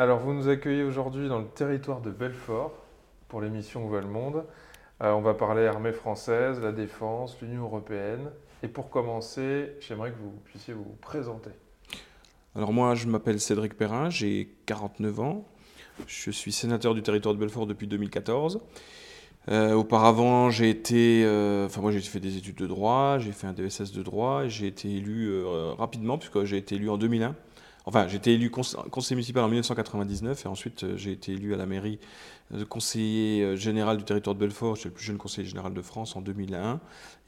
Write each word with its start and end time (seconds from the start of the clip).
Alors 0.00 0.20
vous 0.20 0.32
nous 0.32 0.48
accueillez 0.48 0.84
aujourd'hui 0.84 1.26
dans 1.28 1.40
le 1.40 1.48
territoire 1.48 2.00
de 2.00 2.12
Belfort 2.12 2.72
pour 3.26 3.40
l'émission 3.40 3.84
Où 3.84 3.88
va 3.88 4.00
le 4.00 4.06
monde 4.06 4.44
euh, 5.00 5.12
on 5.12 5.20
va 5.20 5.34
parler 5.34 5.66
armée 5.66 5.92
française, 5.92 6.60
la 6.60 6.72
défense, 6.72 7.36
l'Union 7.40 7.64
européenne. 7.64 8.30
Et 8.64 8.68
pour 8.68 8.90
commencer, 8.90 9.72
j'aimerais 9.78 10.10
que 10.10 10.16
vous 10.16 10.32
puissiez 10.44 10.74
vous 10.74 10.96
présenter. 11.00 11.50
Alors 12.56 12.72
moi, 12.72 12.96
je 12.96 13.06
m'appelle 13.06 13.38
Cédric 13.38 13.76
Perrin, 13.76 14.10
j'ai 14.10 14.56
49 14.66 15.20
ans. 15.20 15.44
Je 16.08 16.32
suis 16.32 16.50
sénateur 16.50 16.94
du 16.94 17.02
territoire 17.02 17.34
de 17.34 17.38
Belfort 17.38 17.66
depuis 17.66 17.86
2014. 17.86 18.60
Euh, 19.48 19.72
auparavant, 19.74 20.50
j'ai 20.50 20.68
été, 20.70 21.24
euh, 21.24 21.68
j'ai 21.90 22.00
fait 22.00 22.20
des 22.20 22.36
études 22.36 22.56
de 22.56 22.66
droit, 22.66 23.18
j'ai 23.18 23.32
fait 23.32 23.46
un 23.46 23.52
DSS 23.52 23.92
de 23.92 24.02
droit 24.02 24.44
et 24.44 24.50
j'ai 24.50 24.66
été 24.66 24.88
élu 24.92 25.32
rapidement 25.76 26.18
puisque 26.18 26.44
j'ai 26.44 26.56
été 26.56 26.76
élu 26.76 26.88
en 26.88 26.98
2001 26.98 27.36
Enfin, 27.88 28.06
j'ai 28.06 28.18
été 28.18 28.34
élu 28.34 28.50
conseiller 28.50 29.16
municipal 29.16 29.42
en 29.42 29.48
1999 29.48 30.44
et 30.44 30.48
ensuite 30.48 30.84
euh, 30.84 30.98
j'ai 30.98 31.10
été 31.10 31.32
élu 31.32 31.54
à 31.54 31.56
la 31.56 31.64
mairie 31.64 31.98
conseiller 32.68 33.42
euh, 33.42 33.56
général 33.56 33.96
du 33.96 34.04
territoire 34.04 34.34
de 34.34 34.40
Belfort. 34.40 34.76
J'étais 34.76 34.90
le 34.90 34.94
plus 34.94 35.04
jeune 35.04 35.16
conseiller 35.16 35.48
général 35.48 35.72
de 35.72 35.80
France 35.80 36.14
en 36.14 36.20
2001 36.20 36.80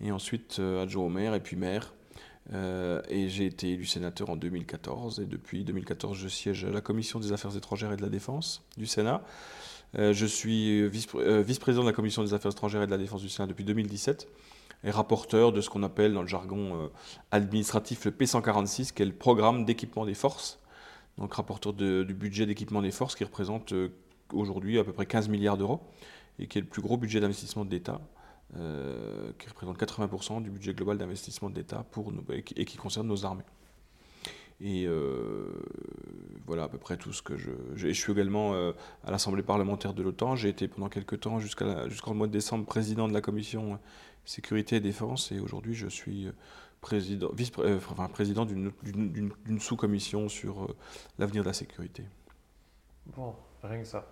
et 0.02 0.12
ensuite 0.12 0.58
euh, 0.58 0.82
adjoint 0.82 1.06
au 1.06 1.08
maire 1.08 1.34
et 1.34 1.40
puis 1.40 1.56
maire. 1.56 1.94
et 2.52 3.28
j'ai 3.30 3.46
été 3.46 3.70
élu 3.70 3.86
sénateur 3.86 4.28
en 4.28 4.36
2014 4.36 5.20
et 5.20 5.24
depuis 5.24 5.64
2014 5.64 6.18
je 6.18 6.28
siège 6.28 6.66
à 6.66 6.70
la 6.70 6.82
commission 6.82 7.20
des 7.20 7.32
affaires 7.32 7.56
étrangères 7.56 7.92
et 7.92 7.96
de 7.96 8.02
la 8.02 8.10
défense 8.10 8.62
du 8.76 8.84
Sénat. 8.84 9.22
je 9.94 10.26
suis 10.26 10.86
vice-président 10.90 11.84
de 11.84 11.88
la 11.88 11.94
commission 11.94 12.22
des 12.22 12.34
affaires 12.34 12.52
étrangères 12.52 12.82
et 12.82 12.86
de 12.86 12.90
la 12.90 12.98
défense 12.98 13.22
du 13.22 13.30
Sénat 13.30 13.46
depuis 13.46 13.64
2017 13.64 14.28
et 14.84 14.90
rapporteur 14.90 15.52
de 15.52 15.60
ce 15.60 15.68
qu'on 15.68 15.82
appelle 15.82 16.14
dans 16.14 16.22
le 16.22 16.28
jargon 16.28 16.74
euh, 16.74 16.88
administratif 17.30 18.04
le 18.04 18.12
P146, 18.12 18.92
qui 18.92 19.02
est 19.02 19.06
le 19.06 19.12
programme 19.12 19.64
d'équipement 19.64 20.06
des 20.06 20.14
forces. 20.14 20.58
Donc 21.18 21.34
rapporteur 21.34 21.74
du 21.74 22.14
budget 22.14 22.46
d'équipement 22.46 22.80
des 22.80 22.90
forces 22.90 23.14
qui 23.14 23.24
représente 23.24 23.72
euh, 23.72 23.90
aujourd'hui 24.32 24.78
à 24.78 24.84
peu 24.84 24.92
près 24.92 25.06
15 25.06 25.28
milliards 25.28 25.58
d'euros 25.58 25.80
et 26.38 26.46
qui 26.46 26.58
est 26.58 26.62
le 26.62 26.66
plus 26.66 26.80
gros 26.80 26.96
budget 26.96 27.20
d'investissement 27.20 27.64
de 27.64 27.70
l'État. 27.70 28.00
Euh, 28.56 29.30
qui 29.38 29.48
représente 29.48 29.78
80% 29.78 30.42
du 30.42 30.50
budget 30.50 30.74
global 30.74 30.98
d'investissement 30.98 31.50
de 31.50 31.54
l'État 31.54 31.84
pour 31.92 32.12
et 32.32 32.64
qui 32.64 32.76
concerne 32.78 33.06
nos 33.06 33.24
armées. 33.24 33.44
Et 34.60 34.88
voilà 36.46 36.64
à 36.64 36.68
peu 36.68 36.76
près 36.76 36.96
tout 36.96 37.12
ce 37.12 37.22
que 37.22 37.36
je. 37.36 37.50
Je, 37.76 37.88
suis 37.92 38.12
également 38.12 38.52
à 39.04 39.10
l'Assemblée 39.10 39.44
parlementaire 39.44 39.94
de 39.94 40.02
l'OTAN. 40.02 40.34
J'ai 40.34 40.48
été 40.48 40.66
pendant 40.66 40.88
quelques 40.88 41.20
temps, 41.20 41.38
jusqu'au 41.38 42.12
mois 42.12 42.26
de 42.26 42.32
décembre, 42.32 42.66
président 42.66 43.06
de 43.06 43.14
la 43.14 43.20
commission 43.20 43.78
sécurité 44.24 44.76
et 44.76 44.80
défense. 44.80 45.32
Et 45.32 45.40
aujourd'hui, 45.40 45.74
je 45.74 45.88
suis 45.88 46.26
euh, 46.26 46.32
président, 46.80 47.30
vice, 47.32 47.52
euh, 47.58 47.78
d'une 48.84 49.60
sous-commission 49.60 50.28
sur 50.28 50.64
euh, 50.64 50.76
l'avenir 51.18 51.42
de 51.42 51.48
la 51.48 51.54
sécurité. 51.54 52.04
Bon, 53.06 53.34
rien 53.62 53.80
que 53.80 53.86
ça. 53.86 54.06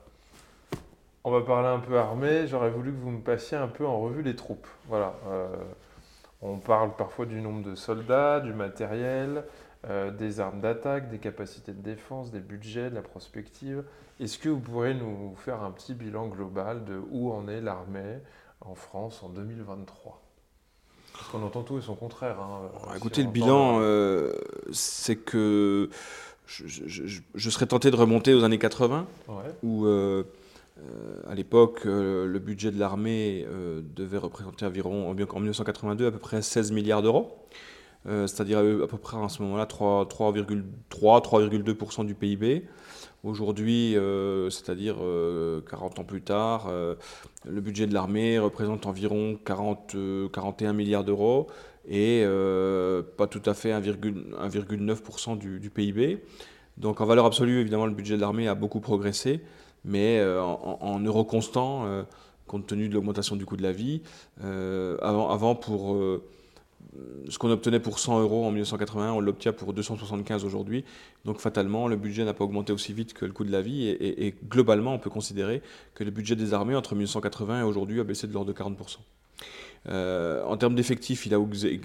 On 1.25 1.31
va 1.31 1.43
parler 1.43 1.69
un 1.69 1.81
peu 1.81 1.99
armée. 1.99 2.47
J'aurais 2.47 2.71
voulu 2.71 2.93
que 2.93 2.99
vous 2.99 3.11
me 3.11 3.21
passiez 3.21 3.57
un 3.57 3.69
peu 3.69 3.87
en 3.87 4.01
revue 4.01 4.23
les 4.23 4.37
troupes. 4.37 4.67
Voilà. 4.87 5.15
on 6.41 6.59
parle 6.59 6.97
parfois 6.97 7.27
du 7.27 7.43
nombre 7.43 7.63
de 7.63 7.75
soldats, 7.75 8.41
du 8.41 8.55
matériel, 8.55 9.45
des 10.17 10.41
armes 10.41 10.61
d'attaque, 10.61 11.11
des 11.11 11.19
capacités 11.19 11.73
de 11.73 11.83
défense, 11.83 12.31
des 12.31 12.41
budgets, 12.41 12.89
de 12.89 12.95
la 12.95 13.03
prospective. 13.03 13.85
Est-ce 14.21 14.39
que 14.39 14.49
vous 14.49 14.61
pourrez 14.61 14.95
nous 14.95 15.35
faire 15.37 15.63
un 15.63 15.71
petit 15.71 15.93
bilan 15.93 16.29
global 16.29 16.85
de 16.85 16.99
où 17.11 17.31
en 17.31 17.47
est 17.47 17.61
l'armée 17.61 18.21
en 18.61 18.75
France 18.75 19.23
en 19.23 19.29
2023 19.29 20.21
Parce 21.13 21.29
qu'on 21.29 21.43
entend 21.43 21.63
tout 21.63 21.79
et 21.79 21.83
son 21.83 21.95
contraire. 21.95 22.39
Hein, 22.41 22.71
écoutez, 22.97 23.23
le 23.23 23.31
bilan, 23.31 23.79
euh, 23.81 24.33
c'est 24.73 25.17
que 25.17 25.91
je, 26.47 27.51
serais 27.51 27.67
tenté 27.67 27.91
de 27.91 27.97
remonter 27.97 28.35
aux 28.35 28.45
années 28.45 28.59
80, 28.59 29.07
où 29.63 29.87
euh, 29.87 30.25
euh, 30.79 31.21
à 31.29 31.35
l'époque, 31.35 31.83
le 31.85 32.39
budget 32.39 32.71
de 32.71 32.79
l'armée 32.79 33.47
devait 33.97 34.19
représenter 34.19 34.67
environ, 34.67 35.11
en 35.11 35.15
1982, 35.15 36.07
à 36.07 36.11
peu 36.11 36.19
près 36.19 36.43
16 36.43 36.73
milliards 36.73 37.03
d'euros. 37.03 37.39
c'est-à-dire 38.07 38.59
à 38.59 38.87
peu 38.87 38.99
près 38.99 39.17
en 39.17 39.29
ce 39.29 39.43
moment-là 39.43 39.67
3,2% 39.67 42.07
du 42.07 42.15
PIB. 42.15 42.65
Aujourd'hui, 43.29 43.95
euh, 43.95 44.49
c'est-à-dire 44.49 44.95
40 44.95 45.03
euh, 45.03 45.59
ans 46.01 46.05
plus 46.05 46.23
tard, 46.23 46.69
euh, 46.71 46.95
le 47.47 47.61
budget 47.61 47.87
de 47.87 47.93
l'armée 47.93 48.39
représente 48.39 48.87
environ 48.87 49.39
40, 49.45 49.95
41 50.33 50.73
milliards 50.73 51.05
d'euros 51.05 51.47
et 51.87 52.25
pas 53.19 53.27
tout 53.27 53.43
à 53.45 53.53
fait 53.53 53.73
1,9% 53.73 55.37
du, 55.37 55.61
du, 55.61 55.69
PIB. 55.69 56.25
Donc 56.79 57.03
en 57.03 57.07
valeur 57.07 57.27
absolue, 57.27 57.61
évidemment, 57.61 57.87
le 57.87 57.93
budget 57.93 58.17
de 58.17 58.21
l'armée 58.23 58.49
a 58.49 58.55
beaucoup 58.55 58.81
progressé, 58.81 59.43
mais 59.85 60.23
en, 60.23 60.79
en, 60.81 60.99
euros 61.01 61.25
constants, 61.25 61.87
compte 62.47 62.67
tenu 62.67 62.89
de 62.89 62.95
l'augmentation 62.95 63.37
du 63.37 63.45
coût 63.45 63.57
de 63.57 63.63
la 63.63 63.73
vie, 63.73 64.03
avant, 64.43 65.31
avant, 65.31 65.55
pour 65.55 65.99
ce 67.29 67.39
qu'on 67.39 67.51
obtenait 67.51 67.81
pour 67.81 67.99
100 67.99 68.21
euros 68.21 68.45
en 68.45 68.51
1981, 68.51 69.13
on 69.13 69.21
l'obtient 69.21 69.53
pour 69.53 69.73
275 69.73 70.45
aujourd'hui. 70.45 70.85
Donc 71.25 71.41
fatalement, 71.41 71.89
le 71.89 71.97
budget 71.97 72.25
n'a 72.25 72.35
pas 72.35 72.45
augmenté 72.45 72.73
aussi 72.73 72.93
vite 72.93 73.13
que 73.15 73.25
le 73.25 73.33
coût 73.33 73.45
de 73.45 73.53
la 73.53 73.63
vie. 73.63 73.89
Et, 73.89 74.35
globalement, 74.49 74.95
on 74.95 74.99
peut 74.99 75.11
considérer 75.11 75.63
que 75.95 76.05
le 76.05 76.11
budget 76.11 76.37
des 76.37 76.55
armées 76.55 76.75
entre 76.75 76.95
1980 76.95 77.61
et 77.61 77.63
aujourd'hui 77.63 78.01
a 78.01 78.05
baissé 78.05 78.27
de 78.27 78.33
l'ordre 78.33 78.53
de 78.53 78.59
40%. 78.59 78.99
Euh, 79.89 80.43
en 80.45 80.57
termes 80.57 80.75
d'effectifs, 80.75 81.27
il 81.27 81.35
a 81.35 81.39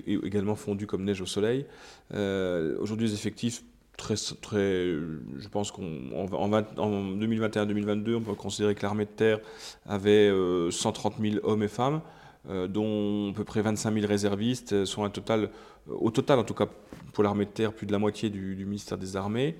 également 0.07 0.55
fondu 0.55 0.87
comme 0.87 1.03
neige 1.03 1.21
au 1.21 1.25
soleil. 1.25 1.65
Euh, 2.13 2.75
aujourd'hui, 2.79 3.07
les 3.07 3.13
effectifs, 3.13 3.63
très, 3.97 4.15
très, 4.41 4.95
je 5.37 5.47
pense 5.51 5.71
qu'en 5.71 5.83
en, 5.83 6.49
2021-2022, 6.49 8.15
on 8.15 8.21
peut 8.21 8.33
considérer 8.33 8.73
que 8.75 8.81
l'armée 8.81 9.05
de 9.05 9.11
terre 9.11 9.39
avait 9.85 10.31
130 10.71 11.15
euh, 11.19 11.31
000 11.31 11.35
hommes 11.43 11.63
et 11.63 11.67
femmes. 11.67 12.01
Euh, 12.49 12.67
dont 12.67 13.31
à 13.31 13.33
peu 13.33 13.45
près 13.45 13.61
25 13.61 13.93
000 13.93 14.05
réservistes, 14.05 14.73
euh, 14.73 14.85
sont 14.85 15.05
un 15.05 15.09
total, 15.09 15.43
euh, 15.89 15.93
au 15.97 16.11
total 16.11 16.39
en 16.39 16.43
tout 16.43 16.53
cas 16.53 16.67
pour 17.13 17.23
l'armée 17.23 17.45
de 17.45 17.51
terre, 17.51 17.71
plus 17.71 17.87
de 17.87 17.93
la 17.93 17.99
moitié 17.99 18.29
du, 18.29 18.65
ministère 18.65 18.97
des 18.97 19.15
Armées. 19.15 19.55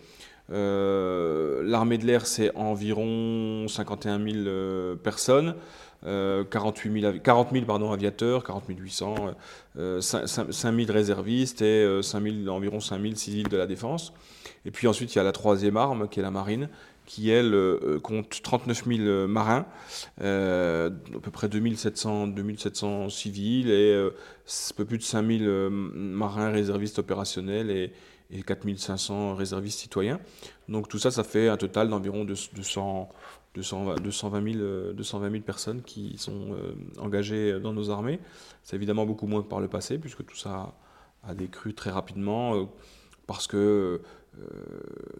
l'armée 0.49 1.97
de 1.97 2.05
l'air, 2.05 2.25
c'est 2.25 2.53
environ 2.57 3.67
51 3.69 4.19
000 4.19 4.95
personnes, 4.97 5.55
48 6.03 7.01
000, 7.01 7.13
40 7.23 7.51
000 7.53 7.65
pardon, 7.65 7.93
aviateurs, 7.93 8.43
40 8.43 8.65
800, 8.67 9.15
5, 10.01 10.51
000 10.51 10.91
réservistes 10.91 11.61
et 11.61 12.01
5 12.01 12.49
environ 12.49 12.81
5 12.81 13.01
000 13.01 13.15
civils 13.15 13.47
de 13.47 13.55
la 13.55 13.67
défense. 13.67 14.13
Et 14.65 14.71
puis 14.71 14.87
ensuite, 14.87 15.13
il 15.13 15.17
y 15.19 15.21
a 15.21 15.23
la 15.23 15.31
troisième 15.31 15.77
arme, 15.77 16.09
qui 16.09 16.19
est 16.19 16.23
la 16.23 16.31
marine, 16.31 16.69
qui, 17.05 17.29
elle, 17.29 17.53
euh, 17.53 17.99
compte 18.01 18.41
39 18.41 18.85
000 18.85 18.99
euh, 19.01 19.27
marins, 19.27 19.65
euh, 20.21 20.89
à 20.89 21.19
peu 21.19 21.31
près 21.31 21.49
2700, 21.49 22.27
2700 22.27 23.09
civils 23.09 23.69
et 23.69 23.93
un 23.95 24.73
peu 24.75 24.85
plus 24.85 24.97
de 24.97 25.03
5 25.03 25.25
000 25.25 25.69
marins 25.69 26.51
réservistes 26.51 26.99
opérationnels 26.99 27.69
et, 27.71 27.93
et 28.31 28.43
4 28.43 28.77
500 28.77 29.35
réservistes 29.35 29.79
citoyens. 29.79 30.19
Donc 30.69 30.87
tout 30.87 30.99
ça, 30.99 31.11
ça 31.11 31.23
fait 31.23 31.49
un 31.49 31.57
total 31.57 31.89
d'environ 31.89 32.25
200, 32.25 33.09
220, 33.55 34.53
000, 34.53 34.93
220 34.93 35.31
000 35.31 35.43
personnes 35.43 35.81
qui 35.81 36.17
sont 36.17 36.55
engagées 36.99 37.59
dans 37.59 37.73
nos 37.73 37.89
armées. 37.89 38.19
C'est 38.63 38.75
évidemment 38.75 39.05
beaucoup 39.05 39.27
moins 39.27 39.41
que 39.41 39.47
par 39.47 39.59
le 39.59 39.67
passé, 39.67 39.97
puisque 39.97 40.25
tout 40.25 40.37
ça 40.37 40.73
a 41.23 41.33
décru 41.35 41.73
très 41.73 41.89
rapidement, 41.89 42.67
parce 43.27 43.47
que 43.47 43.57
euh, 43.57 44.01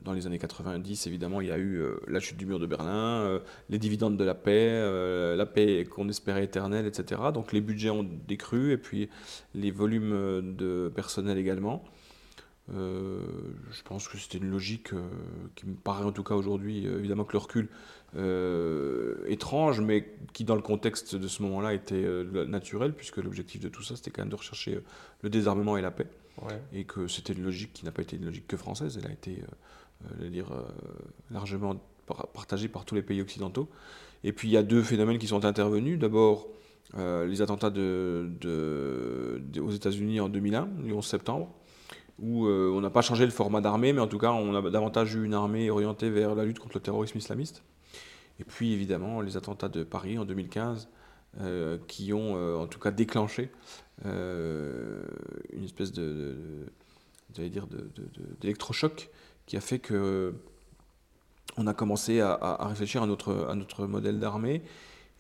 dans 0.04 0.13
les 0.13 0.27
années 0.27 0.39
90, 0.39 1.07
évidemment, 1.07 1.42
il 1.42 1.48
y 1.48 1.51
a 1.51 1.57
eu 1.57 1.75
euh, 1.75 1.95
la 2.07 2.19
chute 2.19 2.38
du 2.38 2.45
mur 2.45 2.60
de 2.60 2.65
Berlin, 2.65 3.21
euh, 3.21 3.39
les 3.69 3.80
dividendes 3.80 4.18
de 4.18 4.24
la 4.24 4.36
paix, 4.36 5.36
la 5.36 5.45
paix 5.45 5.86
qu'on 5.86 6.10
espérait 6.10 6.44
éternelle, 6.44 6.86
etc. 6.86 7.21
Donc 7.33 7.51
les 7.54 7.62
budgets 7.62 7.89
ont 7.89 8.07
décru 8.27 8.71
et 8.71 8.77
puis 8.77 9.10
les 9.54 9.71
volumes 9.71 10.56
de 10.56 10.92
personnel 10.94 11.38
également. 11.38 11.83
je 12.69 13.81
pense 13.86 14.07
que 14.07 14.18
c'était 14.18 14.38
une 14.38 14.50
logique 14.50 14.89
qui 15.56 15.68
me 15.68 15.75
paraît 15.75 16.06
en 16.06 16.12
tout 16.12 16.24
cas 16.24 16.36
aujourd'hui, 16.36 16.86
évidemment 16.86 17.24
que 17.24 17.33
le 17.33 17.39
recul 17.39 17.69
étrange, 19.27 19.81
mais 19.81 20.13
qui 20.33 20.44
dans 20.44 20.56
le 20.56 20.62
contexte 20.62 21.16
de 21.16 21.27
ce 21.27 21.42
moment-là 21.44 21.74
était 21.74 22.06
naturel, 22.48 22.94
puisque 22.94 23.18
l'objectif 23.18 23.62
de 23.62 23.69
tout 23.69 23.83
ça, 23.83 23.95
c'était 23.95 24.12
quand 24.12 24.24
même 24.24 24.31
de 24.31 24.36
rechercher 24.36 24.80
le 25.21 25.30
désarmement 25.30 25.77
et 25.77 25.81
la 25.81 25.92
paix 25.92 26.07
et 26.74 26.83
que 26.83 27.07
c'était 27.07 27.33
une 27.33 27.44
logique 27.44 27.74
qui 27.74 27.85
n'a 27.85 27.91
pas 27.91 28.01
été 28.01 28.18
une 28.18 28.25
logique 28.25 28.47
que 28.47 28.57
française, 28.57 29.00
elle 29.01 29.09
a 29.09 29.13
été 29.13 29.44
euh, 30.21 30.30
dire, 30.30 30.47
largement 31.31 31.75
partagé 32.33 32.68
par 32.68 32.85
tous 32.85 32.95
les 32.95 33.01
pays 33.01 33.21
occidentaux. 33.21 33.69
Et 34.24 34.33
puis 34.33 34.50
il 34.50 34.51
y 34.51 34.57
a 34.57 34.63
deux 34.63 34.83
phénomènes 34.83 35.18
qui 35.18 35.27
sont 35.27 35.45
intervenus. 35.45 36.00
D'abord, 36.00 36.47
les 36.95 37.41
attentats 37.41 37.69
aux 37.69 39.71
États-Unis 39.71 40.19
en 40.19 40.30
2001, 40.30 40.69
le 40.85 40.94
11 40.94 41.06
septembre, 41.06 41.50
où 42.19 42.47
on 42.47 42.81
n'a 42.81 42.89
pas 42.89 43.01
changé 43.01 43.25
le 43.25 43.31
format 43.31 43.62
d'armée, 43.62 43.94
mais 43.94 44.01
en 44.01 44.07
tout 44.07 44.18
cas, 44.18 44.31
on 44.31 44.56
a 44.56 44.69
davantage 44.69 45.15
eu 45.15 45.24
une 45.24 45.33
armée 45.33 45.69
orientée 45.69 46.09
vers 46.09 46.35
la 46.35 46.45
lutte 46.45 46.59
contre 46.59 46.77
le 46.77 46.81
terrorisme 46.81 47.18
islamiste. 47.18 47.63
Et 48.39 48.44
puis 48.44 48.74
évidemment, 48.74 49.21
les 49.21 49.38
attentats 49.38 49.69
de 49.69 49.83
Paris 49.83 50.18
en 50.18 50.25
2015, 50.25 50.89
qui 51.88 52.13
ont 52.13 52.62
en 52.62 52.68
tout 52.68 52.80
cas 52.80 52.91
déclenché 52.91 53.50
une 54.04 55.63
espèce 55.63 55.92
de, 55.92 56.36
j'allais 57.36 57.50
dire, 57.50 57.68
d'électrochoc 58.42 59.10
qui 59.45 59.57
a 59.57 59.62
fait 59.62 59.80
que 59.80 60.34
on 61.57 61.68
a 61.68 61.74
commencé 61.74 62.19
à, 62.19 62.57
réfléchir 62.62 63.04
à 63.04 63.06
notre, 63.06 63.86
modèle 63.86 64.19
d'armée. 64.19 64.62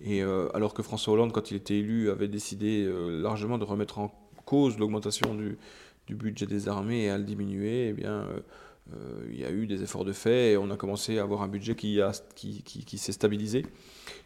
Et 0.01 0.23
euh, 0.23 0.49
alors 0.53 0.73
que 0.73 0.81
François 0.81 1.13
Hollande, 1.13 1.31
quand 1.31 1.51
il 1.51 1.57
était 1.57 1.77
élu, 1.77 2.09
avait 2.09 2.27
décidé 2.27 2.83
euh, 2.83 3.21
largement 3.21 3.57
de 3.57 3.63
remettre 3.63 3.99
en 3.99 4.13
cause 4.45 4.77
l'augmentation 4.77 5.35
du, 5.35 5.57
budget 6.09 6.45
des 6.45 6.67
armées 6.67 7.03
et 7.03 7.09
à 7.09 7.17
le 7.17 7.23
diminuer, 7.23 7.89
eh 7.89 7.93
bien, 7.93 8.11
euh, 8.11 8.39
il 9.29 9.39
y 9.39 9.45
a 9.45 9.51
eu 9.51 9.65
des 9.65 9.81
efforts 9.81 10.05
de 10.05 10.11
fait 10.11 10.51
et 10.51 10.57
on 10.57 10.69
a 10.69 10.77
commencé 10.77 11.17
à 11.17 11.23
avoir 11.23 11.41
un 11.41 11.47
budget 11.47 11.75
qui, 11.75 11.99
s'est 12.97 13.11
stabilisé. 13.11 13.65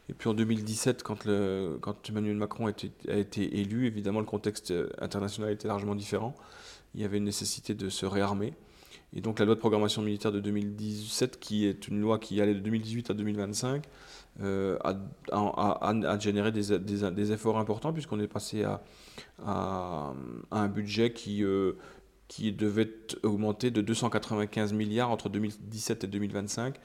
Et 0.10 0.14
puis 0.14 0.30
en 0.30 0.34
2017, 0.34 1.04
quand, 1.04 1.28
Emmanuel 2.10 2.36
Macron 2.36 2.68
a 2.68 2.72
été, 2.72 3.60
élu, 3.60 3.86
évidemment 3.86 4.20
le 4.20 4.26
contexte 4.26 4.74
international 5.00 5.52
était 5.52 5.68
largement 5.68 5.96
différent. 5.96 6.36
Il 6.96 7.02
y 7.02 7.06
avait 7.06 7.18
une 7.18 7.26
nécessité 7.26 7.76
de 7.76 7.90
se 7.90 8.06
réarmer. 8.06 8.54
Et 9.14 9.22
donc 9.22 9.40
la 9.40 9.46
loi 9.46 9.56
de 9.56 9.60
programmation 9.60 10.02
militaire 10.02 10.32
de 10.32 10.40
2017, 10.40 11.40
qui 11.40 11.66
est 11.66 11.88
une 11.88 12.02
loi 12.02 12.20
qui 12.20 12.42
allait 12.42 12.54
de 12.54 12.60
2018 12.60 13.12
à 13.12 13.14
2025, 13.14 13.84
euh, 14.42 14.78
a, 15.32 16.20
généré 16.20 16.52
des, 16.52 17.32
efforts 17.32 17.58
importants 17.58 17.92
puisqu'on 17.92 18.20
est 18.20 18.28
passé 18.28 18.64
à, 18.64 18.84
à, 19.44 20.14
un 20.52 20.68
budget 20.68 21.14
qui, 21.14 21.44
euh, 21.44 21.74
qui 22.28 22.52
devait 22.52 22.94
augmenter 23.24 23.72
de 23.72 23.82
295 23.82 24.74
milliards 24.74 25.12
entre 25.12 25.30
2017 25.30 26.04
et 26.04 26.08
2025. 26.08 26.76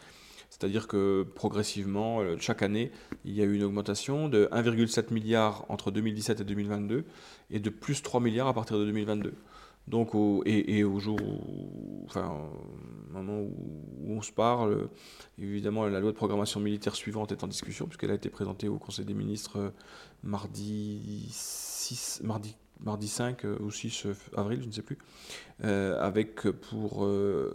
C'est-à-dire 0.51 0.87
que 0.87 1.27
progressivement, 1.35 2.21
euh, 2.21 2.37
chaque 2.39 2.61
année, 2.61 2.93
il 3.25 3.33
y 3.33 3.41
a 3.41 3.45
eu 3.45 3.55
une 3.55 3.65
augmentation 3.65 4.29
de 4.29 4.49
1,7 4.53 5.13
milliard 5.13 5.65
entre 5.71 5.91
2017 5.91 6.43
et 6.43 6.45
2022 6.45 7.05
et 7.51 7.59
de 7.59 7.71
plus 7.71 8.03
3 8.03 8.21
milliards 8.21 8.49
à 8.49 8.53
partir 8.53 8.79
de 8.79 8.85
2022. 8.85 9.33
Donc, 9.89 10.15
au, 10.15 10.43
et, 10.47 10.85
au 10.85 11.01
jour 11.01 11.19
où, 11.21 12.05
enfin, 12.05 12.51
moment 13.11 13.41
où, 13.41 13.53
on 14.07 14.23
se 14.23 14.31
parle, 14.31 14.89
évidemment, 15.39 15.87
la 15.87 16.01
loi 16.01 16.13
de 16.13 16.17
programmation 16.17 16.61
militaire 16.61 16.95
suivante 16.95 17.33
est 17.33 17.43
en 17.43 17.49
discussion, 17.49 17.87
puisqu'elle 17.87 18.11
a 18.11 18.15
été 18.15 18.29
présentée 18.29 18.69
au 18.69 18.79
Conseil 18.79 19.05
des 19.05 19.15
ministres 19.15 19.59
euh, 19.59 19.71
mardi 20.23 21.27
6, 21.31 22.21
mardi, 22.23 22.57
mardi 22.83 23.09
5 23.09 23.45
euh, 23.45 23.59
ou 23.61 23.71
6 23.71 24.07
avril, 24.37 24.61
je 24.63 24.67
ne 24.67 24.73
sais 24.73 24.83
plus, 24.83 24.99
euh, 25.65 26.01
avec 26.01 26.43
pour 26.43 27.03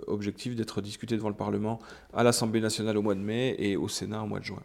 objectif 0.07 0.55
d'être 0.55 0.81
discuté 0.81 1.15
devant 1.15 1.29
le 1.29 1.35
Parlement 1.35 1.79
à 2.13 2.23
l'Assemblée 2.23 2.61
nationale 2.61 2.97
au 2.97 3.01
mois 3.01 3.15
de 3.15 3.21
mai 3.21 3.55
et 3.59 3.75
au 3.75 3.87
Sénat 3.87 4.23
au 4.23 4.27
mois 4.27 4.39
de 4.39 4.45
juin 4.45 4.63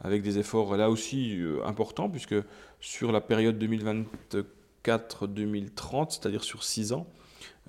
avec 0.00 0.22
des 0.22 0.38
efforts 0.38 0.76
là 0.76 0.90
aussi 0.90 1.36
importants, 1.64 2.08
puisque 2.08 2.36
sur 2.78 3.10
la 3.10 3.20
période 3.20 3.58
2024 3.58 5.26
2030, 5.26 6.12
c'est-à-dire 6.12 6.44
sur 6.44 6.62
6 6.62 6.92
ans. 6.92 7.08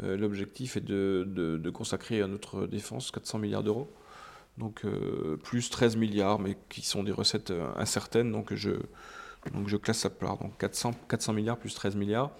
Euh, 0.03 0.17
l'objectif 0.17 0.77
est 0.77 0.85
de, 0.85 1.69
consacrer 1.73 2.21
à 2.21 2.27
notre 2.27 2.67
défense 2.67 3.11
400 3.11 3.39
milliards 3.39 3.63
d'euros. 3.63 3.91
Donc 4.57 4.83
euh, 4.83 5.37
plus 5.37 5.69
13 5.69 5.95
milliards, 5.95 6.39
mais 6.39 6.57
qui 6.69 6.81
sont 6.81 7.03
des 7.03 7.11
recettes 7.11 7.51
euh, 7.51 7.69
incertaines. 7.75 8.31
Donc 8.31 8.53
je, 8.53 8.71
donc 9.53 9.67
je 9.67 9.77
classe 9.77 9.99
ça 9.99 10.09
par 10.09 10.37
donc 10.37 10.57
400, 10.57 10.91
400 11.07 11.33
milliards 11.33 11.57
plus 11.57 11.73
13 11.73 11.95
milliards, 11.95 12.31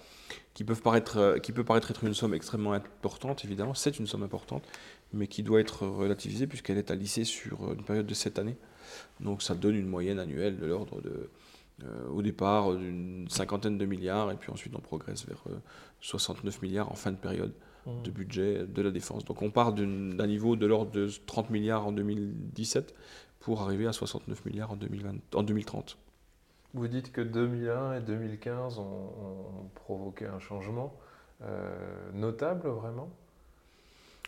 qui, 0.54 0.64
peuvent 0.64 0.82
paraître, 0.82 1.38
qui 1.42 1.52
peut 1.52 1.64
paraître 1.64 1.90
être 1.90 2.04
une 2.04 2.14
somme 2.14 2.34
extrêmement 2.34 2.72
importante, 2.72 3.44
évidemment. 3.44 3.74
C'est 3.74 3.98
une 3.98 4.06
somme 4.06 4.22
importante, 4.22 4.66
mais 5.12 5.26
qui 5.26 5.42
doit 5.42 5.60
être 5.60 5.86
relativisée 5.86 6.46
puisqu'elle 6.46 6.78
est 6.78 6.90
à 6.90 6.94
lisser 6.94 7.24
sur 7.24 7.72
une 7.72 7.82
période 7.82 8.06
de 8.06 8.14
7 8.14 8.38
années. 8.38 8.56
Donc 9.20 9.42
ça 9.42 9.54
donne 9.54 9.76
une 9.76 9.88
moyenne 9.88 10.18
annuelle 10.18 10.58
de 10.58 10.66
l'ordre 10.66 11.00
de 11.00 11.30
euh, 11.84 12.08
au 12.08 12.20
départ 12.20 12.74
d'une 12.74 13.26
cinquantaine 13.30 13.78
de 13.78 13.86
milliards, 13.86 14.30
et 14.30 14.36
puis 14.36 14.50
ensuite 14.50 14.74
on 14.76 14.80
progresse 14.80 15.26
vers 15.26 15.42
69 16.00 16.54
euh, 16.54 16.58
milliards 16.62 16.92
en 16.92 16.94
fin 16.94 17.10
de 17.10 17.16
période 17.16 17.54
mmh. 17.86 18.02
de 18.02 18.10
budget 18.10 18.66
de 18.66 18.82
la 18.82 18.90
défense. 18.90 19.24
Donc 19.24 19.40
on 19.40 19.50
part 19.50 19.72
d'un 19.72 20.26
niveau 20.26 20.56
de 20.56 20.66
l'ordre 20.66 20.90
de 20.90 21.08
30 21.26 21.48
milliards 21.48 21.86
en 21.86 21.92
2017 21.92 22.94
pour 23.38 23.62
arriver 23.62 23.86
à 23.86 23.92
69 23.92 24.44
milliards 24.44 24.72
en, 24.72 24.76
2020, 24.76 25.14
en 25.34 25.42
2030. 25.42 25.96
Vous 26.74 26.88
dites 26.88 27.12
que 27.12 27.20
2001 27.20 27.94
et 27.94 28.00
2015 28.00 28.78
ont, 28.78 29.70
provoqué 29.74 30.26
un 30.26 30.38
changement 30.38 30.94
euh, 31.42 32.12
notable 32.12 32.68
vraiment? 32.68 33.10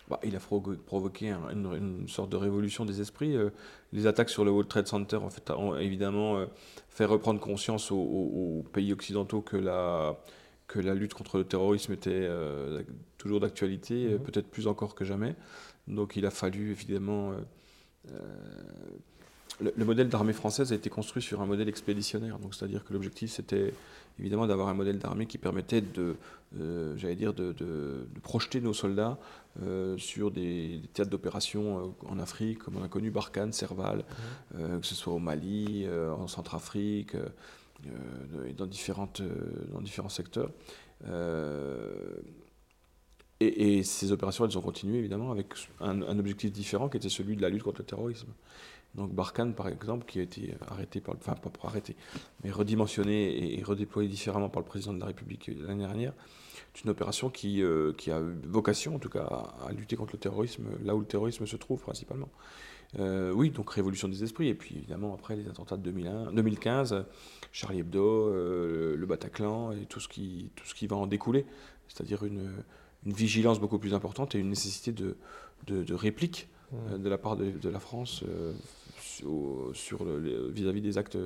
Bah, 0.08 0.18
il 0.24 0.34
a 0.36 0.40
provoqué 0.40 1.30
une, 1.30 2.08
sorte 2.08 2.30
de 2.30 2.36
révolution 2.36 2.84
des 2.84 3.00
esprits. 3.00 3.36
Euh, 3.36 3.50
les 3.92 4.06
attaques 4.06 4.30
sur 4.30 4.44
le 4.44 4.50
World 4.50 4.68
Trade 4.68 4.86
Center 4.86 5.16
en 5.16 5.30
fait, 5.30 5.50
ont 5.50 5.76
évidemment 5.76 6.36
euh, 6.36 6.46
fait 6.90 7.04
reprendre 7.04 7.40
conscience 7.40 7.90
aux, 7.92 8.64
pays 8.72 8.92
occidentaux 8.92 9.40
que 9.40 9.56
la, 9.56 10.18
que 10.66 10.80
la 10.80 10.94
lutte 10.94 11.14
contre 11.14 11.38
le 11.38 11.44
terrorisme 11.44 11.92
était 11.92 12.10
euh, 12.10 12.82
toujours 13.16 13.40
d'actualité, 13.40 14.10
mhm. 14.10 14.18
peut-être 14.18 14.48
plus 14.48 14.66
encore 14.66 14.94
que 14.94 15.04
jamais. 15.04 15.36
Donc 15.86 16.16
il 16.16 16.26
a 16.26 16.30
fallu 16.30 16.72
évidemment 16.72 17.32
le, 19.60 19.84
modèle 19.84 20.08
d'armée 20.08 20.32
française 20.32 20.72
a 20.72 20.74
été 20.74 20.90
construit 20.90 21.22
sur 21.22 21.40
un 21.40 21.46
modèle 21.46 21.68
expéditionnaire. 21.68 22.38
Donc, 22.38 22.54
c'est-à-dire 22.54 22.84
que 22.84 22.92
l'objectif, 22.92 23.30
c'était 23.30 23.72
évidemment 24.18 24.46
d'avoir 24.46 24.68
un 24.68 24.74
modèle 24.74 24.98
d'armée 24.98 25.26
qui 25.26 25.38
permettait 25.38 25.80
de, 25.80 26.16
euh, 26.58 26.96
j'allais 26.96 27.16
dire, 27.16 27.32
de, 27.34 28.06
projeter 28.22 28.60
nos 28.60 28.72
soldats 28.72 29.18
euh, 29.62 29.96
sur 29.98 30.30
des, 30.30 30.80
théâtres 30.92 31.10
d'opération 31.10 31.78
euh, 31.78 32.08
en 32.08 32.18
Afrique, 32.18 32.58
comme 32.60 32.76
on 32.76 32.84
a 32.84 32.88
connu 32.88 33.10
Barkhane, 33.10 33.52
Serval, 33.52 34.04
mmh. 34.54 34.80
que 34.80 34.86
ce 34.86 34.94
soit 34.94 35.12
au 35.12 35.18
Mali, 35.18 35.86
en 35.88 36.28
Centrafrique, 36.28 37.14
et 38.46 38.52
dans, 38.52 38.66
différentes, 38.66 39.22
dans 39.72 39.80
différents 39.80 40.08
secteurs. 40.08 40.50
Et, 43.40 43.82
ces 43.82 44.12
opérations, 44.12 44.44
elles 44.44 44.56
ont 44.56 44.62
continué 44.62 44.98
évidemment 44.98 45.32
avec 45.32 45.54
un, 45.80 46.00
un, 46.02 46.18
objectif 46.18 46.52
différent 46.52 46.88
qui 46.88 46.96
était 46.96 47.08
celui 47.08 47.34
de 47.34 47.42
la 47.42 47.48
lutte 47.48 47.64
contre 47.64 47.80
le 47.80 47.86
terrorisme. 47.86 48.28
Donc 48.94 49.14
Barkhane, 49.14 49.54
par 49.54 49.68
exemple, 49.68 50.04
qui 50.06 50.18
a 50.18 50.22
été 50.22 50.54
arrêté, 50.66 51.00
par, 51.00 51.14
enfin 51.16 51.34
pas 51.34 51.48
pour 51.48 51.66
arrêter, 51.66 51.96
mais 52.44 52.50
redimensionné 52.50 53.58
et, 53.58 53.62
redéployé 53.62 54.08
différemment 54.08 54.50
par 54.50 54.60
le 54.60 54.66
président 54.66 54.92
de 54.92 55.00
la 55.00 55.06
République 55.06 55.50
l'année 55.66 55.84
dernière, 55.84 56.12
c'est 56.74 56.84
une 56.84 56.90
opération 56.90 57.30
qui, 57.30 57.62
euh, 57.62 57.92
qui, 57.94 58.10
a 58.10 58.20
vocation, 58.44 58.96
en 58.96 58.98
tout 58.98 59.08
cas, 59.08 59.24
à, 59.66 59.72
lutter 59.72 59.96
contre 59.96 60.12
le 60.14 60.18
terrorisme, 60.18 60.64
là 60.84 60.94
où 60.94 61.00
le 61.00 61.06
terrorisme 61.06 61.46
se 61.46 61.56
trouve 61.56 61.80
principalement. 61.80 62.28
Euh, 62.98 63.32
oui, 63.32 63.50
donc 63.50 63.70
révolution 63.70 64.08
des 64.08 64.22
esprits, 64.22 64.48
et 64.48 64.54
puis 64.54 64.76
évidemment 64.76 65.14
après 65.14 65.34
les 65.34 65.48
attentats 65.48 65.78
de 65.78 65.82
2001, 65.82 66.32
2015, 66.32 67.06
Charlie 67.50 67.80
Hebdo, 67.80 68.28
euh, 68.28 68.94
le 68.96 69.06
Bataclan 69.06 69.72
et 69.72 69.86
tout 69.86 70.00
ce 70.00 70.08
qui, 70.08 70.50
tout 70.56 70.66
ce 70.66 70.74
qui 70.74 70.86
va 70.86 70.96
en 70.96 71.06
découler, 71.06 71.46
c'est-à-dire 71.88 72.24
une, 72.24 72.52
une, 73.06 73.12
vigilance 73.14 73.58
beaucoup 73.58 73.78
plus 73.78 73.94
importante 73.94 74.34
et 74.34 74.38
une 74.38 74.50
nécessité 74.50 74.92
de, 74.92 75.16
de 75.66 75.94
réplique 75.94 76.48
de 76.72 77.08
la 77.08 77.18
part 77.18 77.36
de, 77.36 77.68
la 77.68 77.80
France 77.80 78.24
sur 78.98 80.04
vis-à-vis 80.04 80.80
des 80.80 80.98
actes 80.98 81.18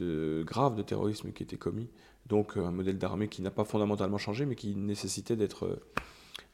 graves 0.00 0.76
de 0.76 0.82
terrorisme 0.82 1.32
qui 1.32 1.42
étaient 1.42 1.56
commis. 1.56 1.88
Donc 2.26 2.56
un 2.56 2.70
modèle 2.70 2.98
d'armée 2.98 3.28
qui 3.28 3.42
n'a 3.42 3.50
pas 3.50 3.64
fondamentalement 3.64 4.18
changé, 4.18 4.46
mais 4.46 4.54
qui 4.54 4.76
nécessitait 4.76 5.36
d'être 5.36 5.78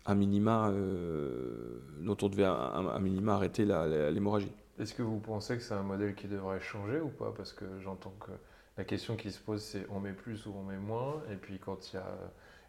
à 0.08 0.14
minima, 0.14 0.70
euh, 0.70 1.82
dont 2.00 2.16
on 2.22 2.28
devait 2.28 2.44
à, 2.44 2.98
minima 2.98 3.34
arrêter 3.34 3.66
l'hémorragie. 3.66 4.50
Est-ce 4.80 4.94
que 4.94 5.02
vous 5.02 5.18
pensez 5.18 5.56
que 5.56 5.62
c'est 5.62 5.74
un 5.74 5.82
modèle 5.82 6.14
qui 6.14 6.28
devrait 6.28 6.60
changer 6.60 6.98
ou 6.98 7.08
pas? 7.08 7.32
Parce 7.36 7.52
que 7.52 7.66
j'entends 7.82 8.14
que 8.18 8.30
la 8.78 8.84
question 8.84 9.16
qui 9.16 9.30
se 9.30 9.38
pose, 9.38 9.60
c'est 9.60 9.86
on 9.90 10.00
met 10.00 10.14
plus 10.14 10.46
ou 10.46 10.54
on 10.56 10.62
met 10.62 10.78
moins. 10.78 11.22
Et 11.30 11.36
puis 11.36 11.58
quand 11.58 11.92
il 11.92 11.96
y 11.96 11.98
a 11.98 12.16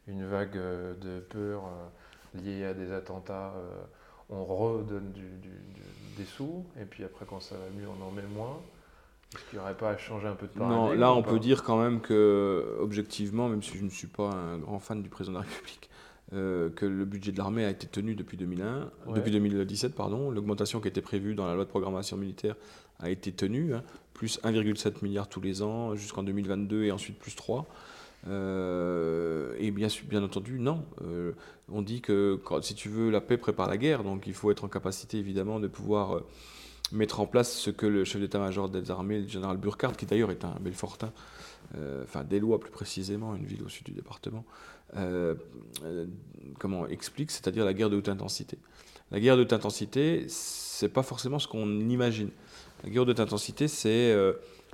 une 0.07 0.25
vague 0.25 0.57
de 0.57 1.19
peur 1.29 1.63
euh, 1.65 2.41
liée 2.41 2.65
à 2.65 2.73
des 2.73 2.91
attentats, 2.91 3.53
euh, 3.55 3.83
on 4.29 4.43
redonne 4.43 5.11
des 6.17 6.25
sous, 6.25 6.65
et 6.79 6.85
puis 6.85 7.03
après 7.03 7.25
quand 7.25 7.39
ça 7.39 7.55
va 7.55 7.69
mieux, 7.79 7.87
on 7.87 8.03
en 8.03 8.11
met 8.11 8.27
moins. 8.33 8.59
Est-ce 9.33 9.43
qu'il 9.45 9.59
n'y 9.59 9.63
aurait 9.63 9.77
pas 9.77 9.91
à 9.91 9.97
changer 9.97 10.27
un 10.27 10.33
peu 10.33 10.47
de 10.47 10.51
paradigme 10.53 10.79
Non, 10.79 10.91
là 10.91 11.13
on 11.13 11.21
peut 11.21 11.39
dire 11.39 11.63
quand 11.63 11.79
même 11.81 12.01
que, 12.01 12.77
objectivement, 12.79 13.47
même 13.47 13.61
si 13.61 13.77
je 13.77 13.83
ne 13.83 13.89
suis 13.89 14.07
pas 14.07 14.31
un 14.31 14.57
grand 14.57 14.79
fan 14.79 15.03
du 15.03 15.09
président 15.09 15.39
de 15.39 15.43
la 15.43 15.49
République, 15.49 15.89
euh, 16.33 16.69
que 16.69 16.85
le 16.85 17.05
budget 17.05 17.31
de 17.31 17.37
l'armée 17.37 17.65
a 17.65 17.69
été 17.69 17.87
tenu 17.87 18.15
depuis 18.15 18.37
2001, 18.37 18.91
depuis 19.15 19.31
2017, 19.31 19.95
pardon. 19.95 20.29
L'augmentation 20.31 20.79
qui 20.79 20.87
était 20.87 21.01
prévue 21.01 21.35
dans 21.35 21.47
la 21.47 21.55
loi 21.55 21.63
de 21.63 21.69
programmation 21.69 22.17
militaire 22.17 22.55
a 22.99 23.09
été 23.09 23.31
tenue, 23.31 23.73
hein. 23.73 23.83
plus 24.13 24.39
1,7 24.43 25.03
milliard 25.03 25.27
tous 25.27 25.41
les 25.41 25.61
ans 25.61 25.95
jusqu'en 25.95 26.23
2022 26.23 26.83
et 26.83 26.91
ensuite 26.91 27.17
plus 27.17 27.35
3. 27.35 27.67
Et 28.27 29.71
bien, 29.71 29.87
bien 30.07 30.23
entendu, 30.23 30.59
non. 30.59 30.85
on 31.71 31.81
dit 31.81 32.01
que 32.01 32.39
si 32.61 32.75
tu 32.75 32.89
veux 32.89 33.09
la 33.09 33.21
paix, 33.21 33.37
prépare 33.37 33.69
la 33.69 33.77
guerre. 33.77 34.03
Donc 34.03 34.27
il 34.27 34.33
faut 34.33 34.51
être 34.51 34.63
en 34.63 34.69
capacité 34.69 35.17
évidemment 35.17 35.59
de 35.59 35.67
pouvoir 35.67 36.21
mettre 36.91 37.19
en 37.19 37.25
place 37.25 37.51
ce 37.53 37.69
que 37.69 37.85
le 37.85 38.03
chef 38.03 38.21
d'état-major 38.21 38.69
des 38.69 38.91
armées, 38.91 39.21
le 39.21 39.27
général 39.27 39.57
Burkhardt, 39.57 39.95
qui 39.95 40.05
d'ailleurs 40.05 40.31
est 40.31 40.43
un 40.43 40.55
Belfortin, 40.59 41.11
euh, 41.75 42.03
enfin 42.03 42.25
Lois 42.31 42.59
plus 42.59 42.71
précisément, 42.71 43.35
une 43.35 43.45
ville 43.45 43.63
au 43.63 43.69
sud 43.69 43.85
du 43.85 43.91
département, 43.91 44.45
euh, 44.95 45.35
euh, 45.83 46.05
comment 46.57 46.87
explique, 46.87 47.31
c'est-à-dire 47.31 47.65
la 47.65 47.73
guerre 47.73 47.89
de 47.89 47.97
haute 47.97 48.09
intensité. 48.09 48.57
La 49.11 49.19
guerre 49.19 49.37
de 49.37 49.41
haute 49.41 49.53
intensité, 49.53 50.25
c'est 50.27 50.89
pas 50.89 51.03
forcément 51.03 51.39
ce 51.39 51.47
qu'on 51.47 51.67
imagine. 51.79 52.29
La 52.83 52.89
guerre 52.89 53.05
de 53.05 53.11
haute 53.11 53.19
intensité, 53.19 53.67
c'est 53.67 54.15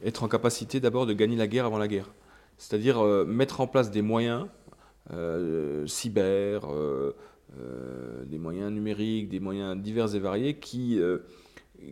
être 0.04 0.24
en 0.24 0.28
capacité 0.28 0.80
d'abord 0.80 1.06
de 1.06 1.14
gagner 1.14 1.38
la 1.38 1.48
guerre 1.48 1.66
avant 1.66 1.78
la 1.78 1.88
guerre. 1.88 2.12
C'est-à-dire 2.58 3.04
mettre 3.26 3.62
en 3.62 3.68
place 3.68 3.92
des 3.92 4.02
moyens 4.02 4.48
cyber, 5.86 6.62
des 8.26 8.38
moyens 8.38 8.72
numériques, 8.72 9.30
des 9.30 9.40
moyens 9.40 9.78
divers 9.78 10.16
et 10.16 10.20
variés 10.20 10.56
qui 10.56 11.00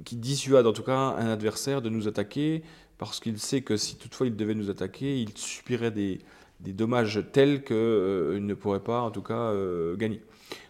qui 0.05 0.15
dissuade 0.15 0.65
en 0.65 0.73
tout 0.73 0.83
cas 0.83 0.95
un 0.95 1.27
adversaire 1.27 1.81
de 1.81 1.89
nous 1.89 2.07
attaquer, 2.07 2.63
parce 2.97 3.19
qu'il 3.19 3.39
sait 3.39 3.61
que 3.61 3.77
si 3.77 3.95
toutefois 3.95 4.27
il 4.27 4.35
devait 4.35 4.55
nous 4.55 4.69
attaquer, 4.69 5.19
il 5.19 5.37
subirait 5.37 5.91
des, 5.91 6.19
dommages 6.59 7.21
tels 7.31 7.63
qu'il 7.63 7.75
euh, 7.75 8.39
ne 8.39 8.53
pourrait 8.53 8.83
pas 8.83 9.01
en 9.01 9.11
tout 9.11 9.21
cas 9.21 9.33
euh, 9.33 9.95
gagner. 9.95 10.21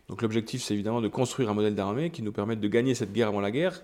Donc 0.09 0.21
l'objectif 0.21 0.63
c'est 0.63 0.73
évidemment 0.73 1.01
de 1.01 1.07
construire 1.07 1.49
un 1.49 1.53
modèle 1.53 1.75
d'armée 1.75 2.09
qui 2.09 2.23
nous 2.23 2.31
permette 2.31 2.59
de 2.59 2.67
gagner 2.67 2.95
cette 2.95 3.13
guerre 3.13 3.29
avant 3.29 3.41
la 3.41 3.51
guerre. 3.51 3.81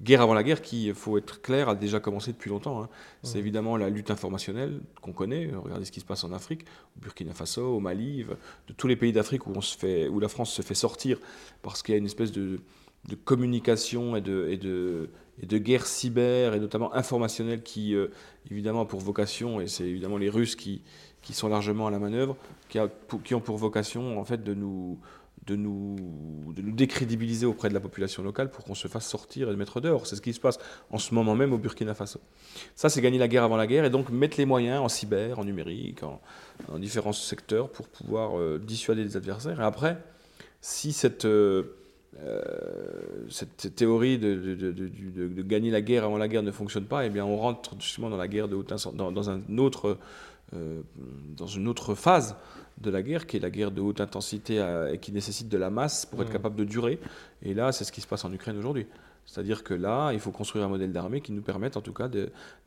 Guerre 0.00 0.22
avant 0.22 0.34
la 0.34 0.44
guerre 0.44 0.62
qui, 0.62 0.86
il 0.86 0.94
faut 0.94 1.18
être 1.18 1.42
clair, 1.42 1.68
a 1.68 1.74
déjà 1.74 1.98
commencé 1.98 2.32
depuis 2.32 2.50
longtemps. 2.50 2.82
Hein. 2.82 2.88
C'est 3.24 3.38
évidemment 3.38 3.76
la 3.76 3.90
lutte 3.90 4.12
informationnelle 4.12 4.80
qu'on 5.02 5.12
connaît. 5.12 5.50
Regardez 5.56 5.84
ce 5.84 5.90
qui 5.90 5.98
se 6.00 6.04
passe 6.04 6.22
en 6.22 6.32
Afrique, 6.32 6.62
au 6.96 7.00
Burkina 7.00 7.34
Faso, 7.34 7.76
au 7.76 7.80
Mali, 7.80 8.24
de 8.68 8.72
tous 8.72 8.86
les 8.86 8.94
pays 8.94 9.12
d'Afrique 9.12 9.48
où, 9.48 9.52
on 9.56 9.60
se 9.60 9.76
fait, 9.76 10.06
où 10.08 10.20
la 10.20 10.28
France 10.28 10.52
se 10.52 10.62
fait 10.62 10.74
sortir 10.74 11.18
parce 11.62 11.82
qu'il 11.82 11.94
y 11.94 11.96
a 11.96 11.98
une 11.98 12.06
espèce 12.06 12.30
de, 12.30 12.60
de 13.08 13.14
communication 13.16 14.14
et 14.14 14.20
de, 14.20 14.46
et, 14.50 14.56
de, 14.56 15.10
et 15.42 15.46
de 15.46 15.58
guerre 15.58 15.86
cyber, 15.86 16.54
et 16.54 16.60
notamment 16.60 16.94
informationnelle, 16.94 17.62
qui, 17.62 17.94
euh, 17.94 18.08
évidemment, 18.50 18.82
a 18.82 18.84
pour 18.86 19.00
vocation, 19.00 19.60
et 19.60 19.66
c'est 19.66 19.84
évidemment 19.84 20.18
les 20.18 20.28
Russes 20.28 20.56
qui, 20.56 20.82
qui 21.22 21.32
sont 21.32 21.48
largement 21.48 21.86
à 21.86 21.90
la 21.90 21.98
manœuvre, 21.98 22.36
qui, 22.68 22.78
a, 22.78 22.88
qui 23.24 23.34
ont 23.34 23.40
pour 23.40 23.56
vocation, 23.56 24.20
en 24.20 24.24
fait, 24.24 24.42
de 24.42 24.54
nous, 24.54 24.98
de 25.48 25.56
nous, 25.56 25.96
décrédibiliser 26.56 27.46
auprès 27.46 27.70
de 27.70 27.74
la 27.74 27.80
population 27.80 28.22
locale 28.22 28.50
pour 28.50 28.64
qu'on 28.64 28.74
se 28.74 28.86
fasse 28.86 29.08
sortir 29.08 29.50
et 29.50 29.56
mettre 29.56 29.80
dehors. 29.80 30.06
C'est 30.06 30.16
ce 30.16 30.20
qui 30.20 30.34
se 30.34 30.40
passe 30.40 30.58
en 30.90 30.98
ce 30.98 31.14
moment 31.14 31.34
même 31.34 31.52
au 31.52 31.58
Burkina 31.58 31.94
Faso. 31.94 32.20
Ça, 32.76 32.90
c'est 32.90 33.00
gagner 33.00 33.18
la 33.18 33.28
guerre 33.28 33.44
avant 33.44 33.56
la 33.56 33.66
guerre 33.66 33.84
et 33.84 33.90
donc 33.90 34.10
mettre 34.10 34.36
les 34.36 34.44
moyens 34.44 34.80
en 34.80 34.88
cyber, 34.88 35.38
en 35.38 35.44
numérique, 35.44 36.02
en, 36.02 36.20
différents 36.78 37.14
secteurs 37.14 37.70
pour 37.70 37.88
pouvoir 37.88 38.38
euh, 38.38 38.60
dissuader 38.62 39.02
les 39.02 39.16
adversaires. 39.16 39.60
Et 39.60 39.64
après, 39.64 39.98
si 40.60 40.92
cette... 40.92 41.24
Euh, 41.24 41.74
euh, 42.20 43.28
théorie 43.76 44.18
de, 44.18 45.42
gagner 45.42 45.70
la 45.70 45.80
guerre 45.80 46.04
avant 46.04 46.16
la 46.16 46.26
guerre 46.26 46.42
ne 46.42 46.50
fonctionne 46.50 46.86
pas, 46.86 47.06
eh 47.06 47.10
bien 47.10 47.24
on 47.24 47.36
rentre 47.36 47.76
justement 47.78 48.10
dans 48.10 48.16
la 48.16 48.26
guerre 48.26 48.48
dans, 48.48 49.30
un 49.30 49.58
autre, 49.58 49.98
euh, 50.54 50.82
dans 51.36 51.46
une 51.46 51.68
autre 51.68 51.94
phase 51.94 52.36
de 52.78 52.90
la 52.90 53.02
guerre, 53.02 53.26
qui 53.26 53.36
est 53.36 53.40
la 53.40 53.50
guerre 53.50 53.70
de 53.70 53.80
haute 53.80 54.00
intensité 54.00 54.60
euh, 54.60 54.92
et 54.92 54.98
qui 54.98 55.12
nécessite 55.12 55.48
de 55.48 55.58
la 55.58 55.70
masse 55.70 56.06
pour 56.06 56.22
être 56.22 56.28
mmh. 56.28 56.32
capable 56.32 56.56
de 56.56 56.64
durer. 56.64 56.98
Et 57.42 57.54
là, 57.54 57.72
c'est 57.72 57.84
ce 57.84 57.92
qui 57.92 58.00
se 58.00 58.06
passe 58.06 58.24
en 58.24 58.32
Ukraine 58.32 58.56
aujourd'hui. 58.56 58.86
C'est-à-dire 59.26 59.62
que 59.62 59.74
là, 59.74 60.12
il 60.12 60.20
faut 60.20 60.30
construire 60.30 60.64
un 60.64 60.68
modèle 60.68 60.92
d'armée 60.92 61.20
qui 61.20 61.32
nous 61.32 61.42
permette 61.42 61.76
en 61.76 61.82
tout 61.82 61.92
cas 61.92 62.08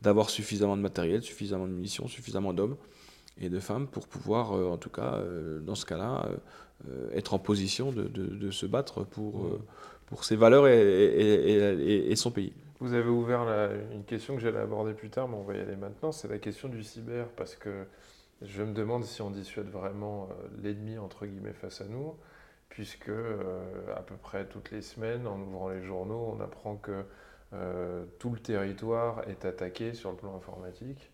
d'avoir 0.00 0.30
suffisamment 0.30 0.76
de 0.76 0.82
matériel, 0.82 1.22
suffisamment 1.22 1.66
de 1.66 1.72
munitions, 1.72 2.06
suffisamment 2.06 2.52
d'hommes 2.52 2.76
et 3.40 3.48
de 3.48 3.58
femmes 3.58 3.88
pour 3.88 4.06
pouvoir, 4.06 4.52
en 4.52 4.76
tout 4.76 4.90
cas, 4.90 5.20
dans 5.66 5.74
ce 5.74 5.84
cas-là, 5.84 6.28
euh, 6.90 7.10
être 7.14 7.34
en 7.34 7.38
position 7.38 7.92
de, 7.92 8.08
de, 8.08 8.50
se 8.50 8.66
battre 8.66 9.04
pour, 9.04 9.44
euh, 9.44 9.60
pour 10.06 10.24
ses 10.24 10.34
valeurs 10.34 10.66
et, 10.66 12.10
et, 12.10 12.16
son 12.16 12.32
pays. 12.32 12.52
Vous 12.82 12.94
avez 12.94 13.10
ouvert 13.10 13.42
une 13.92 14.02
question 14.02 14.34
que 14.34 14.40
j'allais 14.40 14.58
aborder 14.58 14.92
plus 14.92 15.08
tard, 15.08 15.28
mais 15.28 15.36
on 15.36 15.44
va 15.44 15.54
y 15.54 15.60
aller 15.60 15.76
maintenant, 15.76 16.10
c'est 16.10 16.26
la 16.26 16.38
question 16.38 16.68
du 16.68 16.82
cyber, 16.82 17.28
parce 17.36 17.54
que 17.54 17.86
je 18.40 18.60
me 18.64 18.72
demande 18.72 19.04
si 19.04 19.22
on 19.22 19.30
dissuade 19.30 19.68
vraiment 19.68 20.24
euh, 20.24 20.48
l'ennemi, 20.60 20.98
entre 20.98 21.26
guillemets, 21.26 21.52
face 21.52 21.80
à 21.80 21.84
nous, 21.84 22.16
puisque 22.70 23.12
à 23.94 24.02
peu 24.02 24.16
près 24.16 24.46
toutes 24.46 24.72
les 24.72 24.82
semaines, 24.82 25.28
en 25.28 25.38
ouvrant 25.38 25.68
les 25.68 25.84
journaux, 25.84 26.34
on 26.36 26.40
apprend 26.40 26.74
que 26.74 27.04
tout 28.18 28.30
le 28.30 28.40
territoire 28.40 29.28
est 29.28 29.44
attaqué 29.44 29.94
sur 29.94 30.10
le 30.10 30.16
plan 30.16 30.34
informatique. 30.34 31.12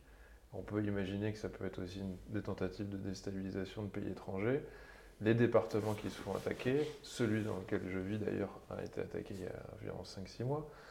On 0.54 0.62
peut 0.62 0.82
imaginer 0.82 1.34
que 1.34 1.38
ça 1.38 1.50
peut 1.50 1.66
être 1.66 1.82
aussi 1.82 2.00
des 2.30 2.40
tentatives 2.40 2.88
de 2.88 2.96
déstabilisation 2.96 3.82
de 3.82 3.88
pays 3.88 4.08
étrangers 4.08 4.62
les 5.20 5.34
départements 5.34 5.94
qui 5.94 6.10
se 6.10 6.20
font 6.20 6.34
attaquer, 6.34 6.88
celui 7.02 7.42
dans 7.42 7.56
lequel 7.56 7.82
je 7.88 7.98
vis 7.98 8.18
d'ailleurs 8.18 8.60
a 8.70 8.82
été 8.84 9.00
attaqué 9.00 9.34
il 9.34 9.44
y 9.44 9.46
a 9.46 9.52
environ 9.80 10.02
5-6 10.02 10.44
mois, 10.44 10.68
euh, 10.68 10.87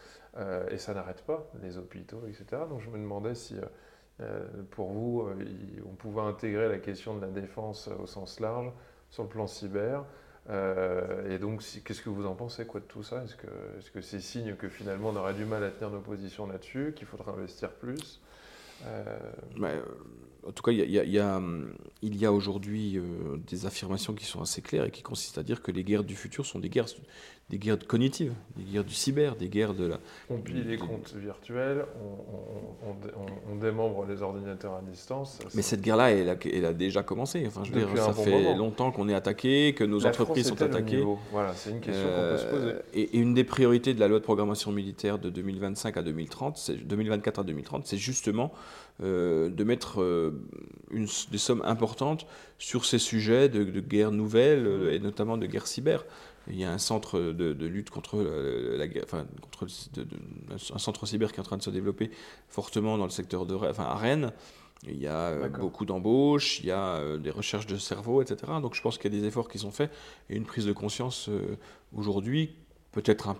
et 0.69 0.77
ça 0.77 0.93
n'arrête 0.93 1.23
pas, 1.23 1.49
les 1.61 1.77
hôpitaux, 1.77 2.21
etc. 2.27 2.63
Donc 2.69 2.81
je 2.81 2.89
me 2.89 2.97
demandais 2.97 3.35
si 3.35 3.55
euh, 3.57 3.61
euh, 4.21 4.45
pour 4.71 4.91
vous, 4.91 5.27
on 5.85 5.95
pouvait 5.95 6.21
intégrer 6.21 6.67
la 6.67 6.77
question 6.77 7.15
de 7.15 7.21
la 7.21 7.31
défense 7.31 7.89
au 7.99 8.05
sens 8.05 8.39
large 8.39 8.71
sur 9.09 9.23
le 9.23 9.29
plan 9.29 9.47
cyber. 9.47 10.03
et 10.49 11.37
donc, 11.39 11.61
qu'est-ce 11.83 12.01
que 12.01 12.09
vous 12.09 12.25
en 12.25 12.35
pensez 12.35 12.65
quoi, 12.65 12.79
de 12.79 12.85
tout 12.85 13.03
ça? 13.03 13.23
Est-ce 13.23 13.35
que 13.35 13.47
c'est 13.81 13.99
-ce 13.99 14.01
c'est 14.01 14.19
signe 14.19 14.55
que 14.55 14.69
finalement 14.69 15.09
on 15.09 15.15
aurait 15.15 15.33
du 15.33 15.45
mal 15.45 15.63
à 15.63 15.69
tenir 15.71 15.91
nos 15.91 16.01
positions 16.01 16.47
là-dessus, 16.47 16.93
qu'il 16.95 17.07
faudrait 17.07 17.31
investir 17.31 17.71
plus? 17.71 18.21
En 20.47 20.51
tout 20.51 20.63
cas, 20.63 20.71
il 20.71 20.89
y 20.89 20.99
a, 20.99 21.03
y 21.03 22.25
a, 22.25 22.31
aujourd'hui 22.31 22.97
euh, 22.97 23.37
des 23.49 23.65
affirmations 23.65 24.13
qui 24.13 24.25
sont 24.25 24.41
assez 24.41 24.61
claires 24.61 24.85
et 24.85 24.91
qui 24.91 25.01
consistent 25.01 25.37
à 25.37 25.43
dire 25.43 25.61
que 25.61 25.71
les 25.71 25.83
guerres 25.83 26.05
du 26.05 26.15
futur 26.15 26.45
sont 26.45 26.59
des 26.59 26.69
guerres, 26.69 26.87
des 27.49 27.57
guerres 27.57 27.77
cognitives, 27.85 28.33
des 28.55 28.63
guerres 28.63 28.85
du 28.85 28.93
cyber, 28.93 29.35
des 29.35 29.49
guerres 29.49 29.73
de 29.73 29.87
la... 29.87 29.99
On 30.29 30.37
plie 30.37 30.63
les 30.63 30.77
comptes 30.77 31.13
virtuels, 31.15 31.85
on, 33.49 33.55
démembre 33.55 34.05
les 34.07 34.21
ordinateurs 34.21 34.75
à 34.75 34.81
distance. 34.81 35.39
Mais 35.53 35.61
cette 35.61 35.81
guerre-là, 35.81 36.11
elle, 36.11 36.37
elle, 36.53 36.65
a 36.65 36.73
déjà 36.73 37.03
commencé. 37.03 37.43
Enfin, 37.47 37.63
je 37.65 37.73
veux 37.73 37.85
dire, 37.85 37.97
ça 37.97 38.13
fait 38.13 38.55
longtemps 38.55 38.91
qu'on 38.91 39.09
est 39.09 39.15
attaqué, 39.15 39.73
que 39.73 39.83
nos 39.83 40.05
entreprises 40.05 40.47
sont 40.47 40.61
attaquées. 40.61 41.03
Voilà, 41.31 41.53
c'est 41.55 41.71
une 41.71 41.81
question 41.81 42.03
qu'on 42.03 42.31
peut 42.31 42.37
se 42.37 42.45
poser. 42.45 42.67
Euh, 42.67 42.81
et, 42.93 43.17
une 43.17 43.33
des 43.33 43.43
priorités 43.43 43.93
de 43.93 43.99
la 43.99 44.07
loi 44.07 44.19
de 44.19 44.23
programmation 44.23 44.71
militaire 44.71 45.19
de 45.19 45.29
2025 45.29 45.97
à 45.97 46.03
2030, 46.03 46.71
2024 46.85 47.39
à 47.39 47.43
2030, 47.43 47.85
c'est 47.85 47.97
justement 47.97 48.53
euh, 49.03 49.49
de 49.49 49.63
mettre 49.63 49.99
une, 50.91 51.07
des 51.31 51.37
sommes 51.37 51.61
importantes 51.65 52.25
sur 52.57 52.85
ces 52.85 52.99
sujets 52.99 53.49
de, 53.49 53.79
guerre 53.79 54.11
nouvelle 54.11 54.65
euh, 54.65 54.93
et 54.93 54.99
notamment 54.99 55.37
de 55.37 55.45
guerre 55.45 55.67
cyber. 55.67 56.05
Il 56.49 56.57
y 56.57 56.63
a 56.63 56.71
un 56.71 56.77
centre 56.77 57.19
de, 57.19 57.65
lutte 57.67 57.89
contre 57.89 58.23
la 58.23 58.87
guerre, 58.87 59.03
enfin, 59.03 59.25
contre 59.41 59.67
un 60.73 60.77
centre 60.79 61.05
cyber 61.05 61.31
qui 61.31 61.37
est 61.37 61.41
en 61.41 61.43
train 61.43 61.57
de 61.57 61.61
se 61.61 61.69
développer 61.69 62.09
fortement 62.47 62.97
dans 62.97 63.03
le 63.03 63.11
secteur 63.11 63.45
de, 63.45 63.53
enfin, 63.53 63.83
à 63.83 63.95
Rennes. 63.95 64.31
Il 64.83 64.97
y 64.97 65.07
a 65.07 65.29
euh, 65.29 65.49
beaucoup 65.49 65.85
d'embauches, 65.85 66.59
il 66.59 66.67
y 66.67 66.71
a 66.71 66.95
euh, 66.97 67.17
des 67.17 67.31
recherches 67.31 67.67
de 67.67 67.77
cerveau, 67.77 68.21
etc. 68.21 68.53
Donc 68.61 68.75
je 68.75 68.81
pense 68.81 68.97
qu'il 68.97 69.13
y 69.13 69.17
a 69.17 69.19
des 69.19 69.27
efforts 69.27 69.49
qui 69.49 69.59
sont 69.59 69.71
faits 69.71 69.91
et 70.29 70.37
une 70.37 70.45
prise 70.45 70.65
de 70.65 70.71
conscience 70.73 71.29
aujourd'hui, 71.95 72.55
peut-être 72.91 73.29
un 73.29 73.37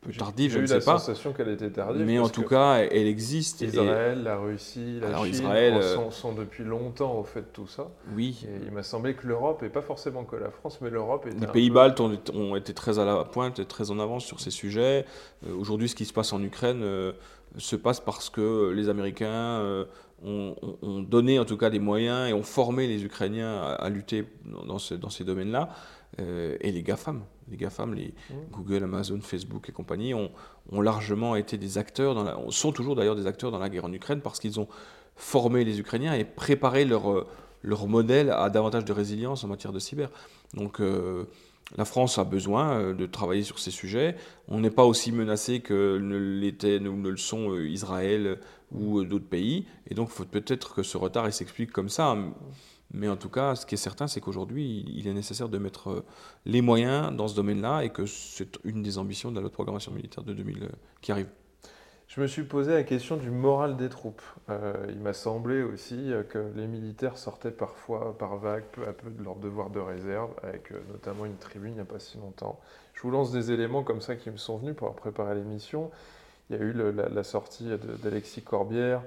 peu 0.00 0.12
tardive, 0.12 0.52
je 0.52 0.58
ne 0.58 0.66
sais 0.66 0.74
pas. 0.74 0.80
J'ai 0.80 0.86
eu 0.86 0.92
la 0.92 0.98
sensation 0.98 1.32
qu'elle 1.32 1.48
était 1.48 1.70
tardive. 1.70 2.06
Mais 2.06 2.18
en 2.18 2.28
tout 2.28 2.44
cas, 2.44 2.78
elle 2.78 3.06
existe. 3.06 3.60
Israël, 3.60 4.22
la 4.22 4.38
Russie, 4.38 4.98
la 5.00 5.16
Chine 5.18 5.26
Israël, 5.26 5.74
euh, 5.74 6.10
sont, 6.10 6.32
depuis 6.32 6.64
longtemps 6.64 7.18
au 7.18 7.24
fait 7.24 7.40
de 7.40 7.46
tout 7.52 7.66
ça. 7.66 7.88
Oui. 8.14 8.46
Et 8.46 8.66
il 8.66 8.72
m'a 8.72 8.82
semblé 8.82 9.14
que 9.14 9.26
l'Europe, 9.26 9.62
et 9.62 9.68
pas 9.68 9.82
forcément 9.82 10.24
que 10.24 10.36
la 10.36 10.50
France, 10.50 10.78
mais 10.80 10.90
l'Europe 10.90 11.26
Les 11.38 11.46
pays 11.46 11.70
baltes 11.70 12.00
ont, 12.00 12.56
été 12.56 12.72
très 12.72 12.98
à 12.98 13.04
la 13.04 13.24
pointe 13.24 13.66
très 13.68 13.90
en 13.90 13.98
avance 13.98 14.24
sur 14.24 14.40
ces 14.40 14.50
sujets. 14.50 15.04
Euh, 15.46 15.54
aujourd'hui, 15.54 15.88
ce 15.88 15.94
qui 15.94 16.04
se 16.04 16.12
passe 16.12 16.32
en 16.32 16.42
Ukraine 16.42 16.82
euh, 16.82 17.12
se 17.58 17.76
passe 17.76 18.00
parce 18.00 18.30
que 18.30 18.70
les 18.70 18.88
Américains 18.88 19.86
ont, 20.24 20.54
donné 21.02 21.38
en 21.38 21.44
tout 21.44 21.56
cas 21.56 21.70
des 21.70 21.78
moyens 21.78 22.28
et 22.28 22.32
ont 22.32 22.42
formé 22.42 22.86
les 22.86 23.04
Ukrainiens 23.04 23.60
à, 23.60 23.88
lutter 23.88 24.24
dans, 24.44 24.76
dans 24.76 25.10
ces 25.10 25.24
domaines-là. 25.24 25.70
Et 26.18 26.72
les 26.72 26.82
GAFAM 26.82 27.22
les 27.50 27.56
GAFAM, 27.56 27.94
les 27.94 28.14
mmh. 28.30 28.34
Google, 28.52 28.84
Amazon, 28.84 29.20
Facebook 29.20 29.68
et 29.68 29.72
compagnie, 29.72 30.14
ont, 30.14 30.30
largement 30.72 31.36
été 31.36 31.58
des 31.58 31.78
acteurs, 31.78 32.14
dans 32.14 32.22
la, 32.22 32.36
sont 32.50 32.72
toujours 32.72 32.94
d'ailleurs 32.94 33.16
des 33.16 33.26
acteurs 33.26 33.50
dans 33.50 33.58
la 33.58 33.68
guerre 33.68 33.84
en 33.84 33.92
Ukraine 33.92 34.20
parce 34.20 34.38
qu'ils 34.38 34.60
ont 34.60 34.68
formé 35.16 35.64
les 35.64 35.80
Ukrainiens 35.80 36.14
et 36.14 36.24
préparé 36.24 36.84
leur, 36.84 37.10
euh, 37.10 37.26
leur 37.62 37.88
modèle 37.88 38.30
à 38.30 38.48
davantage 38.50 38.84
de 38.84 38.92
résilience 38.92 39.44
en 39.44 39.48
matière 39.48 39.72
de 39.72 39.80
cyber. 39.80 40.10
Donc 40.54 40.80
euh, 40.80 41.24
la 41.76 41.84
France 41.84 42.18
a 42.18 42.24
besoin 42.24 42.72
euh, 42.72 42.94
de 42.94 43.06
travailler 43.06 43.42
sur 43.42 43.58
ces 43.58 43.72
sujets. 43.72 44.16
On 44.48 44.60
n'est 44.60 44.70
pas 44.70 44.84
aussi 44.84 45.10
menacé 45.10 45.60
que 45.60 45.98
ne, 45.98 46.16
l'était, 46.16 46.78
ne 46.78 47.08
le 47.08 47.16
sont 47.16 47.56
Israël 47.58 48.38
ou 48.72 49.02
d'autres 49.04 49.28
pays. 49.28 49.66
Et 49.90 49.94
donc 49.94 50.10
peut-être 50.30 50.76
que 50.76 50.82
ce 50.84 50.96
retard 50.96 51.30
s'explique 51.32 51.72
comme 51.72 51.88
ça. 51.88 52.16
Mais 52.92 53.08
en 53.08 53.16
tout 53.16 53.28
cas, 53.28 53.54
ce 53.54 53.66
qui 53.66 53.74
est 53.74 53.78
certain, 53.78 54.08
c'est 54.08 54.20
qu'aujourd'hui, 54.20 54.84
il 54.94 55.06
est 55.06 55.14
nécessaire 55.14 55.48
de 55.48 55.58
mettre 55.58 55.90
euh, 55.90 56.04
les 56.44 56.60
moyens 56.60 57.14
dans 57.14 57.28
ce 57.28 57.36
domaine-là 57.36 57.84
et 57.84 57.90
que 57.90 58.04
c'est 58.06 58.58
une 58.64 58.82
des 58.82 58.98
ambitions 58.98 59.30
de 59.30 59.36
la 59.36 59.42
loi 59.42 59.48
de 59.48 59.54
programmation 59.54 59.92
militaire 59.92 60.24
de 60.24 60.32
2000 60.32 60.64
euh, 60.64 60.68
qui 61.00 61.12
arrive. 61.12 61.28
je 62.08 62.20
me 62.20 62.26
suis 62.26 62.42
posé 62.42 62.72
la 62.72 62.82
question 62.82 63.16
du 63.16 63.30
moral 63.30 63.76
des 63.76 63.88
troupes. 63.88 64.22
Euh, 64.48 64.74
il 64.88 64.98
m'a 64.98 65.12
semblé 65.12 65.62
aussi 65.62 66.10
que 66.30 66.50
les 66.56 66.66
militaires 66.66 67.16
sortaient 67.16 67.52
parfois 67.52 68.18
par 68.18 68.36
vagues, 68.38 68.64
peu 68.72 68.88
à 68.88 68.92
peu, 68.92 69.08
de 69.08 69.22
leur 69.22 69.36
devoir 69.36 69.70
de 69.70 69.78
réserve, 69.78 70.30
avec 70.42 70.72
notamment 70.88 71.26
une 71.26 71.36
tribune 71.36 71.70
il 71.70 71.74
n'y 71.74 71.80
a 71.80 71.84
pas 71.84 72.00
si 72.00 72.18
longtemps. 72.18 72.58
Je 72.94 73.02
vous 73.02 73.12
lance 73.12 73.30
des 73.30 73.52
éléments 73.52 73.84
comme 73.84 74.00
ça 74.00 74.16
qui 74.16 74.30
me 74.30 74.36
sont 74.36 74.58
venus 74.58 74.74
pour 74.74 74.92
préparer 74.96 75.36
l'émission. 75.36 75.92
Il 76.50 76.56
y 76.56 76.58
a 76.58 76.62
eu 76.62 76.72
la, 76.72 77.22
sortie 77.22 77.68
d'Alexis 78.02 78.42
Corbière 78.42 79.02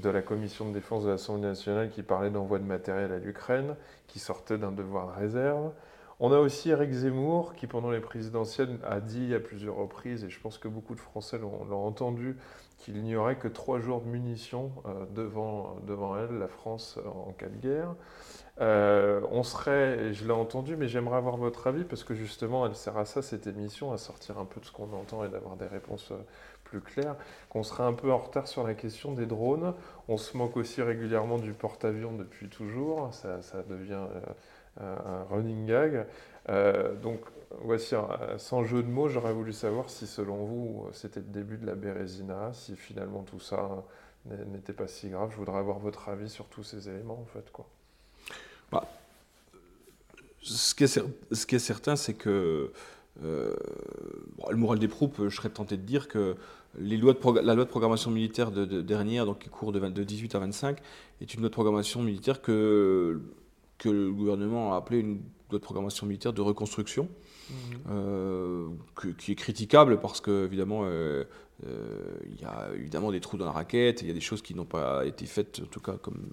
de 0.00 0.10
la 0.10 0.22
commission 0.22 0.68
de 0.68 0.74
défense 0.74 1.04
de 1.04 1.10
l'Assemblée 1.10 1.42
nationale 1.42 1.90
qui 1.90 2.02
parlait 2.02 2.30
d'envoi 2.30 2.58
de 2.58 2.64
matériel 2.64 3.12
à 3.12 3.18
l'Ukraine, 3.18 3.76
qui 4.06 4.18
sortait 4.18 4.58
d'un 4.58 4.72
devoir 4.72 5.08
de 5.08 5.20
réserve. 5.20 5.72
On 6.18 6.32
a 6.32 6.38
aussi 6.38 6.70
Eric 6.70 6.90
Zemmour 6.92 7.54
qui, 7.54 7.66
pendant 7.66 7.90
les 7.90 8.00
présidentielles, 8.00 8.78
a 8.84 9.00
dit 9.00 9.34
à 9.34 9.40
plusieurs 9.40 9.76
reprises, 9.76 10.24
et 10.24 10.30
je 10.30 10.40
pense 10.40 10.56
que 10.56 10.68
beaucoup 10.68 10.94
de 10.94 11.00
Français 11.00 11.38
l'ont 11.38 11.86
entendu, 11.86 12.36
qu'il 12.78 13.02
n'y 13.02 13.16
aurait 13.16 13.36
que 13.36 13.48
trois 13.48 13.80
jours 13.80 14.00
de 14.00 14.08
munitions 14.08 14.72
euh, 14.86 15.04
devant, 15.14 15.76
devant 15.86 16.16
elle, 16.16 16.38
la 16.38 16.48
France, 16.48 16.98
en 17.06 17.32
cas 17.32 17.48
de 17.48 17.56
guerre. 17.56 17.94
Euh, 18.60 19.20
on 19.30 19.42
serait, 19.42 19.98
et 19.98 20.14
je 20.14 20.24
l'ai 20.24 20.32
entendu, 20.32 20.76
mais 20.76 20.88
j'aimerais 20.88 21.16
avoir 21.16 21.36
votre 21.36 21.66
avis, 21.66 21.84
parce 21.84 22.04
que 22.04 22.14
justement, 22.14 22.66
elle 22.66 22.74
sert 22.74 22.96
à 22.96 23.04
ça, 23.04 23.20
cette 23.20 23.46
émission, 23.46 23.92
à 23.92 23.98
sortir 23.98 24.38
un 24.38 24.46
peu 24.46 24.60
de 24.60 24.64
ce 24.64 24.72
qu'on 24.72 24.92
entend 24.94 25.24
et 25.24 25.28
d'avoir 25.28 25.56
des 25.56 25.66
réponses 25.66 26.12
euh, 26.12 26.16
plus 26.70 26.80
claires, 26.80 27.16
qu'on 27.48 27.62
serait 27.62 27.84
un 27.84 27.92
peu 27.92 28.12
en 28.12 28.18
retard 28.18 28.48
sur 28.48 28.66
la 28.66 28.74
question 28.74 29.12
des 29.12 29.26
drones. 29.26 29.74
On 30.08 30.16
se 30.16 30.36
moque 30.36 30.56
aussi 30.56 30.82
régulièrement 30.82 31.38
du 31.38 31.52
porte-avions 31.52 32.12
depuis 32.12 32.48
toujours, 32.48 33.12
ça, 33.12 33.42
ça 33.42 33.62
devient 33.62 34.06
un 34.80 35.24
running 35.30 35.66
gag. 35.66 36.06
Euh, 36.48 36.94
donc 36.94 37.20
voici, 37.62 37.94
sans 38.38 38.64
jeu 38.64 38.82
de 38.82 38.88
mots, 38.88 39.08
j'aurais 39.08 39.32
voulu 39.32 39.52
savoir 39.52 39.90
si 39.90 40.06
selon 40.06 40.44
vous 40.44 40.86
c'était 40.92 41.20
le 41.20 41.26
début 41.26 41.56
de 41.56 41.66
la 41.66 41.74
Bérésina, 41.74 42.52
si 42.52 42.76
finalement 42.76 43.22
tout 43.22 43.40
ça 43.40 43.84
n'était 44.26 44.72
pas 44.72 44.88
si 44.88 45.08
grave. 45.08 45.30
Je 45.32 45.36
voudrais 45.36 45.58
avoir 45.58 45.78
votre 45.78 46.08
avis 46.08 46.28
sur 46.28 46.46
tous 46.46 46.62
ces 46.62 46.88
éléments 46.88 47.20
en 47.20 47.26
fait. 47.26 47.50
Quoi. 47.50 47.66
Bah, 48.70 48.84
ce, 50.42 50.74
qui 50.74 50.84
est, 50.84 51.58
certain, 51.58 51.96
c'est 51.96 52.14
que 52.14 52.72
euh, 53.24 53.54
le 54.50 54.56
moral 54.56 54.78
des 54.78 54.88
troupes, 54.88 55.22
je 55.28 55.34
serais 55.34 55.48
tenté 55.48 55.76
de 55.76 55.82
dire 55.82 56.08
que 56.08 56.36
les 56.78 56.96
lois 56.96 57.14
de 57.14 57.40
la 57.40 57.54
loi 57.54 57.64
de 57.64 57.70
programmation 57.70 58.10
militaire 58.10 58.50
de, 58.50 58.82
dernière, 58.82 59.24
donc 59.24 59.38
qui 59.40 59.48
court 59.48 59.72
de, 59.72 59.80
de 59.80 60.04
18 60.04 60.34
à 60.34 60.38
25, 60.40 60.78
est 61.20 61.34
une 61.34 61.40
loi 61.40 61.48
de 61.48 61.54
programmation 61.54 62.02
militaire 62.02 62.42
que 62.42 63.20
que 63.78 63.88
le 63.88 64.10
gouvernement 64.10 64.74
a 64.74 64.76
appelé 64.76 65.00
une 65.00 65.20
loi 65.50 65.58
de 65.58 65.64
programmation 65.64 66.06
militaire 66.06 66.32
de 66.32 66.40
reconstruction, 66.40 67.08
mhm. 67.50 67.56
euh, 67.90 68.68
qui 69.18 69.32
est 69.32 69.36
critiquable 69.36 70.00
parce 70.00 70.20
que 70.20 70.44
évidemment 70.44 70.82
euh, 70.84 71.24
euh, 71.66 72.16
il 72.26 72.40
y 72.40 72.44
a 72.44 72.70
évidemment 72.74 73.12
des 73.12 73.20
trous 73.20 73.36
dans 73.36 73.44
la 73.44 73.52
raquette, 73.52 74.02
il 74.02 74.08
y 74.08 74.10
a 74.10 74.14
des 74.14 74.20
choses 74.20 74.42
qui 74.42 74.54
n'ont 74.54 74.64
pas 74.64 75.04
été 75.06 75.26
faites 75.26 75.60
en 75.62 75.66
tout 75.66 75.80
cas 75.80 75.96
comme 76.00 76.30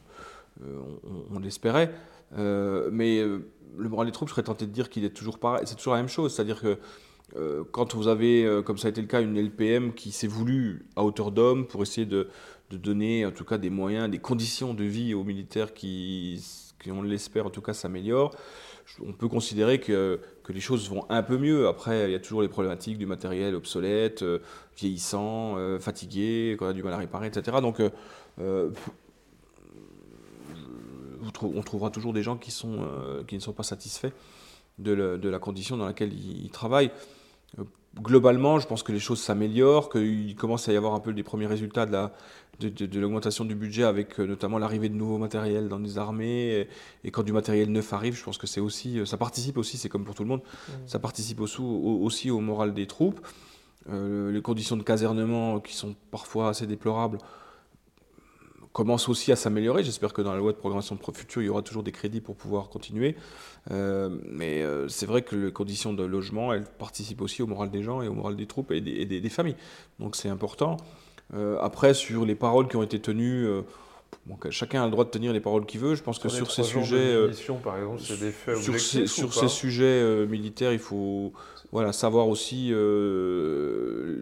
on, 1.32 1.40
l'espérait. 1.40 1.94
Mais 2.32 3.22
le 3.22 3.90
moral 3.90 4.08
des 4.08 4.12
troupes, 4.12 4.28
je 4.30 4.34
serais 4.34 4.44
tenté 4.44 4.66
de 4.66 4.72
dire 4.72 4.90
qu'il 4.90 5.06
est 5.06 5.16
toujours 5.16 5.40
pareil, 5.40 5.64
c'est 5.66 5.76
toujours 5.76 5.94
la 5.94 6.00
même 6.00 6.10
chose, 6.10 6.34
c'est-à-dire 6.34 6.62
que 6.62 6.78
quand 7.72 7.96
vous 7.96 8.08
avez, 8.08 8.62
comme 8.66 8.78
ça 8.78 8.88
a 8.88 8.92
été 8.92 9.02
le 9.02 9.08
cas, 9.08 9.22
une 9.22 9.38
LPM 9.40 9.94
qui 9.94 10.12
s'est 10.12 10.28
voulue 10.28 10.86
à 10.96 11.04
hauteur 11.04 11.32
d'homme 11.32 11.66
pour 11.66 11.82
essayer 11.82 12.06
de, 12.06 12.28
donner 12.72 13.24
en 13.24 13.32
tout 13.32 13.46
cas 13.46 13.60
des 13.60 13.70
moyens, 13.70 14.10
des 14.10 14.18
conditions 14.18 14.74
de 14.74 14.84
vie 14.84 15.14
aux 15.14 15.24
militaires 15.24 15.76
qui 15.76 16.40
on 16.92 17.02
l'espère 17.02 17.46
en 17.46 17.50
tout 17.50 17.62
cas, 17.62 17.74
s'améliore. 17.74 18.34
On 19.06 19.14
peut 19.14 19.30
considérer 19.30 19.80
que, 19.80 20.20
que, 20.44 20.52
les 20.52 20.60
choses 20.60 20.90
vont 20.90 21.06
un 21.10 21.24
peu 21.24 21.38
mieux. 21.38 21.68
Après, 21.68 22.10
il 22.10 22.12
y 22.12 22.16
a 22.16 22.20
toujours 22.20 22.42
les 22.42 22.50
problématiques 22.50 22.98
du 22.98 23.06
matériel 23.06 23.56
obsolète, 23.56 24.24
euh, 24.24 24.40
vieillissant, 24.78 25.58
euh, 25.58 25.80
fatigué, 25.80 26.58
qu'on 26.60 26.68
a 26.68 26.74
du 26.74 26.84
mal 26.84 26.94
à 26.94 26.98
réparer, 26.98 27.28
etc. 27.28 27.58
Donc, 27.62 27.82
euh, 28.40 28.70
on 31.42 31.62
trouvera 31.62 31.90
toujours 31.90 32.14
des 32.14 32.24
gens 32.24 32.38
qui, 32.38 32.52
sont, 32.52 32.88
qui 33.28 33.36
ne 33.36 33.40
sont 33.40 33.54
pas 33.54 33.64
satisfaits 33.64 34.12
de, 34.80 35.18
de, 35.18 35.30
la 35.30 35.40
condition 35.40 35.78
dans 35.78 35.86
laquelle 35.86 36.14
ils, 36.14 36.50
travaillent 36.50 36.92
globalement, 38.02 38.60
je 38.60 38.68
pense 38.68 38.84
que 38.84 38.92
les 38.92 39.00
choses 39.00 39.22
s'améliorent, 39.22 39.90
qu'il 39.90 40.36
commence 40.36 40.68
à 40.68 40.74
y 40.74 40.78
avoir 40.78 40.94
un 40.94 41.00
peu 41.00 41.14
des 41.14 41.24
premiers 41.24 41.46
résultats 41.46 41.86
de 41.86 41.92
la, 41.92 42.12
de, 42.60 43.00
l'augmentation 43.00 43.46
du 43.46 43.56
budget 43.56 43.84
avec 43.84 44.20
euh, 44.20 44.26
notamment 44.26 44.58
l'arrivée 44.58 44.90
de 44.90 44.96
nouveaux 44.96 45.18
matériels 45.18 45.68
dans 45.68 45.80
les 45.80 45.98
armées 45.98 46.68
et, 47.04 47.12
quand 47.12 47.24
du 47.24 47.34
matériel 47.34 47.72
neuf 47.72 47.94
arrive, 47.94 48.16
je 48.16 48.24
pense 48.24 48.38
que 48.38 48.48
c'est 48.48 48.60
aussi 48.60 49.00
euh, 49.00 49.06
ça 49.06 49.18
participe 49.18 49.58
aussi, 49.58 49.78
c'est 49.78 49.90
comme 49.90 50.06
pour 50.06 50.16
tout 50.16 50.24
le 50.24 50.30
monde, 50.30 50.42
mmh. 50.42 50.72
ça 50.88 51.00
participe 51.00 51.40
aussi 51.40 51.62
au, 51.62 52.00
aussi 52.02 52.32
au 52.32 52.40
moral 52.40 52.74
des 52.74 52.88
troupes. 52.88 53.26
Euh, 53.90 54.32
les 54.32 54.42
conditions 54.42 54.78
de 54.78 54.84
casernement 54.84 55.60
qui 55.60 55.76
sont 55.76 55.94
parfois 56.10 56.50
assez 56.50 56.66
déplorables 56.66 57.18
commencent 58.74 59.08
aussi 59.08 59.32
à 59.32 59.36
s'améliorer. 59.36 59.84
J'espère 59.84 60.12
que 60.14 60.22
dans 60.22 60.34
la 60.34 60.40
loi 60.40 60.52
de 60.52 60.58
programmation 60.58 60.96
de 60.96 61.16
futur, 61.16 61.42
il 61.42 61.46
y 61.46 61.50
aura 61.50 61.62
toujours 61.62 61.84
des 61.84 61.92
crédits 61.92 62.22
pour 62.22 62.36
pouvoir 62.36 62.70
continuer. 62.70 63.16
mais 63.70 64.66
c'est 64.90 65.06
vrai 65.06 65.22
que 65.22 65.36
les 65.36 65.52
conditions 65.52 65.94
de 65.94 66.04
logement, 66.04 66.54
elles 66.54 66.66
participent 66.66 67.22
aussi 67.22 67.42
au 67.42 67.48
moral 67.48 67.70
des 67.70 67.84
gens 67.84 68.02
et 68.02 68.08
au 68.08 68.14
moral 68.14 68.36
des 68.36 68.48
troupes 68.48 68.72
et 68.72 68.82
des, 68.82 69.06
des 69.06 69.30
familles. 69.30 69.56
Donc 70.00 70.16
c'est 70.16 70.30
important. 70.30 70.78
Euh, 71.34 71.58
après, 71.62 71.94
sur 71.94 72.26
les 72.26 72.36
paroles 72.36 72.68
qui 72.68 72.76
ont 72.76 72.84
été 72.84 73.00
tenues, 73.00 73.46
euh, 73.46 73.62
chacun 74.50 74.84
a 74.84 74.86
le 74.86 74.92
droit 74.92 75.06
de 75.06 75.10
tenir 75.10 75.34
les 75.34 75.40
paroles 75.40 75.66
qu'il 75.66 75.80
veut. 75.80 75.96
Je 75.96 76.04
pense 76.04 76.20
que 76.20 76.30
sur 76.30 76.52
ces 76.52 76.64
sujets, 76.64 76.96
euh, 76.98 77.32
par 77.64 77.78
exemple, 77.78 78.02
des 78.20 78.32
faits 78.32 78.58
sur, 78.58 78.80
ces, 78.80 79.08
sur 79.08 79.34
ces 79.34 79.48
sujets 79.48 80.26
militaires, 80.28 80.74
il 80.74 80.80
faut 80.80 81.34
voilà, 81.72 81.92
savoir 81.92 82.28
aussi 82.28 82.68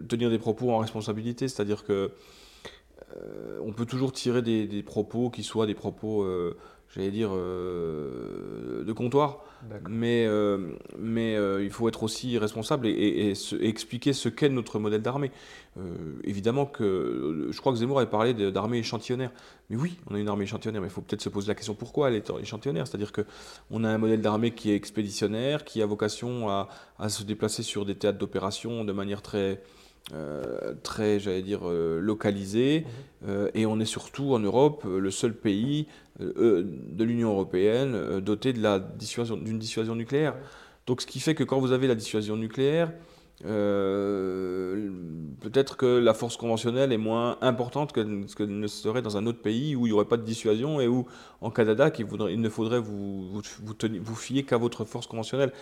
tenir 0.08 0.30
des 0.30 0.38
propos 0.38 0.70
en 0.70 0.78
responsabilité. 0.78 1.48
C'est-à-dire 1.48 1.84
que 1.84 2.10
on 3.64 3.72
peut 3.72 3.86
toujours 3.86 4.12
tirer 4.12 4.42
des, 4.42 4.66
des, 4.66 4.82
propos 4.82 5.30
qui 5.30 5.42
soient 5.42 5.66
des 5.66 5.74
propos 5.74 6.24
j'allais 6.94 7.10
dire, 7.10 7.30
euh, 7.32 8.84
de 8.84 8.92
comptoir. 8.92 9.44
Mais, 9.88 10.26
euh, 10.26 10.72
mais 10.98 11.36
euh, 11.36 11.62
il 11.62 11.70
faut 11.70 11.88
être 11.88 12.02
aussi 12.02 12.36
responsable 12.36 12.86
et, 12.88 13.32
expliquer 13.60 14.12
ce 14.12 14.28
qu'est 14.28 14.48
notre 14.48 14.80
modèle 14.80 15.02
d'armée. 15.02 15.30
évidemment 16.24 16.66
que 16.66 17.48
je 17.50 17.60
crois 17.60 17.72
que 17.72 17.78
Zemmour 17.78 18.00
avait 18.00 18.10
parlé 18.10 18.34
d'armée 18.34 18.78
échantillonnaire. 18.78 19.30
Mais 19.70 19.76
oui, 19.76 19.98
on 20.10 20.16
a 20.16 20.18
une 20.18 20.28
armée 20.28 20.44
échantillonnaire, 20.44 20.82
mais 20.82 20.88
il 20.88 20.92
faut 20.92 21.00
peut-être 21.00 21.22
se 21.22 21.28
poser 21.28 21.48
la 21.48 21.54
question 21.54 21.74
pourquoi 21.74 22.08
elle 22.08 22.16
est 22.16 22.30
échantillonnaire? 22.40 22.86
C'est-à-dire 22.86 23.12
qu'on 23.12 23.84
a 23.84 23.88
un 23.88 23.98
modèle 23.98 24.20
d'armée 24.20 24.50
qui 24.50 24.72
est 24.72 24.76
expéditionnaire, 24.76 25.64
qui 25.64 25.80
a 25.80 25.86
vocation 25.86 26.50
à, 26.50 26.68
à 26.98 27.08
se 27.08 27.22
déplacer 27.22 27.62
sur 27.62 27.84
des 27.84 27.94
théâtres 27.94 28.18
d'opération 28.18 28.84
de 28.84 28.92
manière 28.92 29.22
très 29.22 29.62
euh, 30.12 30.74
très, 30.82 31.20
j'allais 31.20 31.42
dire, 31.42 31.60
euh, 31.64 32.00
localisé. 32.00 32.84
Mhm. 32.84 33.28
Euh, 33.28 33.50
et 33.54 33.66
on 33.66 33.78
est 33.80 33.86
surtout 33.86 34.34
en 34.34 34.40
Europe 34.40 34.84
le 34.84 35.10
seul 35.10 35.32
pays 35.34 35.86
de 36.20 37.04
l'Union 37.04 37.30
européenne 37.30 38.20
doté 38.20 38.52
la 38.52 38.78
dissuasion, 38.78 39.36
d'une 39.36 39.58
dissuasion 39.58 39.94
nucléaire. 39.94 40.34
Donc 40.86 41.00
ce 41.00 41.06
qui 41.06 41.20
fait 41.20 41.34
que 41.34 41.42
quand 41.42 41.58
vous 41.58 41.72
avez 41.72 41.86
la 41.86 41.94
dissuasion 41.94 42.36
nucléaire, 42.36 42.92
euh, 43.44 44.90
peut-être 45.40 45.76
que 45.76 45.86
la 45.86 46.14
force 46.14 46.36
conventionnelle 46.36 46.92
est 46.92 46.98
moins 46.98 47.38
importante 47.40 47.92
que 47.92 48.04
ce 48.28 48.36
que 48.36 48.44
ne 48.44 48.66
serait 48.68 49.02
dans 49.02 49.16
un 49.16 49.26
autre 49.26 49.40
pays 49.40 49.74
où 49.74 49.86
il 49.86 49.90
n'y 49.90 49.92
aurait 49.94 50.04
pas 50.04 50.16
de 50.16 50.22
dissuasion 50.22 50.80
et 50.80 50.86
où, 50.86 51.06
en 51.40 51.50
Canada, 51.50 51.90
il, 51.98 52.40
ne 52.40 52.48
faudrait 52.48 52.78
vous, 52.78 53.28
vous, 53.30 53.42
vous, 54.00 54.14
fier 54.14 54.44
qu'à 54.44 54.56
votre 54.56 54.84
force 54.84 55.06
conventionnelle. 55.06 55.52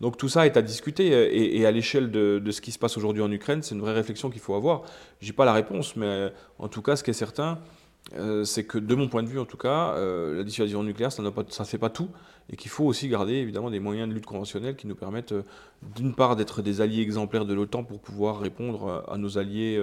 Donc 0.00 0.16
tout 0.16 0.28
ça 0.28 0.46
est 0.46 0.56
à 0.56 0.62
discuter 0.62 1.58
et, 1.58 1.64
à 1.66 1.70
l'échelle 1.70 2.10
de, 2.10 2.40
de, 2.44 2.50
ce 2.50 2.60
qui 2.60 2.72
se 2.72 2.78
passe 2.78 2.96
aujourd'hui 2.96 3.22
en 3.22 3.30
Ukraine, 3.30 3.62
c'est 3.62 3.74
une 3.74 3.80
vraie 3.80 3.94
réflexion 3.94 4.30
qu'il 4.30 4.40
faut 4.40 4.54
avoir. 4.54 4.82
Je 5.20 5.26
n'ai 5.26 5.32
pas 5.32 5.44
la 5.44 5.52
réponse, 5.52 5.94
mais 5.96 6.32
en 6.58 6.68
tout 6.68 6.82
cas, 6.82 6.96
ce 6.96 7.04
qui 7.04 7.10
est 7.10 7.14
certain, 7.14 7.58
euh, 8.16 8.44
c'est 8.44 8.64
que 8.64 8.78
de 8.78 8.94
mon 8.94 9.08
point 9.08 9.22
de 9.22 9.28
vue 9.28 9.38
en 9.38 9.44
tout 9.44 9.58
cas, 9.58 9.92
euh, 9.96 10.36
la 10.36 10.42
dissuasion 10.42 10.82
nucléaire, 10.82 11.12
ça 11.12 11.22
ne 11.22 11.30
fait 11.64 11.78
pas 11.78 11.90
tout, 11.90 12.08
et 12.50 12.56
qu'il 12.56 12.70
faut 12.70 12.84
aussi 12.84 13.08
garder 13.08 13.34
évidemment 13.34 13.70
des 13.70 13.80
moyens 13.80 14.08
de 14.08 14.14
lutte 14.14 14.24
conventionnelle 14.24 14.76
qui 14.76 14.86
nous 14.86 14.94
permettent 14.94 15.32
euh, 15.32 15.42
d'une 15.94 16.14
part 16.14 16.34
d'être 16.34 16.62
des 16.62 16.80
alliés 16.80 17.02
exemplaires 17.02 17.44
de 17.44 17.52
l'OTAN 17.52 17.84
pour 17.84 18.00
pouvoir 18.00 18.40
répondre 18.40 19.04
à, 19.08 19.18
nos 19.18 19.36
alliés 19.36 19.80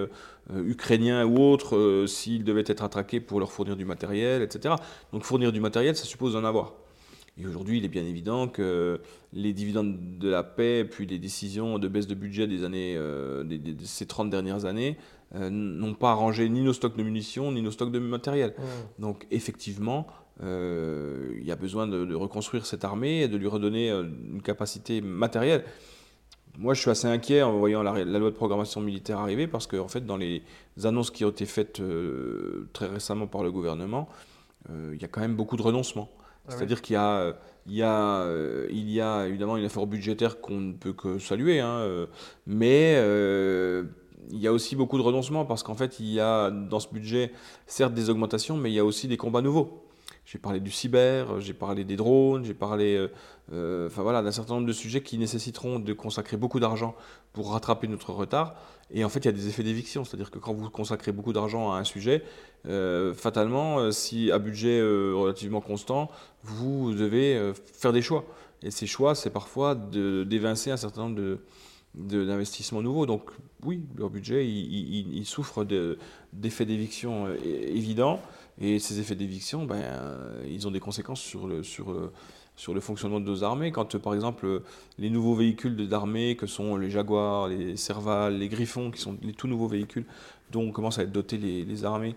ukrainiens 0.54 1.26
ou 1.26 1.40
autres 1.40 2.06
s'ils 2.08 2.44
devaient 2.44 2.64
être 2.66 2.84
attaqués 2.84 3.20
pour 3.20 3.40
leur 3.40 3.52
fournir 3.52 3.76
du 3.76 3.86
matériel, 3.86 4.42
etc. 4.42 4.76
Donc 5.14 5.24
fournir 5.24 5.52
du 5.52 5.60
matériel, 5.60 5.96
ça 5.96 6.06
suppose 6.06 6.34
d'en 6.34 6.44
avoir. 6.44 6.74
Et 7.38 7.46
aujourd'hui, 7.46 7.78
il 7.78 7.86
est 7.86 7.90
bien 7.90 8.06
évident 8.06 8.48
que 8.48 9.00
les 9.34 9.54
dividendes 9.54 9.98
de 10.18 10.30
la 10.30 10.44
paix, 10.44 10.86
puis 10.90 11.06
les 11.06 11.20
décisions 11.20 11.80
de 11.80 11.88
baisse 11.88 12.08
de 12.08 12.16
budget 12.16 12.48
des 12.48 12.64
années, 12.64 13.00
ces 13.84 14.06
30 14.06 14.30
dernières 14.30 14.66
années, 14.66 14.98
euh, 15.34 15.50
n'ont 15.50 15.96
pas 15.96 16.12
arrangé 16.12 16.48
ni 16.50 16.62
nos 16.62 16.74
stocks 16.74 16.96
de 16.96 17.04
munitions, 17.04 17.52
ni 17.52 17.62
nos 17.62 17.72
stocks 17.72 17.92
de 17.92 18.00
matériel. 18.00 18.54
Mmh. 18.58 19.02
Donc 19.02 19.28
effectivement, 19.32 20.08
euh, 20.44 21.34
il 21.40 21.46
y 21.46 21.52
a 21.52 21.56
besoin 21.56 21.88
de, 21.88 22.14
reconstruire 22.14 22.66
cette 22.66 22.86
armée 22.86 23.22
et 23.22 23.28
de 23.28 23.36
lui 23.36 23.48
redonner 23.48 23.90
euh, 23.90 24.04
une 24.04 24.42
capacité 24.42 25.02
matérielle. 25.02 25.66
Moi, 26.58 26.74
je 26.74 26.82
suis 26.82 26.92
assez 26.92 27.08
inquiet 27.08 27.42
en 27.42 27.58
voyant 27.58 27.84
la, 27.84 28.04
loi 28.06 28.30
de 28.30 28.36
programmation 28.36 28.80
militaire 28.82 29.20
arriver 29.20 29.48
parce 29.48 29.68
qu'en 29.68 29.80
en 29.80 29.88
fait, 29.88 30.06
dans 30.06 30.16
les 30.16 30.42
annonces 30.84 31.12
qui 31.12 31.26
ont 31.26 31.30
été 31.30 31.46
faites 31.46 31.82
très 32.72 32.88
récemment 32.88 33.28
par 33.28 33.44
le 33.44 33.52
gouvernement, 33.52 34.08
il 34.70 35.02
y 35.02 35.04
a 35.04 35.10
quand 35.10 35.20
même 35.20 35.36
beaucoup 35.36 35.58
de 35.58 35.62
renoncements. 35.62 36.10
Ah 36.48 36.52
C'est-à-dire 36.52 36.82
qu'il 36.82 36.94
y 36.94 36.98
a, 36.98 37.36
il 37.66 37.74
y, 37.74 37.84
a, 37.84 38.26
il 38.70 38.90
y 38.90 39.02
a 39.02 39.28
évidemment 39.28 39.58
une 39.58 39.66
effort 39.66 39.86
budgétaire 39.86 40.40
qu'on 40.40 40.62
ne 40.62 40.72
peut 40.72 40.94
que 40.94 41.20
saluer, 41.20 41.60
hein, 41.60 42.08
mais 42.48 42.96
il 44.32 44.40
y 44.40 44.48
a 44.48 44.54
aussi 44.54 44.76
beaucoup 44.76 44.98
de 44.98 45.04
renoncements 45.04 45.46
parce 45.46 45.64
qu'en 45.64 45.76
fait, 45.76 46.00
il 46.00 46.12
y 46.12 46.20
a 46.20 46.50
dans 46.52 46.80
ce 46.80 46.88
budget, 46.90 47.32
certes 47.68 47.94
des 47.94 48.10
augmentations, 48.10 48.58
mais 48.58 48.72
il 48.72 48.74
y 48.74 48.80
a 48.80 48.86
aussi 48.86 49.08
des 49.08 49.18
combats 49.18 49.42
nouveaux. 49.42 49.86
J'ai 50.26 50.40
parlé 50.40 50.60
du 50.60 50.72
cyber, 50.72 51.40
j'ai 51.40 51.54
parlé 51.54 51.84
des 51.84 51.96
drones, 51.96 52.44
j'ai 52.46 52.56
parlé 52.56 52.96
euh, 52.96 53.12
euh, 53.54 53.88
enfin, 53.88 54.02
voilà, 54.02 54.24
d'un 54.24 54.32
certain 54.32 54.56
nombre 54.56 54.66
de 54.66 54.74
sujets 54.74 55.02
qui 55.02 55.20
nécessiteront 55.20 55.78
de 55.78 55.94
consacrer 55.94 56.36
beaucoup 56.36 56.60
d'argent 56.60 56.96
pour 57.32 57.52
rattraper 57.52 57.88
notre 57.88 58.12
retard. 58.12 58.56
Et 58.92 59.04
en 59.06 59.10
fait, 59.10 59.20
il 59.20 59.26
y 59.26 59.30
a 59.30 59.32
des 59.32 59.48
effets 59.48 59.64
d'éviction, 59.64 60.04
c'est-à-dire 60.04 60.32
que 60.32 60.40
quand 60.40 60.54
vous 60.54 60.70
consacrez 60.70 61.12
beaucoup 61.12 61.32
d'argent 61.32 61.74
à 61.74 61.78
un 61.78 61.84
sujet, 61.84 62.24
euh, 62.68 63.14
fatalement, 63.14 63.92
si 63.92 64.32
à 64.32 64.40
budget 64.40 64.82
relativement 64.82 65.62
constant, 65.62 66.10
vous 66.44 66.94
devez 66.94 67.54
faire 67.74 67.94
des 67.94 68.02
choix. 68.02 68.26
Et 68.64 68.72
ces 68.72 68.88
choix, 68.88 69.14
c'est 69.14 69.30
parfois 69.30 69.76
d'évincer 69.76 70.72
un 70.72 70.78
certain 70.78 71.02
nombre 71.02 71.16
de, 71.16 71.40
d'investissements 71.96 72.82
nouveaux. 72.82 73.06
Donc 73.06 73.32
oui, 73.64 73.82
leur 73.98 74.10
budget, 74.10 74.48
il, 74.48 75.16
il, 75.16 75.26
souffre 75.26 75.66
d'effets 76.34 76.66
d'éviction 76.66 77.28
euh, 77.28 77.36
évidents. 77.44 78.20
Et 78.60 78.80
ces 78.80 79.00
effets 79.00 79.16
d'éviction, 79.16 79.66
ben, 79.66 79.76
euh, 79.76 80.46
ils 80.50 80.68
ont 80.68 80.72
des 80.72 80.80
conséquences 80.80 81.22
sur 81.22 81.48
le, 81.48 81.64
sur, 81.64 81.94
sur 82.56 82.74
le 82.74 82.80
fonctionnement 82.80 83.20
de 83.20 83.26
nos 83.26 83.44
armées. 83.44 83.72
Quand, 83.72 83.98
par 83.98 84.14
exemple, 84.14 84.62
les 84.98 85.10
nouveaux 85.10 85.36
véhicules 85.36 85.76
d'armée, 85.88 86.36
que 86.36 86.48
sont 86.48 86.78
les 86.78 86.90
Jaguars, 86.90 87.48
les 87.48 87.76
Serval, 87.76 88.38
les 88.38 88.48
Griffons, 88.48 88.92
qui 88.92 89.02
sont 89.02 89.18
les 89.22 89.34
tout 89.34 89.48
nouveaux 89.48 89.68
véhicules 89.68 90.06
dont 90.52 90.72
commencent 90.72 91.00
à 91.00 91.04
être 91.04 91.12
dotés 91.12 91.38
les, 91.38 91.66
les 91.66 91.86
armées, 91.86 92.16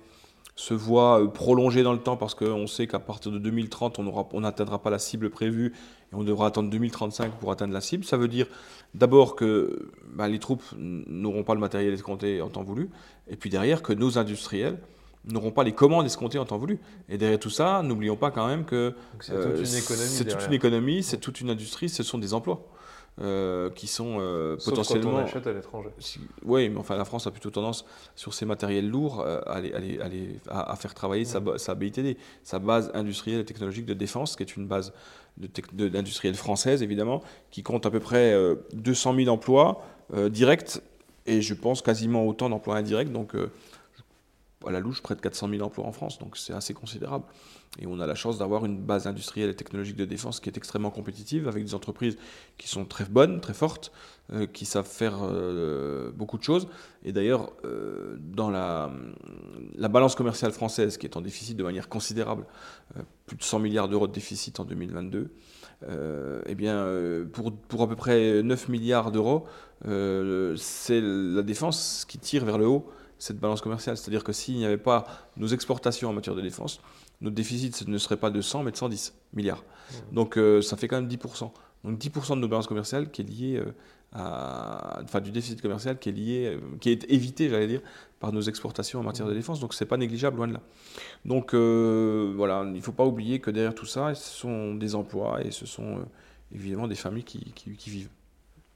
se 0.59 0.75
voient 0.75 1.23
euh, 1.23 1.29
prolongés 1.29 1.85
dans 1.85 1.93
le 1.93 2.01
temps 2.01 2.17
parce 2.17 2.35
qu'on 2.35 2.67
sait 2.67 2.89
qu'à 2.89 2.99
partir 2.99 3.31
de 3.31 3.39
2030, 3.39 4.01
on 4.01 4.41
n'atteindra 4.41 4.83
pas 4.83 4.91
la 4.91 4.99
cible 4.99 5.31
prévue 5.31 5.73
et 6.13 6.15
on 6.15 6.23
devra 6.23 6.47
attendre 6.47 6.71
2035 6.71 7.33
pour 7.33 7.51
atteindre 7.53 7.73
la 7.73 7.81
cible. 7.81 8.05
Ça 8.05 8.17
veut 8.17 8.29
dire 8.29 8.47
d'abord 8.95 9.37
que 9.37 9.91
bah, 10.15 10.29
les 10.29 10.39
troupes 10.39 10.65
n'auront 10.77 11.45
pas 11.45 11.55
le 11.55 11.61
matériel 11.61 11.93
escompté 11.93 12.41
en 12.41 12.49
temps 12.49 12.65
voulu, 12.65 12.91
et 13.29 13.37
puis 13.37 13.51
derrière 13.51 13.83
que 13.83 13.93
nos 13.93 14.19
industriels 14.19 14.79
n'auront 15.25 15.51
pas 15.51 15.65
les 15.65 15.73
commandes 15.73 16.07
escomptées 16.07 16.39
en 16.39 16.45
temps 16.45 16.59
voulu. 16.59 16.79
Et 17.09 17.19
derrière 17.19 17.39
tout 17.39 17.51
ça, 17.51 17.83
n'oublions 17.83 18.17
pas 18.17 18.31
quand 18.31 18.47
même 18.47 18.65
que 18.65 18.95
c'est 19.21 19.33
toute, 19.33 19.45
euh, 19.45 20.25
toute, 20.25 20.47
une 20.47 20.55
économie, 20.55 21.03
c'est 21.03 21.19
toute 21.19 21.41
une 21.41 21.51
industrie, 21.51 21.89
ce 21.89 22.03
sont 22.03 22.19
des 22.19 22.35
emplois. 22.35 22.67
Euh, 23.21 23.69
qui 23.71 23.89
sont 23.89 24.19
euh, 24.21 24.57
potentiellement. 24.65 25.11
Quand 25.11 25.17
on 25.17 25.25
achète 25.25 25.47
à 25.49 25.53
l'étranger. 25.53 25.89
oui, 26.45 26.69
mais 26.69 26.79
enfin, 26.79 26.97
la 26.97 27.05
France 27.05 27.27
a 27.27 27.33
plutôt 27.33 27.51
tendance, 27.51 27.85
sur 28.15 28.33
ses 28.33 28.47
matériels 28.47 28.89
lourds, 28.89 29.21
euh, 29.27 29.41
à, 29.45 30.71
à, 30.71 30.77
faire 30.77 30.95
travailler 30.95 31.25
sa, 31.25 31.41
sa, 31.57 31.75
BITD, 31.75 32.17
sa 32.45 32.61
base 32.61 32.93
industrielle 32.95 33.41
et 33.41 33.45
technologique 33.45 33.87
de 33.87 33.95
défense, 33.95 34.37
qui 34.37 34.45
est 34.45 34.57
une 34.57 34.69
base 34.69 34.93
d'industrielle 35.73 36.35
française, 36.35 36.83
évidemment, 36.83 37.23
qui 37.51 37.63
compte 37.63 37.87
à 37.87 37.91
peu 37.91 38.01
près 38.01 38.35
200 38.73 39.15
000 39.15 39.29
emplois 39.29 39.85
directs 40.31 40.81
et 41.27 41.43
je 41.43 41.55
pense 41.55 41.83
quasiment 41.83 42.27
autant 42.27 42.49
d'emplois 42.49 42.77
indirects. 42.77 43.13
Donc, 43.13 43.35
à 44.67 44.71
la 44.73 44.81
louche, 44.81 45.03
près 45.03 45.15
de 45.15 45.21
400 45.21 45.49
000 45.51 45.63
emplois 45.63 45.87
en 45.87 45.93
France, 45.93 46.19
donc 46.19 46.37
c'est 46.37 46.53
assez 46.53 46.75
considérable. 46.75 47.25
Et 47.79 47.87
on 47.87 48.01
a 48.01 48.07
la 48.07 48.15
chance 48.15 48.39
d'avoir 48.39 48.65
une 48.65 48.81
base 48.81 49.07
industrielle 49.07 49.51
et 49.51 49.55
technologique 49.55 49.97
de 49.97 50.05
défense 50.05 50.41
qui 50.41 50.49
est 50.49 50.57
extrêmement 50.57 50.91
compétitive, 50.91 51.47
avec 51.47 51.65
des 51.65 51.75
entreprises 51.75 52.17
qui 52.57 52.69
sont 52.69 52.85
très 52.85 53.05
bonnes, 53.05 53.41
très 53.41 53.55
fortes, 53.55 53.93
euh, 54.33 54.47
qui 54.47 54.65
savent 54.65 54.87
faire 54.87 55.21
euh, 55.23 56.11
beaucoup 56.13 56.39
de 56.39 56.43
choses. 56.43 56.67
Et 57.05 57.13
d'ailleurs, 57.13 57.53
euh, 57.65 58.17
dans 58.19 58.51
la, 58.51 58.91
la, 59.77 59.89
balance 59.89 60.17
commerciale 60.17 60.51
française, 60.51 60.99
qui 60.99 61.07
est 61.07 61.17
en 61.17 61.21
déficit 61.21 61.57
de 61.57 61.63
manière 61.63 61.89
considérable, 61.89 62.45
plus 63.27 63.37
de 63.37 63.43
100 63.43 63.61
milliards 63.61 63.89
d'euros 63.89 64.09
de 64.09 64.13
déficit 64.13 64.59
en 64.59 64.65
2022, 64.65 65.31
eh 66.47 66.55
bien, 66.57 66.85
pour, 67.33 67.53
pour, 67.53 67.83
à 67.83 67.89
peu 67.89 67.95
près 67.95 68.43
9 68.43 68.69
milliards 68.69 69.13
d'euros, 69.13 69.47
c'est 69.85 71.01
la 71.01 71.43
défense 71.43 72.05
qui 72.09 72.19
tire 72.19 72.45
vers 72.45 72.59
le 72.59 72.67
haut 72.67 72.91
cette 73.19 73.39
balance 73.39 73.61
commerciale. 73.61 73.97
C'est-à-dire 73.97 74.25
que 74.25 74.33
s'il 74.33 74.57
n'y 74.57 74.65
avait 74.65 74.79
pas 74.79 75.07
nos 75.37 75.49
exportations 75.49 76.09
en 76.09 76.13
matière 76.13 76.35
de 76.35 76.41
défense, 76.41 76.81
notre 77.21 77.35
déficit 77.35 77.87
ne 77.87 77.99
serait 77.99 78.17
pas 78.17 78.31
de 78.31 78.41
100 78.41 78.63
mais 78.63 78.71
de 78.71 78.77
110 78.77 79.15
milliards. 79.33 79.63
Mmh. 79.63 80.15
Donc 80.15 80.39
euh, 80.39 80.63
ça 80.63 80.77
fait 80.77 80.89
quand 80.89 81.01
même 81.01 81.11
10%. 81.11 81.51
Donc 81.85 81.99
10% 81.99 82.37
de 82.37 82.41
nos 82.41 82.49
balances 82.49 82.67
commerciales 82.67 83.11
qui 83.11 83.23
est 83.23 83.25
lié 83.25 83.57
euh, 83.57 83.73
à, 84.13 85.01
enfin 85.03 85.21
du 85.21 85.31
déficit 85.31 85.61
commercial 85.61 85.99
qui 85.99 86.09
est 86.09 86.13
lié, 86.13 86.47
euh, 86.47 86.61
qui 86.81 86.91
est 86.91 87.11
évité, 87.11 87.49
j'allais 87.49 87.67
dire, 87.67 87.81
par 88.21 88.33
nos 88.33 88.41
exportations 88.41 89.01
en 89.01 89.03
matière 89.03 89.27
de 89.27 89.35
défense. 89.35 89.61
Donc 89.61 89.75
c'est 89.75 89.87
pas 89.87 89.97
négligeable 89.97 90.37
loin 90.37 90.49
de 90.49 90.55
là. 90.55 90.63
Donc 91.25 91.55
voilà, 91.55 92.65
il 92.65 92.73
ne 92.73 92.81
faut 92.81 92.93
pas 92.93 93.05
oublier 93.05 93.41
que 93.41 93.51
derrière 93.51 93.75
tout 93.75 93.87
ça, 93.87 94.15
ce 94.15 94.31
sont 94.31 94.75
des 94.75 94.95
emplois 94.95 95.45
et 95.45 95.51
ce 95.51 95.67
sont 95.67 96.05
évidemment 96.53 96.89
des 96.89 96.95
familles 96.95 97.25
qui, 97.25 97.53
qui 97.53 97.91
vivent. 97.91 98.11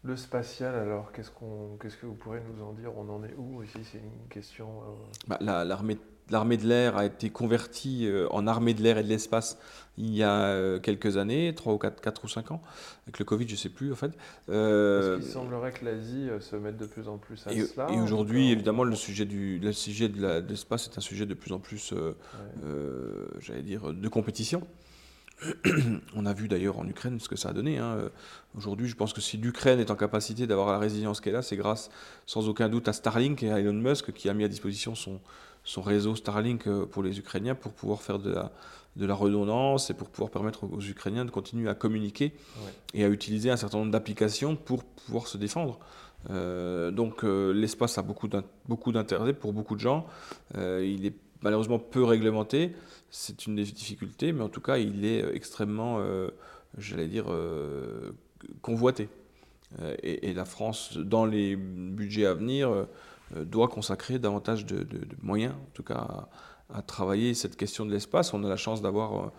Le 0.04 0.16
spatial, 0.16 0.74
alors, 0.74 1.12
qu'est-ce, 1.12 1.30
qu'on, 1.30 1.76
qu'est-ce 1.80 1.96
que 1.96 2.06
vous 2.06 2.14
pourrez 2.14 2.40
nous 2.40 2.64
en 2.64 2.72
dire? 2.72 2.90
On 2.96 3.08
en 3.08 3.22
est 3.22 3.34
où 3.38 3.62
ici? 3.62 3.78
C'est 3.84 3.98
une 3.98 4.28
question. 4.28 4.66
Euh, 4.66 5.28
bah, 5.28 5.38
l'armée, 5.40 5.96
l'armée 6.28 6.56
de 6.56 6.66
l'air 6.66 6.96
a 6.96 7.04
été 7.04 7.30
convertie 7.30 8.08
euh, 8.08 8.26
en 8.30 8.48
armée 8.48 8.74
de 8.74 8.82
l'air 8.82 8.98
et 8.98 9.04
de 9.04 9.08
l'espace 9.08 9.60
il 9.96 10.12
y 10.12 10.24
a 10.24 10.46
euh, 10.46 10.80
quelques 10.80 11.18
années, 11.18 11.54
3 11.54 11.74
ou 11.74 11.78
4, 11.78 12.00
4 12.00 12.24
ou 12.24 12.28
5 12.28 12.50
ans. 12.50 12.62
Avec 13.04 13.20
le 13.20 13.24
Covid, 13.24 13.46
je 13.46 13.52
ne 13.52 13.58
sais 13.58 13.68
plus 13.68 13.92
en 13.92 13.94
fait. 13.94 14.10
Parce 14.46 15.20
qu'il 15.20 15.30
semblerait 15.30 15.70
que 15.70 15.84
l'Asie 15.84 16.30
se 16.40 16.56
mette 16.56 16.78
de 16.78 16.86
plus 16.86 17.06
en 17.06 17.18
plus 17.18 17.46
à 17.46 17.52
et, 17.52 17.60
cela. 17.60 17.88
Et 17.92 18.00
aujourd'hui, 18.00 18.50
évidemment, 18.50 18.82
le 18.82 18.96
sujet, 18.96 19.24
du, 19.24 19.60
le 19.60 19.72
sujet 19.72 20.08
de, 20.08 20.44
l'espace 20.48 20.88
est 20.88 20.98
un 20.98 21.02
sujet 21.02 21.26
de 21.26 21.34
plus 21.34 21.52
en 21.52 21.60
plus, 21.60 21.94
j'allais 23.38 23.62
dire, 23.62 23.92
de 23.92 24.08
compétition. 24.08 24.66
On 26.16 26.26
a 26.26 26.32
vu 26.32 26.48
d'ailleurs 26.48 26.78
en 26.78 26.86
Ukraine 26.86 27.18
ce 27.20 27.28
que 27.28 27.36
ça 27.36 27.50
a 27.50 27.52
donné. 27.52 27.78
Hein. 27.78 27.98
Aujourd'hui, 28.56 28.88
je 28.88 28.94
pense 28.94 29.12
que 29.12 29.20
si 29.20 29.36
l'Ukraine 29.36 29.80
est 29.80 29.90
en 29.90 29.96
capacité 29.96 30.46
d'avoir 30.46 30.70
la 30.70 30.78
résilience 30.78 31.20
qu'elle 31.20 31.36
a, 31.36 31.42
c'est 31.42 31.56
grâce 31.56 31.90
sans 32.26 32.48
aucun 32.48 32.68
doute 32.68 32.88
à 32.88 32.92
Starlink 32.92 33.42
et 33.42 33.50
à 33.50 33.58
Elon 33.58 33.72
Musk 33.72 34.12
qui 34.12 34.28
a 34.28 34.34
mis 34.34 34.44
à 34.44 34.48
disposition 34.48 34.94
son, 34.94 35.20
son 35.64 35.82
réseau 35.82 36.16
Starlink 36.16 36.66
euh, 36.66 36.86
pour 36.86 37.02
les 37.02 37.18
Ukrainiens 37.18 37.54
pour 37.54 37.72
pouvoir 37.72 38.02
faire 38.02 38.18
de 38.18 38.30
la, 38.30 38.52
de 38.96 39.06
la 39.06 39.14
redondance 39.14 39.90
et 39.90 39.94
pour 39.94 40.08
pouvoir 40.08 40.30
permettre 40.30 40.64
aux 40.64 40.80
Ukrainiens 40.80 41.24
de 41.24 41.30
continuer 41.30 41.68
à 41.68 41.74
communiquer 41.74 42.32
et 42.94 43.04
à 43.04 43.08
utiliser 43.08 43.50
un 43.50 43.56
certain 43.56 43.78
nombre 43.78 43.92
d'applications 43.92 44.56
pour 44.56 44.84
pouvoir 44.84 45.26
se 45.26 45.38
défendre. 45.38 45.78
Euh, 46.30 46.90
donc 46.90 47.24
euh, 47.24 47.52
l'espace 47.52 47.98
a 47.98 48.02
beaucoup 48.02 48.92
d'intérêt 48.92 49.32
pour 49.32 49.52
beaucoup 49.52 49.74
de 49.74 49.80
gens. 49.80 50.06
il 50.54 51.06
est 51.06 51.14
malheureusement 51.42 51.78
peu 51.78 52.04
réglementé. 52.04 52.72
C'est 53.10 53.46
une 53.46 53.56
des 53.56 53.64
difficultés, 53.64 54.32
mais 54.32 54.42
en 54.42 54.48
tout 54.48 54.60
cas, 54.60 54.78
il 54.78 55.04
est 55.04 55.24
extrêmement, 55.34 55.98
euh, 56.00 56.28
j'allais 56.78 57.08
dire, 57.08 57.26
euh, 57.28 58.12
convoité. 58.62 59.08
Euh, 59.80 59.94
et, 60.02 60.32
la 60.32 60.44
France, 60.44 60.96
dans 60.96 61.26
les 61.26 61.56
budgets 61.56 62.26
à 62.26 62.34
venir, 62.34 62.86
doit 63.34 63.68
consacrer 63.68 64.18
davantage 64.18 64.66
de, 64.66 64.86
moyens, 65.22 65.54
en 65.54 65.70
tout 65.74 65.82
cas, 65.82 66.28
à, 66.72 66.82
travailler 66.82 67.34
cette 67.34 67.56
question 67.56 67.84
de 67.86 67.92
l'espace. 67.92 68.32
On 68.34 68.44
a 68.44 68.48
la 68.48 68.56
chance 68.56 68.82
d'avoir 68.82 69.30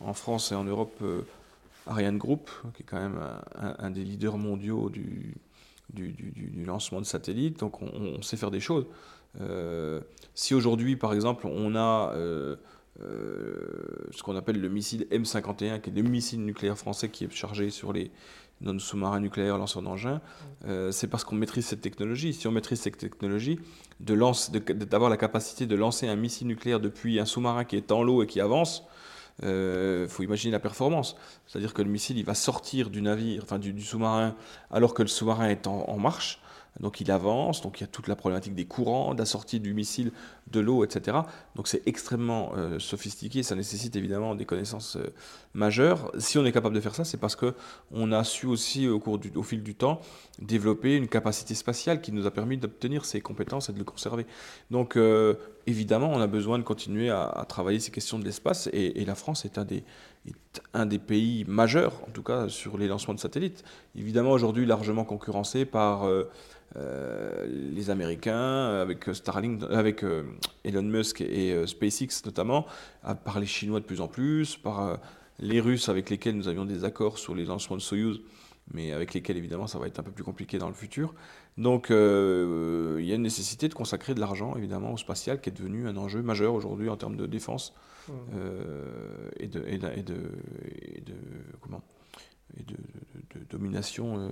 en 0.00 0.14
France 0.14 0.52
et 0.52 0.54
en 0.54 0.64
Europe 0.64 1.02
Ariane 1.86 2.18
Group, 2.18 2.50
qui 2.74 2.82
est 2.82 2.86
quand 2.86 3.00
même 3.00 3.20
un, 3.54 3.90
des 3.90 4.04
leaders 4.04 4.38
mondiaux 4.38 4.88
du, 4.90 5.34
lancement 6.64 7.00
de 7.00 7.06
satellites. 7.06 7.58
Donc 7.58 7.82
on 7.82 8.22
sait 8.22 8.38
faire 8.38 8.50
des 8.50 8.60
choses. 8.60 8.86
Euh, 9.40 10.00
si 10.34 10.54
aujourd'hui, 10.54 10.96
par 10.96 11.14
exemple, 11.14 11.46
on 11.46 11.74
a 11.74 12.12
euh, 12.14 12.56
euh, 13.00 14.08
ce 14.10 14.22
qu'on 14.22 14.36
appelle 14.36 14.60
le 14.60 14.68
missile 14.68 15.06
M51, 15.10 15.80
qui 15.80 15.90
est 15.90 15.92
le 15.92 16.02
missile 16.02 16.44
nucléaire 16.44 16.78
français 16.78 17.08
qui 17.08 17.24
est 17.24 17.32
chargé 17.32 17.70
sur 17.70 17.92
les 17.92 18.10
non-sous-marins 18.60 19.18
nucléaires 19.18 19.58
lanceurs 19.58 19.82
d'engins, 19.82 20.20
c'est 20.92 21.08
parce 21.08 21.24
qu'on 21.24 21.34
maîtrise 21.34 21.66
cette 21.66 21.80
technologie. 21.80 22.32
Si 22.32 22.46
on 22.46 22.52
maîtrise 22.52 22.80
cette 22.80 22.96
technologie, 22.96 23.58
d'avoir 23.98 25.10
la 25.10 25.16
capacité 25.16 25.66
de 25.66 25.74
lancer 25.74 26.06
un 26.06 26.14
missile 26.14 26.46
nucléaire 26.46 26.78
depuis 26.78 27.18
un 27.18 27.24
sous-marin 27.24 27.64
qui 27.64 27.74
est 27.76 27.90
en 27.90 28.04
l'eau 28.04 28.22
et 28.22 28.28
qui 28.28 28.40
avance, 28.40 28.84
il 29.42 30.06
faut 30.08 30.22
imaginer 30.22 30.52
la 30.52 30.60
performance. 30.60 31.16
C'est-à-dire 31.48 31.74
que 31.74 31.82
le 31.82 31.90
missile, 31.90 32.18
il 32.18 32.24
va 32.24 32.34
sortir 32.34 32.88
du 32.88 33.02
navire, 33.02 33.42
enfin 33.42 33.58
du, 33.58 33.82
sous-marin, 33.82 34.36
alors 34.70 34.94
que 34.94 35.02
le 35.02 35.08
sous-marin 35.08 35.48
est 35.48 35.66
en 35.66 35.98
marche. 35.98 36.40
Donc 36.80 37.00
il 37.00 37.10
avance, 37.10 37.60
donc 37.60 37.80
il 37.80 37.82
y 37.82 37.84
a 37.84 37.88
toute 37.88 38.08
la 38.08 38.16
problématique 38.16 38.54
des 38.54 38.64
courants, 38.64 39.14
de 39.14 39.18
la 39.18 39.26
sortie 39.26 39.60
du 39.60 39.74
missile, 39.74 40.10
de 40.50 40.60
l'eau, 40.60 40.84
etc. 40.84 41.18
Donc 41.54 41.68
c'est 41.68 41.82
extrêmement 41.86 42.52
euh, 42.56 42.78
sophistiqué, 42.78 43.42
ça 43.42 43.54
nécessite 43.54 43.94
évidemment 43.94 44.34
des 44.34 44.46
connaissances 44.46 44.96
euh, 44.96 45.12
majeures. 45.54 46.10
Si 46.18 46.38
on 46.38 46.44
est 46.44 46.52
capable 46.52 46.74
de 46.74 46.80
faire 46.80 46.94
ça, 46.94 47.04
c'est 47.04 47.18
parce 47.18 47.36
qu'on 47.36 48.12
a 48.12 48.24
su 48.24 48.46
aussi 48.46 48.88
au 48.88 49.42
fil 49.42 49.62
du 49.62 49.74
temps 49.74 50.00
développer 50.38 50.96
une 50.96 51.08
capacité 51.08 51.54
spatiale 51.54 52.00
qui 52.00 52.12
nous 52.12 52.26
a 52.26 52.30
permis 52.30 52.56
d'obtenir 52.56 53.04
ces 53.04 53.20
compétences 53.20 53.68
et 53.68 53.72
de 53.72 53.78
le 53.78 53.84
conserver. 53.84 54.26
Donc 54.70 54.96
euh, 54.96 55.34
évidemment, 55.66 56.10
on 56.10 56.20
a 56.20 56.26
besoin 56.26 56.58
de 56.58 56.64
continuer 56.64 57.10
à, 57.10 57.44
travailler 57.48 57.80
ces 57.80 57.90
questions 57.90 58.18
de 58.18 58.24
l'espace 58.24 58.68
et, 58.72 59.04
la 59.04 59.14
France 59.14 59.44
est 59.44 59.58
un 59.58 59.64
des, 59.64 59.84
est 60.26 60.62
un 60.74 60.86
des 60.86 60.98
pays 60.98 61.44
majeurs, 61.46 62.02
en 62.06 62.10
tout 62.10 62.22
cas 62.22 62.48
sur 62.48 62.78
les 62.78 62.88
lancements 62.88 63.14
de 63.14 63.20
satellites. 63.20 63.64
Évidemment 63.96 64.30
aujourd'hui 64.30 64.66
largement 64.66 65.04
concurrencé 65.04 65.64
par 65.64 66.06
euh, 66.76 67.46
les 67.48 67.90
Américains, 67.90 68.80
avec 68.80 69.04
Starlink, 69.12 69.62
avec 69.70 70.02
euh, 70.04 70.22
Elon 70.64 70.82
Musk 70.82 71.20
et 71.20 71.52
euh, 71.52 71.66
SpaceX 71.66 72.24
notamment, 72.24 72.66
par 73.24 73.40
les 73.40 73.46
Chinois 73.46 73.80
de 73.80 73.84
plus 73.84 74.00
en 74.00 74.08
plus, 74.08 74.56
par 74.56 74.98
les 75.38 75.60
Russes 75.60 75.88
avec 75.88 76.08
lesquels 76.08 76.36
nous 76.36 76.48
avions 76.48 76.64
des 76.64 76.84
accords 76.84 77.18
sur 77.18 77.34
les 77.34 77.44
lancements 77.44 77.76
de 77.76 77.82
Soyuz 77.82 78.20
mais 78.72 78.92
avec 78.92 79.12
lesquels 79.12 79.36
évidemment 79.36 79.66
ça 79.66 79.78
va 79.78 79.88
être 79.88 79.98
un 79.98 80.04
peu 80.04 80.12
plus 80.12 80.22
compliqué 80.22 80.56
dans 80.56 80.68
le 80.68 80.74
futur. 80.74 81.14
Donc 81.58 81.88
il 81.90 81.94
y 83.04 83.12
a 83.12 83.14
une 83.14 83.22
nécessité 83.22 83.68
de 83.68 83.74
consacrer 83.74 84.14
de 84.14 84.20
l'argent 84.20 84.54
évidemment 84.56 84.92
au 84.92 84.96
spatial 84.96 85.40
qui 85.40 85.50
est 85.50 85.52
devenu 85.52 85.88
un 85.88 85.96
enjeu 85.96 86.22
majeur 86.22 86.54
aujourd'hui 86.54 86.88
en 86.88 86.96
termes 86.96 87.16
de 87.16 87.26
défense 87.26 87.74
mmh. 88.08 88.12
et, 89.38 89.46
de, 89.46 89.64
et, 89.66 89.78
de, 89.78 89.88
et, 89.94 91.00
de, 91.00 91.14
comment? 91.60 91.82
Et 92.58 92.62
de, 92.62 92.76
domination, 93.50 94.30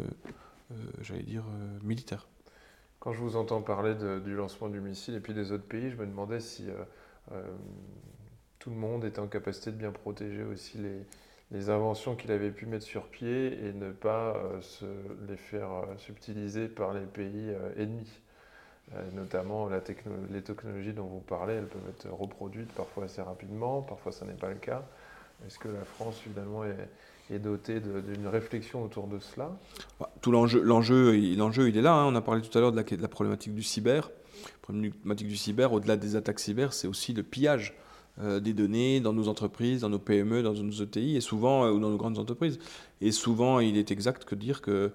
j'allais 1.01 1.23
dire, 1.23 1.45
militaire. 1.83 2.29
Quand 2.99 3.13
je 3.13 3.21
vous 3.21 3.37
entends 3.37 3.63
parler 3.63 3.95
du 4.21 4.35
lancement 4.35 4.69
du 4.69 4.81
missile 4.81 5.15
et 5.15 5.21
puis 5.21 5.35
des 5.35 5.53
autres 5.53 5.65
pays, 5.65 5.91
je 5.91 5.97
me 5.97 6.07
demandais 6.07 6.41
si 6.41 6.69
tout 8.59 8.71
le 8.71 8.77
monde 8.77 9.05
était 9.05 9.21
en 9.21 9.27
capacité 9.27 9.73
de 9.73 9.77
bien 9.77 9.93
protéger 9.93 10.43
aussi 10.43 10.79
les, 10.79 11.07
les 11.51 11.71
inventions 11.71 12.15
qu'il 12.15 12.31
avait 12.31 12.51
pu 12.51 12.67
mettre 12.67 12.85
sur 12.85 13.09
pied 13.09 13.67
et 13.67 13.73
ne 13.73 13.91
pas 13.91 14.37
euh, 14.37 14.61
se 14.61 14.87
les 15.29 15.37
faire 15.37 15.73
euh, 15.73 15.97
subtiliser 15.97 16.69
par 16.69 16.95
les 16.95 17.07
pays 17.07 17.51
euh, 17.51 17.73
ennemis. 17.77 18.21
Notamment 19.15 19.69
la 19.69 19.81
les 20.31 20.43
technologies 20.43 20.93
dont 20.93 21.07
vous 21.07 21.21
parlez, 21.21 21.55
elles 21.55 21.67
peuvent 21.67 21.89
être 21.89 22.09
reproduites 22.13 22.73
parfois 22.73 23.05
assez 23.05 23.23
rapidement, 23.23 23.83
parfois 23.83 24.13
ça 24.13 24.25
n'est 24.25 24.33
pas 24.33 24.49
le 24.49 24.57
cas. 24.57 24.85
Est-ce 25.47 25.59
que 25.59 25.69
la 25.69 25.85
France 25.85 26.19
finalement 26.19 26.65
est, 26.65 27.39
dotée 27.39 27.81
d'une 27.81 28.27
réflexion 28.27 28.83
autour 28.83 29.07
de 29.07 29.19
cela? 29.21 29.57
Bah, 30.01 30.11
Tout 30.21 30.33
l'enjeu, 30.33 30.61
l'enjeu, 30.63 31.15
il 31.15 31.77
est 31.77 31.83
là. 31.83 31.95
Hein. 31.95 32.07
On 32.07 32.15
a 32.17 32.21
parlé 32.21 32.43
tout 32.43 32.57
à 32.59 32.61
l'heure 32.61 32.73
de 32.73 32.97
la, 32.97 33.09
problématique 33.09 33.55
du 33.55 33.63
cyber. 33.63 34.11
La 34.45 34.51
problématique 34.63 35.29
du 35.29 35.37
cyber, 35.37 35.73
au-delà 35.73 35.97
des 35.97 36.17
attaques 36.17 36.41
cyber, 36.41 36.73
c'est 36.73 36.89
aussi 36.89 37.13
le 37.13 37.23
pillage 37.23 37.75
euh, 38.21 38.41
des 38.41 38.53
données 38.53 39.01
dans 39.01 39.13
nos 39.13 39.29
entreprises, 39.29 39.83
dans 39.83 39.89
nos 39.89 39.99
PME, 40.01 40.43
dans 40.43 40.53
nos 40.53 40.73
ETI, 40.73 41.17
et 41.17 41.21
souvent, 41.21 41.65
euh, 41.65 41.71
ou 41.71 41.79
dans 41.79 41.91
nos 41.91 41.97
grandes 41.97 42.19
entreprises. 42.19 42.59
Et 43.01 43.13
souvent, 43.13 43.61
il 43.61 43.79
est 43.79 43.93
exact 43.93 44.25
que 44.25 44.35
dire 44.35 44.61
que 44.61 44.91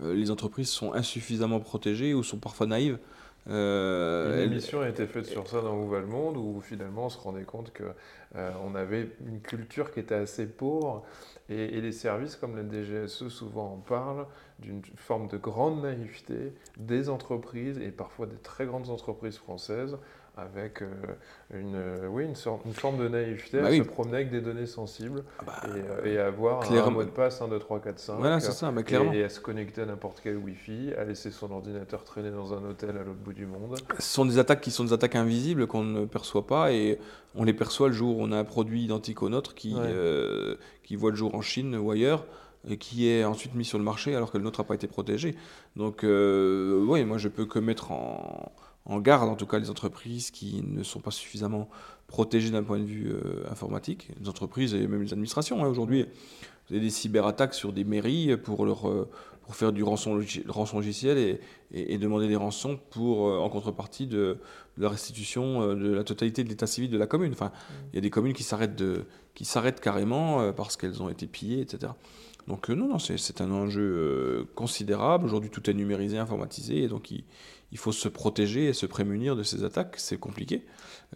euh, 0.00 0.14
les 0.14 0.30
entreprises 0.30 0.68
sont 0.68 0.94
insuffisamment 0.94 1.60
protégées 1.60 2.14
ou 2.14 2.22
sont 2.22 2.38
parfois 2.38 2.66
naïves. 2.66 2.98
Une 3.46 4.38
émission 4.38 4.80
a 4.80 4.88
été 4.88 5.06
faite 5.06 5.26
sur 5.26 5.48
ça 5.48 5.60
dans 5.60 5.76
Où 5.76 5.90
le 5.92 6.06
monde, 6.06 6.36
où 6.36 6.60
finalement 6.60 7.06
on 7.06 7.08
se 7.08 7.18
rendait 7.18 7.44
compte 7.44 7.72
qu'on 7.72 8.74
avait 8.74 9.10
une 9.26 9.40
culture 9.40 9.92
qui 9.92 10.00
était 10.00 10.14
assez 10.14 10.46
pauvre, 10.46 11.04
et, 11.48 11.78
et 11.78 11.80
les 11.80 11.92
services 11.92 12.36
comme 12.36 12.56
la 12.56 12.62
DGSE 12.62 13.28
souvent 13.28 13.72
en 13.72 13.76
parlent, 13.78 14.26
d'une 14.58 14.82
forme 14.96 15.26
de 15.28 15.38
grande 15.38 15.82
naïveté 15.82 16.52
des 16.76 17.08
entreprises, 17.08 17.78
et 17.78 17.90
parfois 17.90 18.26
des 18.26 18.36
très 18.36 18.66
grandes 18.66 18.90
entreprises 18.90 19.38
françaises, 19.38 19.96
avec 20.36 20.82
euh, 20.82 20.86
une, 21.52 21.74
euh, 21.74 22.08
oui, 22.08 22.24
une, 22.24 22.34
sorte, 22.34 22.64
une, 22.64 22.72
forme 22.72 22.98
de 22.98 23.08
naïveté 23.08 23.60
bah 23.60 23.68
à 23.68 23.76
se 23.76 23.82
promener 23.82 24.16
avec 24.16 24.30
des 24.30 24.40
données 24.40 24.66
sensibles 24.66 25.24
ah 25.38 25.44
bah, 25.46 25.62
et, 25.66 26.08
euh, 26.08 26.14
et, 26.14 26.18
avoir 26.18 26.70
un 26.70 26.90
mot 26.90 27.04
de 27.04 27.10
passe 27.10 27.42
1, 27.42 27.48
2, 27.48 27.58
3, 27.58 27.80
4, 27.80 27.98
5. 27.98 28.16
Voilà, 28.18 28.40
c'est 28.40 28.52
ça, 28.52 28.70
mais 28.70 28.82
clairement. 28.82 29.12
Et, 29.12 29.24
à 29.24 29.28
se 29.28 29.40
connecter 29.40 29.82
à 29.82 29.86
n'importe 29.86 30.20
quel 30.22 30.36
Wi-Fi, 30.36 30.94
à 30.98 31.04
laisser 31.04 31.30
son 31.30 31.50
ordinateur 31.50 32.04
traîner 32.04 32.30
dans 32.30 32.54
un 32.54 32.64
hôtel 32.68 32.90
à 32.90 33.02
l'autre 33.02 33.18
bout 33.22 33.32
du 33.32 33.46
monde. 33.46 33.76
Ce 33.98 34.14
sont 34.14 34.24
des 34.24 34.38
attaques 34.38 34.60
qui 34.60 34.70
sont 34.70 34.84
des 34.84 34.92
attaques 34.92 35.16
invisibles 35.16 35.66
qu'on 35.66 35.84
ne 35.84 36.04
perçoit 36.04 36.46
pas 36.46 36.72
et 36.72 36.98
on 37.34 37.44
les 37.44 37.54
perçoit 37.54 37.88
le 37.88 37.94
jour 37.94 38.18
où 38.18 38.22
on 38.22 38.32
a 38.32 38.38
un 38.38 38.44
produit 38.44 38.84
identique 38.84 39.22
au 39.22 39.28
nôtre 39.28 39.54
qui, 39.54 39.76
qui 40.82 40.96
voit 40.96 41.10
le 41.10 41.16
jour 41.16 41.34
en 41.34 41.42
Chine 41.42 41.76
ou 41.76 41.90
ailleurs 41.90 42.24
et 42.68 42.76
qui 42.76 43.08
est 43.08 43.24
ensuite 43.24 43.54
mis 43.54 43.64
sur 43.64 43.78
le 43.78 43.84
marché 43.84 44.14
alors 44.14 44.30
que 44.30 44.36
le 44.36 44.44
nôtre 44.44 44.60
n'a 44.60 44.64
pas 44.64 44.74
été 44.74 44.86
protégé. 44.86 45.34
Donc, 45.76 46.00
oui, 46.02 47.04
moi 47.04 47.18
je 47.18 47.28
peux 47.28 47.46
que 47.46 47.58
mettre 47.58 47.92
en 47.92 48.52
en 48.90 48.98
garde 48.98 49.28
en 49.28 49.36
tout 49.36 49.46
cas 49.46 49.58
les 49.58 49.70
entreprises 49.70 50.30
qui 50.32 50.62
ne 50.66 50.82
sont 50.82 51.00
pas 51.00 51.12
suffisamment 51.12 51.68
protégées 52.08 52.50
d'un 52.50 52.64
point 52.64 52.80
de 52.80 52.84
vue 52.84 53.12
euh, 53.12 53.48
informatique, 53.48 54.08
les 54.20 54.28
entreprises 54.28 54.74
et 54.74 54.86
même 54.88 55.00
les 55.00 55.12
administrations. 55.12 55.64
Hein. 55.64 55.68
Aujourd'hui, 55.68 56.02
vous 56.02 56.74
avez 56.74 56.80
des 56.80 56.90
cyberattaques 56.90 57.54
sur 57.54 57.72
des 57.72 57.84
mairies 57.84 58.36
pour, 58.36 58.66
leur, 58.66 58.88
euh, 58.88 59.08
pour 59.42 59.54
faire 59.54 59.72
du 59.72 59.84
rançon, 59.84 60.20
rançon 60.48 60.78
logiciel 60.78 61.38
et, 61.72 61.98
demander 61.98 62.26
des 62.26 62.34
rançons 62.34 62.80
pour, 62.90 63.28
euh, 63.28 63.38
en 63.38 63.48
contrepartie 63.48 64.08
de, 64.08 64.38
la 64.76 64.88
restitution 64.88 65.74
de 65.74 65.92
la 65.92 66.02
totalité 66.02 66.42
de 66.42 66.48
l'état 66.48 66.66
civil 66.66 66.90
de 66.90 66.98
la 66.98 67.06
commune. 67.06 67.32
Enfin, 67.32 67.52
il 67.92 67.96
y 67.96 67.98
a 67.98 68.00
des 68.00 68.10
communes 68.10 68.32
qui 68.32 68.42
s'arrêtent 68.42 69.80
carrément 69.80 70.52
parce 70.54 70.76
qu'elles 70.76 71.02
ont 71.02 71.10
été 71.10 71.26
pillées, 71.26 71.60
etc. 71.60 71.92
Donc 72.48 72.68
non, 72.68 72.88
non, 72.88 72.98
c'est 72.98 73.40
un 73.40 73.50
enjeu 73.50 74.46
considérable. 74.54 75.24
Aujourd'hui, 75.24 75.50
tout 75.50 75.68
est 75.68 75.74
numérisé, 75.74 76.18
informatisé, 76.18 76.82
et 76.82 76.88
donc 76.88 77.10
il, 77.10 77.78
faut 77.78 77.92
se 77.92 78.08
protéger 78.08 78.66
et 78.66 78.72
se 78.72 78.86
prémunir 78.86 79.36
de 79.36 79.42
ces 79.42 79.64
attaques. 79.64 79.94
C'est 79.98 80.18
compliqué. 80.18 80.66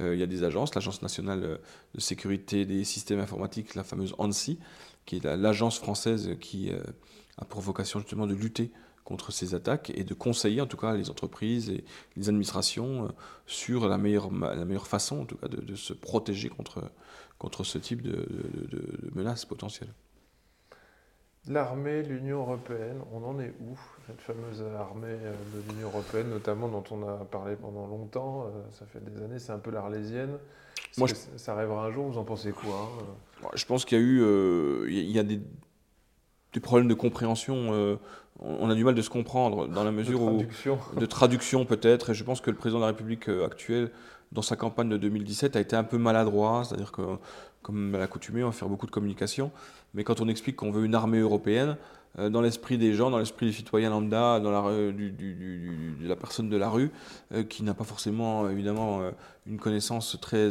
Euh, 0.00 0.14
il 0.14 0.20
y 0.20 0.22
a 0.22 0.26
des 0.26 0.44
agences, 0.44 0.74
l'Agence 0.74 1.02
nationale 1.02 1.60
de 1.94 2.00
sécurité 2.00 2.66
des 2.66 2.84
systèmes 2.84 3.20
informatiques, 3.20 3.74
la 3.74 3.84
fameuse 3.84 4.14
ANSI, 4.18 4.58
qui 5.06 5.16
est 5.16 5.24
l'agence 5.24 5.78
française 5.78 6.36
qui 6.40 6.70
euh, 6.70 6.80
a 7.38 7.44
pour 7.44 7.60
vocation 7.60 8.00
justement 8.00 8.26
de 8.26 8.34
lutter 8.34 8.72
contre 9.04 9.32
ces 9.32 9.54
attaques 9.54 9.92
et 9.94 10.02
de 10.02 10.14
conseiller 10.14 10.62
en 10.62 10.66
tout 10.66 10.78
cas 10.78 10.94
les 10.94 11.10
entreprises 11.10 11.68
et 11.68 11.84
les 12.16 12.28
administrations 12.28 13.04
euh, 13.04 13.08
sur 13.46 13.86
la 13.86 13.98
meilleure, 13.98 14.30
façon 14.86 15.20
en 15.20 15.24
tout 15.26 15.36
cas 15.36 15.48
de, 15.48 15.74
se 15.74 15.92
protéger 15.92 16.48
contre, 16.48 16.90
contre 17.38 17.64
ce 17.64 17.78
type 17.78 18.02
de, 18.02 18.26
de 18.70 19.10
menaces 19.14 19.44
potentielles. 19.44 19.92
L'armée, 21.46 22.02
l'Union 22.02 22.38
européenne, 22.38 23.00
on 23.12 23.22
en 23.22 23.38
est 23.38 23.52
où 23.60 23.78
Cette 24.06 24.20
fameuse 24.22 24.64
armée 24.78 25.08
euh, 25.08 25.34
de 25.54 25.72
l'Union 25.72 25.88
européenne, 25.88 26.30
notamment 26.30 26.68
dont 26.68 26.84
on 26.90 27.06
a 27.06 27.24
parlé 27.26 27.54
pendant 27.56 27.86
longtemps, 27.86 28.46
euh, 28.46 28.62
ça 28.72 28.86
fait 28.86 29.04
des 29.04 29.22
années, 29.22 29.38
c'est 29.38 29.52
un 29.52 29.58
peu 29.58 29.70
l'arlésienne. 29.70 30.38
Moi, 30.96 31.08
Ça 31.36 31.52
arrivera 31.52 31.84
un 31.84 31.90
jour, 31.90 32.06
vous 32.06 32.18
en 32.18 32.24
pensez 32.24 32.52
quoi 32.52 32.90
hein 33.42 33.48
Je 33.54 33.66
pense 33.66 33.84
qu'il 33.84 33.98
y 33.98 34.00
a 34.00 34.04
eu 34.04 34.22
euh, 34.22 34.86
il 34.88 35.10
y 35.10 35.18
a 35.18 35.22
des, 35.22 35.40
des, 36.54 36.60
problèmes 36.60 36.88
de 36.88 36.94
compréhension. 36.94 37.98
on 38.40 38.70
a 38.70 38.74
du 38.74 38.84
mal 38.84 38.94
de 38.94 39.02
se 39.02 39.10
comprendre 39.10 39.66
dans 39.66 39.84
la 39.84 39.92
mesure 39.92 40.20
de 40.20 40.24
traduction. 40.24 40.78
où. 40.94 40.98
De 41.00 41.06
traduction 41.06 41.64
peut-être. 41.66 42.10
Et 42.10 42.14
je 42.14 42.24
pense 42.24 42.40
que 42.40 42.50
le 42.50 42.56
président 42.56 42.78
de 42.78 42.84
la 42.84 42.92
République 42.92 43.28
actuel, 43.28 43.90
dans 44.32 44.42
sa 44.42 44.56
campagne 44.56 44.88
de 44.88 44.96
2017, 44.96 45.56
a 45.56 45.60
été 45.60 45.76
un 45.76 45.84
peu 45.84 45.98
maladroit. 45.98 46.62
C'est-à-dire 46.64 46.92
que 46.92 47.02
comme 47.64 47.94
à 47.94 47.98
l'accoutumée, 47.98 48.44
on 48.44 48.48
va 48.48 48.52
faire 48.52 48.68
beaucoup 48.68 48.86
de 48.86 48.90
communication. 48.90 49.50
Mais 49.94 50.04
quand 50.04 50.20
on 50.20 50.28
explique 50.28 50.56
qu'on 50.56 50.70
veut 50.70 50.84
une 50.84 50.94
armée 50.94 51.18
européenne, 51.18 51.76
euh, 52.18 52.28
dans 52.28 52.42
l'esprit 52.42 52.78
des 52.78 52.92
gens, 52.92 53.10
dans 53.10 53.18
l'esprit 53.18 53.46
des 53.46 53.52
citoyens 53.52 53.90
lambda, 53.90 54.38
dans 54.38 54.50
la, 54.50 54.92
du, 54.92 55.10
de 55.10 56.06
la 56.06 56.14
personne 56.14 56.48
de 56.50 56.56
la 56.56 56.68
rue, 56.68 56.90
euh, 57.32 57.42
qui 57.42 57.64
n'a 57.64 57.74
pas 57.74 57.84
forcément 57.84 58.48
évidemment 58.48 59.00
euh, 59.00 59.10
une 59.46 59.58
connaissance 59.58 60.18
très 60.20 60.50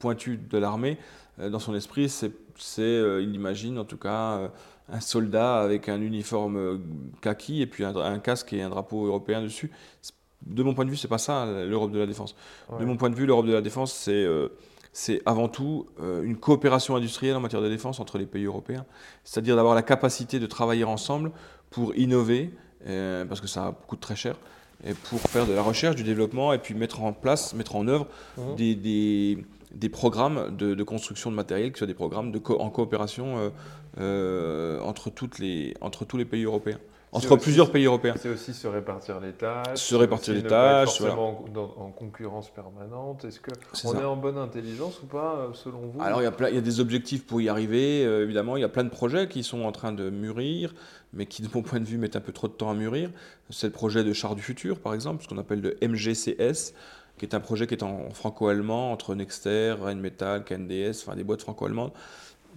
pointue 0.00 0.36
de 0.36 0.58
l'armée, 0.58 0.98
dans 1.38 1.58
son 1.58 1.74
esprit, 1.74 2.08
c'est, 2.08 2.30
il 2.76 3.34
imagine 3.34 3.78
en 3.78 3.84
tout 3.84 3.96
cas 3.96 4.52
un 4.88 5.00
soldat 5.00 5.60
avec 5.60 5.88
un 5.88 6.00
uniforme 6.00 6.80
kaki 7.22 7.60
et 7.60 7.66
puis 7.66 7.84
un, 7.84 8.18
casque 8.20 8.52
et 8.52 8.62
un 8.62 8.68
drapeau 8.68 9.06
européen 9.06 9.42
dessus. 9.42 9.72
De 10.46 10.62
mon 10.62 10.74
point 10.74 10.84
de 10.84 10.90
vue, 10.90 10.96
c'est 10.96 11.08
pas 11.08 11.18
ça 11.18 11.44
l'Europe 11.66 11.90
de 11.90 11.98
la 11.98 12.06
défense. 12.06 12.36
De 12.78 12.84
mon 12.84 12.96
point 12.96 13.10
de 13.10 13.16
vue, 13.16 13.26
l'Europe 13.26 13.46
de 13.46 13.52
la 13.52 13.62
défense, 13.62 13.92
c'est 13.92 14.24
c'est 14.94 15.20
avant 15.26 15.48
tout 15.48 15.86
euh, 16.00 16.22
une 16.22 16.36
coopération 16.36 16.94
industrielle 16.94 17.34
en 17.34 17.40
matière 17.40 17.60
de 17.60 17.68
défense 17.68 17.98
entre 17.98 18.16
les 18.16 18.26
pays 18.26 18.44
européens, 18.44 18.86
c'est-à-dire 19.24 19.56
d'avoir 19.56 19.74
la 19.74 19.82
capacité 19.82 20.38
de 20.38 20.46
travailler 20.46 20.84
ensemble 20.84 21.32
pour 21.70 21.96
innover, 21.96 22.54
euh, 22.86 23.24
parce 23.24 23.40
que 23.40 23.48
ça 23.48 23.76
coûte 23.88 23.98
très 23.98 24.14
cher, 24.14 24.36
et 24.86 24.94
pour 24.94 25.20
faire 25.20 25.46
de 25.46 25.52
la 25.52 25.62
recherche, 25.62 25.96
du 25.96 26.04
développement, 26.04 26.52
et 26.52 26.58
puis 26.58 26.74
mettre 26.74 27.02
en 27.02 27.12
place, 27.12 27.54
mettre 27.54 27.74
en 27.74 27.88
œuvre 27.88 28.06
mmh. 28.38 28.54
des, 28.54 29.88
programmes 29.90 30.56
de, 30.56 30.82
construction 30.84 31.28
de 31.32 31.36
matériel, 31.36 31.72
qui 31.72 31.78
soient 31.78 31.88
des 31.88 31.94
programmes 31.94 32.30
de 32.30 32.40
en 32.52 32.70
coopération 32.70 33.52
euh, 33.98 34.80
entre, 34.80 35.10
toutes 35.10 35.40
les, 35.40 35.74
entre 35.80 36.04
tous 36.04 36.18
les 36.18 36.24
pays 36.24 36.44
européens 36.44 36.78
entre 37.14 37.36
plusieurs 37.36 37.70
pays 37.70 37.84
européens. 37.84 38.14
C'est 38.18 38.28
aussi 38.28 38.52
se 38.52 38.66
répartir 38.66 39.20
les 39.20 39.32
tâches. 39.32 39.78
Se 39.78 39.94
répartir 39.94 40.34
les 40.34 40.42
tâches. 40.42 41.00
Voilà. 41.00 41.16
En, 41.16 41.44
en, 41.78 41.90
concurrence 41.90 42.50
permanente. 42.50 43.24
Est-ce 43.24 43.40
qu'on 43.40 43.94
est, 43.94 44.00
est, 44.00 44.04
en 44.04 44.16
bonne 44.16 44.36
intelligence 44.36 45.00
ou 45.02 45.06
pas, 45.06 45.36
euh, 45.36 45.48
selon 45.52 45.78
vous? 45.92 46.02
Alors, 46.02 46.20
il 46.20 46.24
y, 46.24 46.26
a 46.26 46.48
il 46.50 46.54
y, 46.54 46.58
a 46.58 46.60
des 46.60 46.80
objectifs 46.80 47.24
pour 47.24 47.40
y 47.40 47.48
arriver. 47.48 48.04
Euh, 48.04 48.24
évidemment, 48.24 48.56
il 48.56 48.60
y 48.60 48.64
a 48.64 48.68
plein 48.68 48.84
de 48.84 48.90
projets 48.90 49.28
qui 49.28 49.42
sont 49.42 49.62
en 49.62 49.72
train 49.72 49.92
de 49.92 50.10
mûrir, 50.10 50.74
mais 51.12 51.26
qui, 51.26 51.42
de 51.42 51.48
mon 51.54 51.62
point 51.62 51.80
de 51.80 51.86
vue, 51.86 51.98
mettent 51.98 52.16
un 52.16 52.20
peu 52.20 52.32
trop 52.32 52.48
de 52.48 52.52
temps 52.52 52.70
à 52.70 52.74
mûrir. 52.74 53.10
C'est 53.50 53.68
le 53.68 53.72
projet 53.72 54.02
de 54.02 54.12
char 54.12 54.34
du 54.34 54.42
futur, 54.42 54.80
par 54.80 54.94
exemple, 54.94 55.22
ce 55.22 55.28
qu'on 55.28 55.38
appelle 55.38 55.60
le 55.60 55.76
MGCS 55.86 56.74
qui 57.16 57.24
est 57.24 57.34
un 57.34 57.38
projet 57.38 57.68
qui 57.68 57.74
est 57.74 57.84
en 57.84 58.10
franco-allemand 58.10 58.90
entre 58.90 59.14
Nexter, 59.14 59.76
Rheinmetall, 59.80 60.44
KNDS, 60.44 61.02
enfin 61.02 61.14
des 61.14 61.22
boîtes 61.22 61.42
franco-allemandes. 61.42 61.92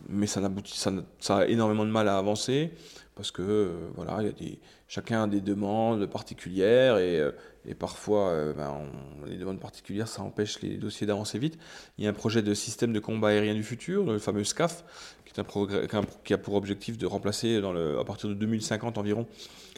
Mais 0.10 0.26
ça, 0.26 0.42
ça, 0.66 0.92
ça 1.20 1.38
a 1.38 1.46
énormément 1.46 1.86
de 1.86 1.92
mal 1.92 2.08
à 2.08 2.18
avancer 2.18 2.72
parce 3.18 3.32
que 3.32 3.42
euh, 3.42 3.90
voilà, 3.96 4.22
y 4.22 4.28
a 4.28 4.32
des, 4.32 4.60
chacun 4.88 5.24
a 5.24 5.28
des 5.28 5.42
demandes 5.42 6.06
particulières 6.06 7.00
et, 7.00 7.20
euh, 7.20 7.32
et 7.66 7.74
parfois 7.74 8.30
euh, 8.30 8.54
ben, 8.54 8.86
les 9.26 9.38
demandes 9.38 9.60
particulières 9.60 10.08
ça 10.08 10.22
empêche 10.22 10.62
les 10.62 10.78
dossiers 10.78 11.08
d'avancer 11.08 11.40
vite. 11.40 11.58
Il 11.98 12.06
y 12.06 12.08
a 12.08 12.12
un 12.12 12.14
projet 12.14 12.44
de 12.44 12.54
système 12.54 12.94
de 12.94 13.00
combat 13.00 13.30
aérien 13.30 13.56
du 13.56 13.64
futur, 13.64 14.06
le 14.06 14.20
fameux 14.20 14.44
SCAF, 14.44 14.86
qui, 15.26 15.34
est 15.34 15.96
un 15.96 16.02
qui 16.24 16.34
a 16.34 16.38
pour 16.38 16.54
objectif 16.54 16.98
de 16.98 17.08
remplacer 17.08 17.58
à 17.58 18.04
partir 18.06 18.30
de 18.30 18.36
2050 18.36 18.98
environ 18.98 19.28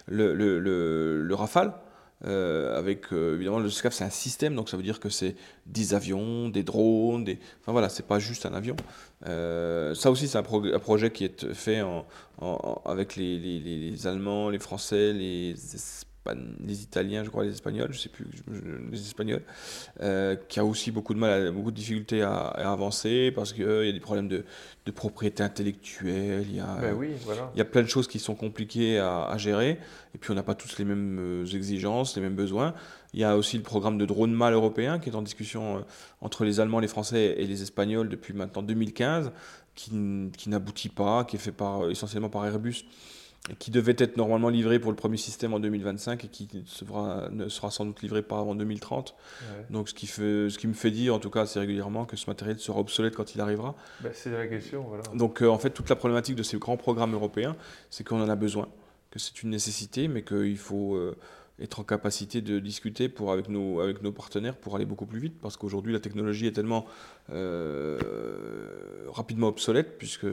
le, 0.05 0.35
le, 0.35 0.59
le, 0.59 1.35
Rafale. 1.35 1.73
Avec 2.25 3.11
évidemment 3.11 3.59
le 3.59 3.69
SCAF, 3.69 3.93
c'est 3.93 4.03
un 4.03 4.09
système, 4.09 4.55
donc 4.55 4.69
ça 4.69 4.77
veut 4.77 4.83
dire 4.83 4.99
que 4.99 5.09
c'est 5.09 5.35
des 5.65 5.93
avions, 5.93 6.49
des 6.49 6.63
drones, 6.63 7.23
des... 7.23 7.39
enfin 7.61 7.71
voilà, 7.71 7.89
c'est 7.89 8.05
pas 8.05 8.19
juste 8.19 8.45
un 8.45 8.53
avion. 8.53 8.75
ça 9.23 10.11
aussi, 10.11 10.27
c'est 10.27 10.37
un, 10.37 10.43
projet 10.43 11.11
qui 11.11 11.25
est 11.25 11.53
fait 11.53 11.81
avec 12.85 13.15
les, 13.15 13.37
les, 13.39 14.07
Allemands, 14.07 14.49
les 14.49 14.59
Français, 14.59 15.13
les 15.13 15.55
les 16.65 16.83
Italiens, 16.83 17.23
je 17.23 17.29
crois, 17.29 17.43
les 17.43 17.51
Espagnols, 17.51 17.89
je 17.91 17.99
sais 17.99 18.09
plus, 18.09 18.25
les 18.91 18.99
Espagnols, 18.99 19.41
euh, 20.01 20.35
qui 20.47 20.59
a 20.59 20.65
aussi 20.65 20.91
beaucoup 20.91 21.13
de 21.13 21.19
mal, 21.19 21.51
beaucoup 21.51 21.71
de 21.71 21.75
difficultés 21.75 22.21
à, 22.21 22.47
avancer 22.47 23.31
parce 23.31 23.53
qu'il 23.53 23.63
y 23.63 23.89
a 23.89 23.91
des 23.91 23.99
problèmes 23.99 24.27
de, 24.27 24.43
propriété 24.95 25.43
intellectuelle, 25.43 26.47
il 26.49 26.55
y, 26.55 26.59
a, 26.59 26.75
ben 26.81 26.95
oui, 26.97 27.09
voilà. 27.23 27.51
il 27.53 27.59
y 27.59 27.61
a 27.61 27.65
plein 27.65 27.83
de 27.83 27.87
choses 27.87 28.07
qui 28.07 28.17
sont 28.17 28.33
compliquées 28.33 28.97
à, 28.97 29.37
gérer, 29.37 29.77
et 30.15 30.17
puis 30.17 30.31
on 30.31 30.33
n'a 30.33 30.41
pas 30.41 30.55
tous 30.55 30.79
les 30.79 30.85
mêmes 30.85 31.19
euh, 31.19 31.45
exigences, 31.45 32.15
les 32.15 32.23
mêmes 32.23 32.35
besoins. 32.35 32.73
Il 33.13 33.19
y 33.19 33.23
a 33.23 33.37
aussi 33.37 33.55
le 33.57 33.61
programme 33.61 33.99
de 33.99 34.05
drone 34.07 34.33
mal 34.33 34.53
européen 34.53 34.97
qui 34.97 35.09
est 35.09 35.15
en 35.15 35.21
discussion 35.21 35.77
euh, 35.77 35.81
entre 36.21 36.43
les 36.43 36.59
Allemands, 36.59 36.79
les 36.79 36.87
Français 36.87 37.35
et 37.37 37.45
les 37.45 37.61
Espagnols 37.61 38.09
depuis 38.09 38.33
maintenant 38.33 38.63
2015, 38.63 39.31
qui, 39.75 39.91
qui 40.35 40.49
n'aboutit 40.49 40.89
pas, 40.89 41.23
qui 41.23 41.35
est 41.35 41.39
fait 41.39 41.51
par, 41.51 41.87
essentiellement 41.91 42.29
par 42.29 42.47
Airbus 42.47 42.83
qui 43.57 43.71
devait 43.71 43.95
être 43.97 44.17
normalement 44.17 44.49
livré 44.49 44.79
pour 44.79 44.91
le 44.91 44.95
premier 44.95 45.17
système 45.17 45.53
en 45.53 45.59
2025 45.59 46.25
et 46.25 46.27
qui 46.27 46.47
sera, 46.67 47.29
ne 47.31 47.49
sera 47.49 47.71
sans 47.71 47.85
doute 47.85 48.01
livré 48.01 48.21
pas 48.21 48.39
avant 48.39 48.53
2030. 48.53 49.15
Donc 49.69 49.89
ce 49.89 49.93
qui, 49.93 50.07
fait, 50.07 50.49
ce 50.49 50.57
qui 50.57 50.67
me 50.67 50.73
fait 50.73 50.91
dire, 50.91 51.15
en 51.15 51.19
tout 51.19 51.29
cas 51.29 51.41
assez 51.41 51.59
régulièrement, 51.59 52.05
que 52.05 52.15
ce 52.15 52.29
matériel 52.29 52.59
sera 52.59 52.79
obsolète 52.79 53.15
quand 53.15 53.35
il 53.35 53.41
arrivera. 53.41 53.75
Ben, 54.01 54.11
c'est 54.13 54.29
la 54.29 54.47
question, 54.47 54.83
voilà. 54.83 55.03
Donc 55.15 55.41
euh, 55.41 55.47
en 55.47 55.57
fait, 55.57 55.71
toute 55.71 55.89
la 55.89 55.95
problématique 55.95 56.35
de 56.35 56.43
ces 56.43 56.57
grands 56.57 56.77
programmes 56.77 57.13
européens, 57.13 57.55
c'est 57.89 58.03
qu'on 58.03 58.21
en 58.21 58.29
a 58.29 58.35
besoin, 58.35 58.67
que 59.09 59.19
c'est 59.19 59.41
une 59.41 59.49
nécessité, 59.49 60.07
mais 60.07 60.21
qu'il 60.21 60.57
faut... 60.57 60.95
Euh, 60.95 61.17
être 61.61 61.79
en 61.79 61.83
capacité 61.83 62.41
de 62.41 62.59
discuter 62.59 63.09
pour, 63.09 63.31
avec, 63.31 63.49
nos, 63.49 63.79
avec 63.79 64.01
nos 64.01 64.11
partenaires 64.11 64.55
pour 64.55 64.75
aller 64.75 64.85
beaucoup 64.85 65.05
plus 65.05 65.19
vite, 65.19 65.33
parce 65.41 65.57
qu'aujourd'hui 65.57 65.93
la 65.93 65.99
technologie 65.99 66.47
est 66.47 66.51
tellement 66.51 66.85
euh, 67.31 67.99
rapidement 69.07 69.47
obsolète, 69.47 69.97
puisque 69.97 70.27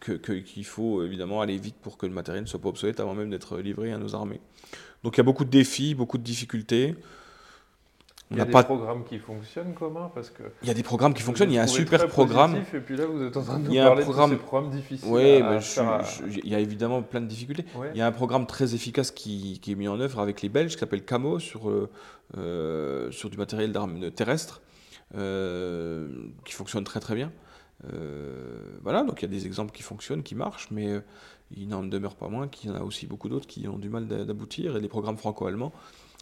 qu'il 0.00 0.64
faut 0.64 1.02
évidemment 1.02 1.40
aller 1.40 1.58
vite 1.58 1.76
pour 1.82 1.98
que 1.98 2.06
le 2.06 2.12
matériel 2.12 2.44
ne 2.44 2.48
soit 2.48 2.60
pas 2.60 2.68
obsolète 2.68 3.00
avant 3.00 3.14
même 3.14 3.30
d'être 3.30 3.58
livré 3.58 3.92
à 3.92 3.98
nos 3.98 4.14
armées. 4.14 4.40
Donc 5.02 5.16
il 5.16 5.18
y 5.18 5.20
a 5.20 5.24
beaucoup 5.24 5.44
de 5.44 5.50
défis, 5.50 5.94
beaucoup 5.94 6.18
de 6.18 6.22
difficultés. 6.22 6.94
Il 8.32 8.38
y 8.38 8.40
a 8.40 8.44
des 8.44 8.50
programmes 8.50 9.04
qui 9.04 9.18
fonctionnent 9.18 9.72
commun 9.74 10.10
parce 10.12 10.30
que 10.30 10.42
il 10.62 10.68
y 10.68 10.70
a 10.70 10.74
des 10.74 10.82
programmes 10.82 11.14
qui 11.14 11.22
fonctionnent. 11.22 11.50
Il 11.50 11.54
y 11.54 11.58
a 11.58 11.62
un 11.62 11.68
super 11.68 12.08
programme. 12.08 12.56
Et 12.56 12.80
puis 12.80 12.96
là, 12.96 13.06
vous 13.06 13.22
êtes 13.22 13.36
en 13.36 13.42
train 13.42 13.58
de 13.60 13.68
nous 13.68 13.74
parler 13.74 14.02
programme... 14.02 14.30
de 14.30 14.34
ces 14.34 14.40
programmes 14.40 14.70
difficiles. 14.70 15.08
Oui, 15.08 15.42
mais 15.42 15.60
il 16.42 16.48
y 16.48 16.54
a 16.54 16.58
évidemment 16.58 17.02
plein 17.02 17.20
de 17.20 17.26
difficultés. 17.26 17.64
Il 17.94 17.98
y 17.98 18.02
a 18.02 18.06
un 18.06 18.12
programme 18.12 18.46
très 18.46 18.74
efficace 18.74 19.12
qui, 19.12 19.60
qui, 19.60 19.72
est 19.72 19.74
mis 19.76 19.86
en 19.86 20.00
œuvre 20.00 20.18
avec 20.18 20.42
les 20.42 20.48
Belges 20.48 20.72
qui 20.72 20.80
s'appelle 20.80 21.04
Camo 21.04 21.38
sur, 21.38 21.70
euh, 21.70 21.88
euh 22.36 23.10
sur 23.12 23.30
du 23.30 23.36
matériel 23.36 23.70
d'armes 23.72 24.10
terrestre 24.10 24.60
euh, 25.14 26.08
qui 26.44 26.52
fonctionne 26.52 26.82
très 26.82 26.98
très 26.98 27.14
bien. 27.14 27.30
Euh, 27.92 28.76
voilà, 28.82 29.04
donc 29.04 29.22
il 29.22 29.26
y 29.26 29.28
a 29.28 29.30
des 29.30 29.46
exemples 29.46 29.70
qui 29.70 29.82
fonctionnent, 29.82 30.24
qui 30.24 30.34
marchent, 30.34 30.68
mais 30.72 31.00
il 31.56 31.68
n'en 31.68 31.84
demeure 31.84 32.16
pas 32.16 32.28
moins 32.28 32.48
qu'il 32.48 32.70
y 32.70 32.72
en 32.72 32.76
a 32.76 32.80
aussi 32.80 33.06
beaucoup 33.06 33.28
d'autres 33.28 33.46
qui 33.46 33.68
ont 33.68 33.78
du 33.78 33.88
mal 33.88 34.08
d'aboutir. 34.08 34.76
Et 34.76 34.80
les 34.80 34.88
programmes 34.88 35.16
franco-allemands 35.16 35.72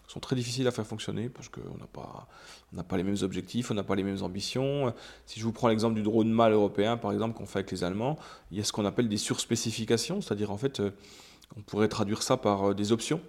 sont 0.07 0.21
très 0.21 0.37
difficiles 0.37 0.67
à 0.67 0.71
faire 0.71 0.87
fonctionner 0.87 1.29
parce 1.29 1.49
qu'on 1.49 1.79
n'a 1.79 2.83
pas, 2.83 2.97
les 2.97 3.03
mêmes 3.03 3.17
objectifs, 3.23 3.71
on 3.71 3.75
n'a 3.75 3.83
pas 3.83 3.95
les 3.95 4.03
mêmes 4.03 4.23
ambitions. 4.23 4.93
Si 5.27 5.40
je 5.40 5.45
vous 5.45 5.53
prends 5.53 5.69
l'exemple 5.69 5.95
du 5.95 6.03
drone 6.03 6.31
mâle 6.31 6.53
européen, 6.53 6.97
par 6.97 7.12
exemple, 7.12 7.37
qu'on 7.37 7.47
fait 7.47 7.61
avec 7.61 7.71
les 7.71 7.85
Allemands, 7.85 8.19
il 8.51 8.59
y 8.59 8.61
a 8.61 8.64
ce 8.64 8.73
qu'on 8.73 8.85
appelle 8.85 9.09
des 9.09 9.17
surspécifications, 9.17 10.21
c'est-à-dire 10.21 10.51
en 10.51 10.57
fait, 10.57 10.81
euh, 10.81 10.90
on 11.57 11.62
pourrait 11.62 11.88
traduire 11.88 12.23
ça 12.23 12.37
par 12.37 12.71
euh, 12.71 12.75
des 12.75 12.93
options 12.93 13.21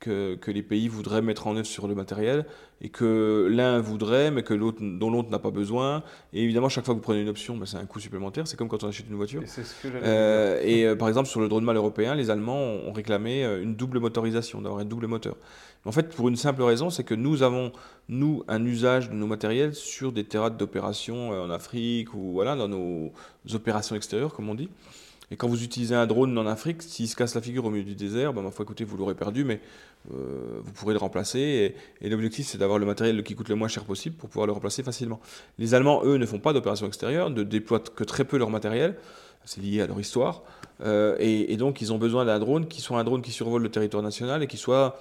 que, 0.00 0.34
que, 0.34 0.50
les 0.50 0.62
pays 0.62 0.88
voudraient 0.88 1.22
mettre 1.22 1.46
en 1.46 1.56
œuvre 1.56 1.66
sur 1.66 1.86
le 1.86 1.94
matériel 1.94 2.46
et 2.80 2.88
que 2.88 3.46
l'un 3.50 3.80
voudrait, 3.80 4.30
mais 4.30 4.42
que 4.42 4.54
l'autre, 4.54 4.78
dont 4.80 5.10
l'autre 5.10 5.30
n'a 5.30 5.38
pas 5.38 5.50
besoin. 5.50 6.02
Et 6.32 6.42
évidemment, 6.42 6.70
chaque 6.70 6.86
fois 6.86 6.94
que 6.94 6.98
vous 6.98 7.04
prenez 7.04 7.20
une 7.20 7.28
option, 7.28 7.56
ben, 7.56 7.66
c'est 7.66 7.76
un 7.76 7.84
coût 7.84 8.00
supplémentaire. 8.00 8.48
C'est 8.48 8.56
comme 8.56 8.68
quand 8.68 8.82
on 8.82 8.88
achète 8.88 9.06
une 9.08 9.16
voiture. 9.16 9.42
Et, 9.42 9.86
euh, 10.02 10.60
et 10.64 10.86
euh, 10.86 10.96
par 10.96 11.08
exemple, 11.08 11.28
sur 11.28 11.40
le 11.40 11.48
drone 11.48 11.64
mâle 11.64 11.76
européen, 11.76 12.14
les 12.14 12.30
Allemands 12.30 12.62
ont 12.62 12.92
réclamé 12.92 13.44
euh, 13.44 13.62
une 13.62 13.76
double 13.76 14.00
motorisation, 14.00 14.62
d'avoir 14.62 14.80
un 14.80 14.86
double 14.86 15.06
moteur. 15.06 15.36
En 15.84 15.92
fait, 15.92 16.08
pour 16.08 16.28
une 16.28 16.36
simple 16.36 16.62
raison, 16.62 16.88
c'est 16.88 17.04
que 17.04 17.14
nous 17.14 17.42
avons, 17.42 17.72
nous, 18.08 18.42
un 18.48 18.64
usage 18.64 19.10
de 19.10 19.14
nos 19.14 19.26
matériels 19.26 19.74
sur 19.74 20.12
des 20.12 20.24
théâtres 20.24 20.56
d'opération 20.56 21.30
en 21.30 21.50
Afrique 21.50 22.14
ou 22.14 22.32
voilà, 22.32 22.56
dans 22.56 22.68
nos 22.68 23.12
opérations 23.52 23.96
extérieures, 23.96 24.32
comme 24.32 24.48
on 24.48 24.54
dit. 24.54 24.68
Et 25.30 25.36
quand 25.36 25.46
vous 25.46 25.62
utilisez 25.62 25.94
un 25.94 26.06
drone 26.06 26.36
en 26.36 26.46
Afrique, 26.46 26.82
s'il 26.82 27.08
se 27.08 27.14
casse 27.14 27.34
la 27.36 27.40
figure 27.40 27.64
au 27.64 27.70
milieu 27.70 27.84
du 27.84 27.94
désert, 27.94 28.32
ben, 28.32 28.42
ma 28.42 28.50
foi, 28.50 28.64
écoutez, 28.64 28.82
vous 28.82 28.96
l'aurez 28.96 29.14
perdu, 29.14 29.44
mais 29.44 29.60
euh, 30.12 30.60
vous 30.64 30.72
pourrez 30.72 30.92
le 30.92 30.98
remplacer. 30.98 31.74
Et, 32.00 32.08
l'objectif, 32.08 32.46
c'est 32.46 32.58
d'avoir 32.58 32.78
le 32.80 32.86
matériel 32.86 33.22
qui 33.22 33.36
coûte 33.36 33.48
le 33.48 33.54
moins 33.54 33.68
cher 33.68 33.84
possible 33.84 34.16
pour 34.16 34.28
pouvoir 34.28 34.46
le 34.46 34.52
remplacer 34.52 34.82
facilement. 34.82 35.20
Les 35.58 35.74
Allemands, 35.74 36.02
eux, 36.04 36.16
ne 36.16 36.26
font 36.26 36.40
pas 36.40 36.52
d'opération 36.52 36.86
extérieure, 36.86 37.30
ne 37.30 37.44
déploient 37.44 37.80
que 37.80 38.02
très 38.02 38.24
peu 38.24 38.38
leur 38.38 38.50
matériel. 38.50 38.96
C'est 39.44 39.62
lié 39.62 39.80
à 39.80 39.86
leur 39.86 39.98
histoire. 40.00 40.42
Euh, 40.82 41.16
et, 41.20 41.56
donc, 41.56 41.80
ils 41.80 41.92
ont 41.92 41.98
besoin 41.98 42.24
d'un 42.24 42.40
drone 42.40 42.66
qui 42.66 42.80
soit 42.80 42.98
un 42.98 43.04
drone 43.04 43.22
qui 43.22 43.30
survole 43.30 43.62
le 43.62 43.70
territoire 43.70 44.02
national 44.02 44.42
et 44.42 44.48
qui 44.48 44.56
soit 44.56 44.98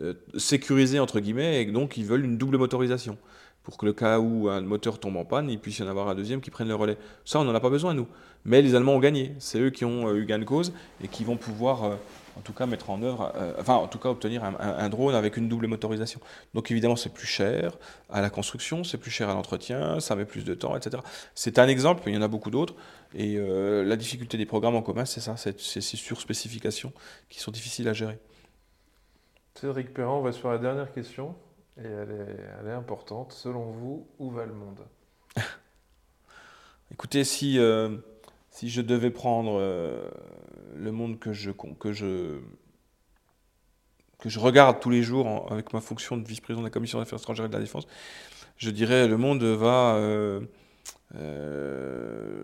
euh, 0.00 0.14
sécurisé, 0.36 0.98
entre 0.98 1.20
guillemets, 1.20 1.62
et 1.62 1.66
donc 1.66 1.96
ils 1.96 2.04
veulent 2.04 2.24
une 2.24 2.38
double 2.38 2.56
motorisation 2.58 3.16
pour 3.66 3.76
que 3.76 3.84
le 3.84 3.92
cas 3.92 4.20
où 4.20 4.48
un 4.48 4.60
moteur 4.60 5.00
tombe 5.00 5.16
en 5.16 5.24
panne, 5.24 5.50
il 5.50 5.58
puisse 5.58 5.80
y 5.80 5.82
en 5.82 5.88
avoir 5.88 6.06
un 6.08 6.14
deuxième 6.14 6.40
qui 6.40 6.50
prenne 6.50 6.68
le 6.68 6.76
relais. 6.76 6.96
Ça, 7.24 7.40
on 7.40 7.44
n'en 7.44 7.54
a 7.54 7.58
pas 7.58 7.68
besoin, 7.68 7.94
nous. 7.94 8.06
Mais 8.44 8.62
les 8.62 8.76
Allemands 8.76 8.94
ont 8.94 9.00
gagné. 9.00 9.34
C'est 9.40 9.58
eux 9.58 9.70
qui 9.70 9.84
ont 9.84 10.14
eu 10.14 10.24
gain 10.24 10.38
de 10.38 10.44
cause 10.44 10.72
et 11.02 11.08
qui 11.08 11.24
vont 11.24 11.36
pouvoir 11.36 11.98
en 12.36 12.40
tout 12.42 12.52
cas 12.52 12.66
mettre 12.66 12.90
en 12.90 13.02
œuvre, 13.02 13.32
euh, 13.34 13.54
enfin 13.58 13.74
en 13.74 13.88
tout 13.88 13.98
cas 13.98 14.08
obtenir 14.10 14.44
un, 14.44 14.88
drone 14.88 15.14
avec 15.14 15.36
une 15.36 15.48
double 15.48 15.66
motorisation. 15.66 16.20
Donc 16.54 16.70
évidemment 16.70 16.96
c'est 16.96 17.12
plus 17.12 17.26
cher 17.26 17.76
à 18.08 18.20
la 18.20 18.30
construction, 18.30 18.84
c'est 18.84 18.98
plus 18.98 19.10
cher 19.10 19.28
à 19.28 19.34
l'entretien, 19.34 20.00
ça 20.00 20.14
met 20.14 20.26
plus 20.26 20.44
de 20.44 20.54
temps, 20.54 20.76
etc. 20.76 21.02
C'est 21.34 21.58
un 21.58 21.66
exemple, 21.66 22.02
il 22.06 22.14
y 22.14 22.18
en 22.18 22.22
a 22.22 22.28
beaucoup 22.28 22.50
d'autres. 22.50 22.74
Et 23.14 23.36
euh, 23.36 23.84
la 23.84 23.96
difficulté 23.96 24.36
des 24.36 24.46
programmes 24.46 24.76
en 24.76 24.82
commun, 24.82 25.06
c'est 25.06 25.20
ça, 25.20 25.36
c'est 25.36 25.58
ces 25.58 25.80
surspécifications 25.80 26.92
qui 27.28 27.40
sont 27.40 27.50
difficiles 27.50 27.88
à 27.88 27.94
gérer. 27.94 28.18
Cédric 29.54 29.94
Perrin, 29.94 30.10
on 30.10 30.20
va 30.20 30.32
sur 30.32 30.50
la 30.50 30.58
dernière 30.58 30.92
question, 30.92 31.34
et 31.78 31.86
elle 31.86 32.10
est, 32.10 32.36
elle 32.60 32.68
est 32.68 32.74
importante. 32.74 33.32
Selon 33.32 33.70
vous, 33.70 34.06
où 34.18 34.30
va 34.30 34.46
le 34.46 34.54
monde? 34.54 34.80
Écoutez, 36.92 37.24
si, 37.24 37.58
euh, 37.58 37.96
si 38.50 38.68
je 38.68 38.80
devais 38.80 39.10
prendre 39.10 39.60
le 40.74 40.92
monde 40.92 41.18
que 41.18 41.32
je, 41.32 41.50
que 41.50 41.92
je, 41.92 42.38
que 44.18 44.28
je 44.28 44.38
regarde 44.38 44.80
tous 44.80 44.90
les 44.90 45.02
jours 45.02 45.46
avec 45.50 45.72
ma 45.72 45.80
fonction 45.80 46.16
de 46.16 46.26
vice-président 46.26 46.62
de 46.62 46.66
la 46.66 46.70
Commission 46.70 46.98
des 46.98 47.02
affaires 47.02 47.18
étrangères 47.18 47.46
et 47.46 47.48
de 47.48 47.54
la 47.54 47.60
défense, 47.60 47.86
je 48.56 48.70
dirais 48.70 49.08
le 49.08 49.16
monde 49.16 49.42
va... 49.42 49.96
Euh, 49.96 50.40
euh, 51.14 52.36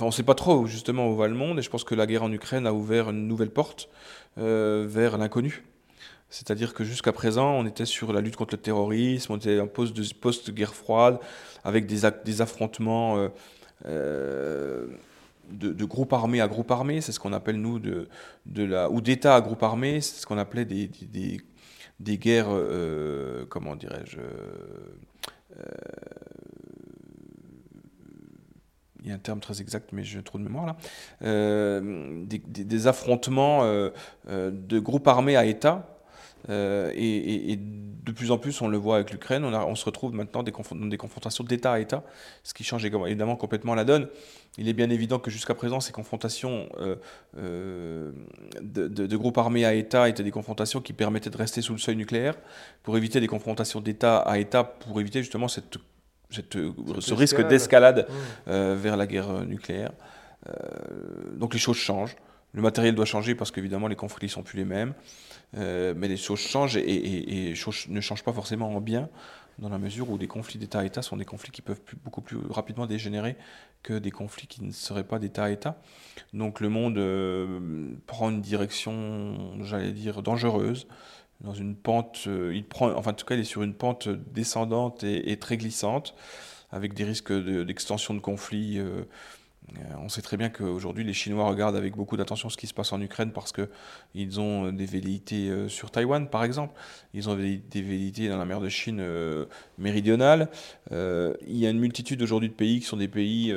on 0.00 0.06
ne 0.06 0.10
sait 0.10 0.22
pas 0.22 0.34
trop 0.34 0.66
justement 0.66 1.08
où 1.08 1.16
va 1.16 1.28
le 1.28 1.34
monde, 1.34 1.58
et 1.58 1.62
je 1.62 1.70
pense 1.70 1.84
que 1.84 1.94
la 1.94 2.06
guerre 2.06 2.22
en 2.22 2.32
Ukraine 2.32 2.66
a 2.66 2.72
ouvert 2.72 3.10
une 3.10 3.28
nouvelle 3.28 3.50
porte 3.50 3.88
euh, 4.38 4.86
vers 4.88 5.18
l'inconnu. 5.18 5.64
C'est-à-dire 6.30 6.74
que 6.74 6.84
jusqu'à 6.84 7.12
présent, 7.12 7.52
on 7.52 7.66
était 7.66 7.84
sur 7.84 8.12
la 8.12 8.20
lutte 8.20 8.36
contre 8.36 8.54
le 8.54 8.60
terrorisme, 8.60 9.32
on 9.32 9.36
était 9.36 9.60
en 9.60 9.66
post-guerre 9.66 10.74
froide, 10.74 11.18
avec 11.64 11.86
des, 11.86 12.08
des 12.24 12.40
affrontements 12.40 13.30
de, 15.52 15.84
groupe 15.84 16.12
armé 16.12 16.40
à 16.40 16.48
groupe 16.48 16.70
armé, 16.70 17.00
c'est 17.00 17.12
ce 17.12 17.20
qu'on 17.20 17.32
appelle 17.32 17.56
nous 17.56 17.78
de, 17.78 18.08
de 18.46 18.64
la 18.64 18.90
ou 18.90 19.00
d'État 19.00 19.34
à 19.34 19.40
groupe 19.40 19.62
armé, 19.62 20.00
c'est 20.00 20.20
ce 20.20 20.26
qu'on 20.26 20.38
appelait 20.38 20.64
des, 20.64 20.88
des, 20.88 21.40
des 21.98 22.18
guerres, 22.18 22.48
euh, 22.50 23.44
comment 23.48 23.76
dirais-je, 23.76 24.18
euh, 24.18 25.64
il 29.02 29.08
y 29.08 29.12
a 29.12 29.14
un 29.14 29.18
terme 29.18 29.40
très 29.40 29.60
exact, 29.60 29.90
mais 29.92 30.04
j'ai 30.04 30.22
trop 30.22 30.38
de 30.38 30.44
mémoire 30.44 30.66
là, 30.66 30.76
euh, 31.22 32.24
des, 32.26 32.86
affrontements 32.86 33.62
de 33.64 34.78
groupes 34.78 35.08
armés 35.08 35.36
à 35.36 35.46
État 35.46 35.99
euh, 36.50 36.90
et, 36.94 37.56
de 37.56 38.12
plus 38.12 38.30
en 38.30 38.38
plus, 38.38 38.60
on 38.60 38.68
le 38.68 38.76
voit 38.76 38.96
avec 38.96 39.12
l'Ukraine, 39.12 39.44
on, 39.44 39.54
on, 39.54 39.74
se 39.74 39.84
retrouve 39.84 40.14
maintenant 40.14 40.42
des 40.42 40.50
dans 40.52 40.86
des 40.86 40.96
confrontations 40.96 41.44
d'État 41.44 41.72
à 41.72 41.78
État, 41.78 42.02
ce 42.42 42.54
qui 42.54 42.64
change 42.64 42.84
évidemment 42.84 43.36
complètement 43.36 43.74
la 43.74 43.84
donne. 43.84 44.08
Il 44.58 44.68
est 44.68 44.72
bien 44.72 44.90
évident 44.90 45.18
que 45.18 45.30
jusqu'à 45.30 45.54
présent, 45.54 45.80
ces 45.80 45.92
confrontations 45.92 46.68
euh, 46.80 46.96
euh, 47.36 48.10
de, 48.60 48.88
de, 48.88 49.16
groupes 49.16 49.38
armés 49.38 49.64
à 49.64 49.74
État 49.74 50.08
étaient 50.08 50.24
des 50.24 50.32
confrontations 50.32 50.80
qui 50.80 50.92
permettaient 50.92 51.30
de 51.30 51.36
rester 51.36 51.62
sous 51.62 51.72
le 51.72 51.78
seuil 51.78 51.94
nucléaire, 51.94 52.34
pour 52.82 52.96
éviter 52.96 53.20
des 53.20 53.28
confrontations 53.28 53.80
d'État 53.80 54.18
à 54.18 54.38
État, 54.38 54.64
pour 54.64 54.98
éviter 55.00 55.20
justement 55.20 55.46
cette, 55.46 55.76
cette, 56.30 56.56
ce 56.98 57.14
risque 57.14 57.46
d'escalade 57.46 58.08
mmh. 58.46 58.72
vers 58.74 58.96
la 58.96 59.06
guerre 59.06 59.44
nucléaire. 59.46 59.92
donc 61.34 61.52
les 61.54 61.60
choses 61.60 61.76
changent. 61.76 62.16
Le 62.52 62.62
matériel 62.62 62.94
doit 62.94 63.04
changer 63.04 63.34
parce 63.34 63.50
qu'évidemment 63.50 63.88
les 63.88 63.96
conflits 63.96 64.26
ne 64.26 64.32
sont 64.32 64.42
plus 64.42 64.58
les 64.58 64.64
mêmes. 64.64 64.94
Euh, 65.56 65.94
mais 65.96 66.08
les 66.08 66.16
choses 66.16 66.38
changent 66.40 66.76
et, 66.76 67.54
ne 67.88 68.00
changent 68.00 68.24
pas 68.24 68.32
forcément 68.32 68.74
en 68.74 68.80
bien, 68.80 69.08
dans 69.58 69.68
la 69.68 69.78
mesure 69.78 70.10
où 70.10 70.18
des 70.18 70.28
conflits 70.28 70.58
d'État 70.58 70.80
à 70.80 70.84
État 70.84 71.02
sont 71.02 71.16
des 71.16 71.24
conflits 71.24 71.50
qui 71.50 71.62
peuvent 71.62 71.80
beaucoup 72.04 72.20
plus 72.20 72.38
rapidement 72.48 72.86
dégénérer 72.86 73.36
que 73.82 73.94
des 73.94 74.10
conflits 74.10 74.46
qui 74.46 74.62
ne 74.62 74.72
seraient 74.72 75.04
pas 75.04 75.18
d'État 75.18 75.44
à 75.44 75.50
État. 75.50 75.80
Donc 76.32 76.60
le 76.60 76.68
monde 76.68 76.98
euh, 76.98 77.90
prend 78.06 78.30
une 78.30 78.40
direction, 78.40 79.58
j'allais 79.62 79.92
dire, 79.92 80.22
dangereuse. 80.22 80.86
dans 81.40 81.54
une 81.54 81.74
pente, 81.74 82.26
il 82.26 82.64
prend, 82.64 82.92
enfin 82.92 83.10
en 83.10 83.14
tout 83.14 83.26
cas 83.26 83.34
il 83.34 83.40
est 83.40 83.44
sur 83.44 83.62
une 83.62 83.74
pente 83.74 84.08
descendante 84.08 85.02
et, 85.02 85.36
très 85.38 85.56
glissante, 85.56 86.14
avec 86.70 86.94
des 86.94 87.04
risques 87.04 87.32
d'extension 87.32 88.14
de, 88.14 88.20
conflits 88.20 88.78
euh, 88.78 89.02
on 89.98 90.08
sait 90.08 90.22
très 90.22 90.36
bien 90.36 90.48
qu'aujourd'hui, 90.48 91.04
les 91.04 91.12
Chinois 91.12 91.48
regardent 91.48 91.76
avec 91.76 91.94
beaucoup 91.94 92.16
d'attention 92.16 92.48
ce 92.48 92.56
qui 92.56 92.66
se 92.66 92.74
passe 92.74 92.92
en 92.92 93.00
Ukraine 93.00 93.32
parce 93.32 93.52
qu'ils 93.52 94.40
ont 94.40 94.66
euh, 94.66 94.72
des 94.72 94.86
velléités 94.86 95.48
euh, 95.48 95.68
sur 95.68 95.90
Taïwan, 95.90 96.28
par 96.28 96.44
exemple. 96.44 96.74
Ils 97.14 97.28
ont 97.28 97.36
des 97.36 97.82
velléités 97.82 98.28
dans 98.28 98.38
la 98.38 98.44
mer 98.44 98.60
de 98.60 98.68
Chine 98.68 99.04
méridionale. 99.78 100.48
il 100.90 101.56
y 101.56 101.66
a 101.66 101.70
une 101.70 101.78
multitude 101.78 102.22
aujourd'hui 102.22 102.48
de 102.48 102.54
pays 102.54 102.80
qui 102.80 102.86
sont 102.86 102.96
des 102.96 103.08
pays 103.08 103.54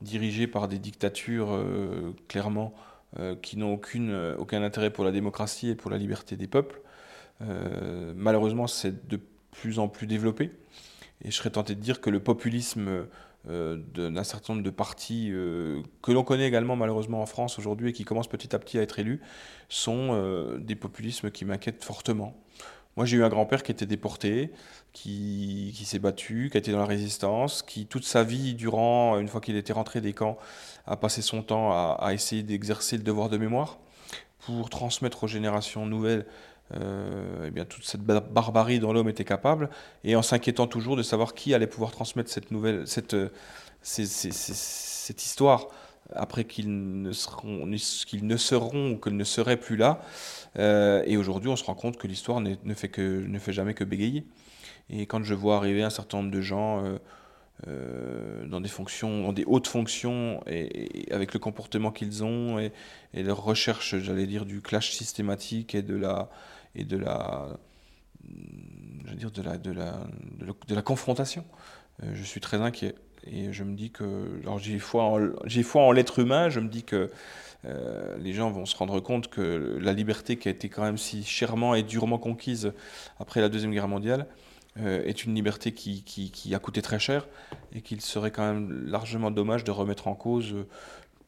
dirigés 0.00 0.46
par 0.46 0.68
des 0.68 0.78
dictatures, 0.78 1.64
clairement, 2.28 2.74
qui 3.42 3.56
n'ont 3.56 3.74
aucun 4.38 4.62
intérêt 4.62 4.90
pour 4.90 5.04
la 5.04 5.12
démocratie 5.12 5.70
et 5.70 5.74
pour 5.74 5.90
la 5.90 5.98
liberté 5.98 6.36
des 6.36 6.46
peuples. 6.46 6.80
malheureusement, 8.14 8.66
c'est 8.66 9.08
de 9.08 9.20
plus 9.50 9.78
en 9.78 9.88
plus 9.88 10.06
développé. 10.06 10.52
Et 11.22 11.30
je 11.30 11.36
serais 11.36 11.50
tenté 11.50 11.74
de 11.74 11.80
dire 11.80 12.00
que 12.00 12.10
le 12.10 12.20
populisme 12.20 12.88
euh, 12.88 13.04
d'un 13.46 14.24
certain 14.24 14.54
nombre 14.54 14.64
de 14.64 14.70
partis 14.70 15.28
euh, 15.30 15.82
que 16.02 16.12
l'on 16.12 16.24
connaît 16.24 16.46
également 16.46 16.76
malheureusement 16.76 17.20
en 17.20 17.26
France 17.26 17.58
aujourd'hui 17.58 17.90
et 17.90 17.92
qui 17.92 18.04
commencent 18.04 18.28
petit 18.28 18.54
à 18.54 18.58
petit 18.58 18.78
à 18.78 18.82
être 18.82 18.98
élus, 18.98 19.20
sont 19.68 20.08
euh, 20.12 20.58
des 20.58 20.76
populismes 20.76 21.30
qui 21.30 21.44
m'inquiètent 21.44 21.84
fortement. 21.84 22.34
Moi 22.96 23.06
j'ai 23.06 23.16
eu 23.16 23.24
un 23.24 23.28
grand-père 23.28 23.62
qui 23.62 23.72
était 23.72 23.86
déporté, 23.86 24.52
qui, 24.92 25.74
qui 25.76 25.84
s'est 25.84 25.98
battu, 25.98 26.48
qui 26.50 26.56
a 26.56 26.60
été 26.60 26.72
dans 26.72 26.78
la 26.78 26.86
résistance, 26.86 27.62
qui 27.62 27.86
toute 27.86 28.04
sa 28.04 28.22
vie 28.22 28.54
durant, 28.54 29.18
une 29.18 29.28
fois 29.28 29.40
qu'il 29.40 29.56
était 29.56 29.72
rentré 29.72 30.00
des 30.00 30.12
camps, 30.12 30.38
a 30.86 30.96
passé 30.96 31.20
son 31.20 31.42
temps 31.42 31.72
à, 31.72 31.98
à 32.00 32.12
essayer 32.14 32.42
d'exercer 32.42 32.96
le 32.96 33.02
devoir 33.02 33.28
de 33.28 33.36
mémoire 33.36 33.78
pour 34.46 34.70
transmettre 34.70 35.24
aux 35.24 35.28
générations 35.28 35.86
nouvelles 35.86 36.20
euh, 36.20 36.30
eh 36.72 37.50
bien, 37.50 37.64
toute 37.64 37.84
cette 37.84 38.02
barbarie 38.02 38.78
dont 38.80 38.92
l'homme 38.92 39.08
était 39.08 39.24
capable, 39.24 39.70
et 40.02 40.16
en 40.16 40.22
s'inquiétant 40.22 40.66
toujours 40.66 40.96
de 40.96 41.02
savoir 41.02 41.34
qui 41.34 41.54
allait 41.54 41.66
pouvoir 41.66 41.92
transmettre 41.92 42.30
cette 42.30 42.50
nouvelle, 42.50 42.86
cette, 42.86 43.14
euh, 43.14 43.28
cette 43.82 45.24
histoire 45.24 45.68
après 46.12 46.44
qu'ils 46.44 47.02
ne 47.02 47.12
seront, 47.12 47.70
qu'ils 48.06 48.26
ne 48.26 48.36
seront 48.36 48.92
ou 48.92 48.96
qu'ils 48.98 49.16
ne 49.16 49.24
seraient 49.24 49.58
plus 49.58 49.76
là. 49.76 50.00
Euh, 50.58 51.02
et 51.06 51.16
aujourd'hui, 51.16 51.50
on 51.50 51.56
se 51.56 51.64
rend 51.64 51.74
compte 51.74 51.96
que 51.96 52.06
l'histoire 52.06 52.40
ne 52.40 52.74
fait, 52.74 52.88
que, 52.88 53.24
ne 53.26 53.38
fait 53.38 53.52
jamais 53.52 53.74
que 53.74 53.84
bégayer. 53.84 54.24
Et 54.90 55.06
quand 55.06 55.22
je 55.22 55.34
vois 55.34 55.56
arriver 55.56 55.82
un 55.82 55.90
certain 55.90 56.18
nombre 56.18 56.30
de 56.30 56.40
gens 56.42 56.82
dans 57.66 58.60
des 58.60 58.68
fonctions, 58.68 59.22
dans 59.22 59.32
des 59.32 59.44
hautes 59.46 59.66
fonctions, 59.66 60.42
et, 60.46 61.06
avec 61.10 61.32
le 61.32 61.40
comportement 61.40 61.90
qu'ils 61.90 62.22
ont, 62.22 62.58
et, 62.58 62.72
et 63.14 63.22
leur 63.22 63.42
recherche, 63.42 63.96
j'allais 63.98 64.26
dire, 64.26 64.44
du 64.44 64.60
clash 64.60 64.90
systématique 64.90 65.74
et 65.74 65.82
de 65.82 65.96
la, 65.96 66.28
et 66.74 66.84
de 66.84 66.96
la, 66.96 67.48
je 69.04 69.10
veux 69.10 69.16
dire, 69.16 69.30
de 69.30 69.42
la, 69.42 69.56
de 69.56 69.72
la, 69.72 70.06
de 70.68 70.74
la, 70.74 70.82
confrontation. 70.82 71.44
Euh, 72.02 72.12
je 72.14 72.22
suis 72.22 72.40
très 72.40 72.58
inquiet. 72.58 72.94
Et 73.26 73.52
je 73.52 73.64
me 73.64 73.74
dis 73.74 73.90
que, 73.90 74.40
j'ai 74.58 74.78
foi 74.78 75.04
en, 75.04 75.92
l'être 75.92 76.18
humain, 76.18 76.50
je 76.50 76.60
me 76.60 76.68
dis 76.68 76.82
que 76.82 77.10
euh, 77.64 78.16
les 78.18 78.34
gens 78.34 78.50
vont 78.50 78.66
se 78.66 78.76
rendre 78.76 79.00
compte 79.00 79.28
que 79.28 79.78
la 79.80 79.94
liberté 79.94 80.36
qui 80.36 80.48
a 80.48 80.50
été 80.50 80.68
quand 80.68 80.82
même 80.82 80.98
si 80.98 81.24
chèrement 81.24 81.74
et 81.74 81.82
durement 81.82 82.18
conquise 82.18 82.72
après 83.18 83.40
la 83.40 83.48
Deuxième 83.48 83.72
Guerre 83.72 83.88
mondiale 83.88 84.26
euh, 84.78 85.02
est 85.06 85.24
une 85.24 85.34
liberté 85.34 85.72
qui, 85.72 86.02
qui, 86.02 86.54
a 86.54 86.58
coûté 86.58 86.82
très 86.82 86.98
cher 86.98 87.26
et 87.72 87.80
qu'il 87.80 88.02
serait 88.02 88.30
quand 88.30 88.42
même 88.42 88.86
largement 88.86 89.30
dommage 89.30 89.64
de 89.64 89.70
remettre 89.70 90.06
en 90.06 90.14
cause 90.14 90.54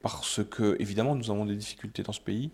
parce 0.02 0.40
que, 0.44 0.76
évidemment, 0.78 1.14
nous 1.14 1.30
avons 1.30 1.46
des 1.46 1.56
difficultés 1.56 2.02
dans 2.02 2.12
ce 2.12 2.20
pays. 2.20 2.50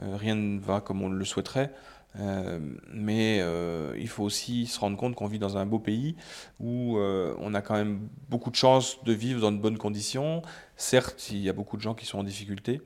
rien 0.00 0.36
ne 0.36 0.60
va 0.60 0.80
comme 0.80 1.02
on 1.02 1.08
le 1.08 1.24
souhaiterait. 1.24 1.72
Euh, 2.20 2.60
mais 2.92 3.40
euh, 3.40 3.94
il 3.98 4.08
faut 4.08 4.22
aussi 4.22 4.66
se 4.66 4.78
rendre 4.78 4.96
compte 4.96 5.14
qu'on 5.14 5.26
vit 5.26 5.38
dans 5.38 5.56
un 5.56 5.66
beau 5.66 5.78
pays 5.78 6.14
où 6.60 6.96
euh, 6.96 7.34
on 7.38 7.54
a 7.54 7.62
quand 7.62 7.74
même 7.74 8.08
beaucoup 8.28 8.50
de 8.50 8.56
chance 8.56 9.02
de 9.04 9.12
vivre 9.12 9.40
dans 9.40 9.52
de 9.52 9.58
bonnes 9.58 9.78
conditions. 9.78 10.42
Certes, 10.76 11.30
il 11.30 11.38
y 11.38 11.48
a 11.48 11.52
beaucoup 11.52 11.76
de 11.76 11.82
gens 11.82 11.94
qui 11.94 12.06
sont 12.06 12.18
en 12.18 12.24
difficulté, 12.24 12.80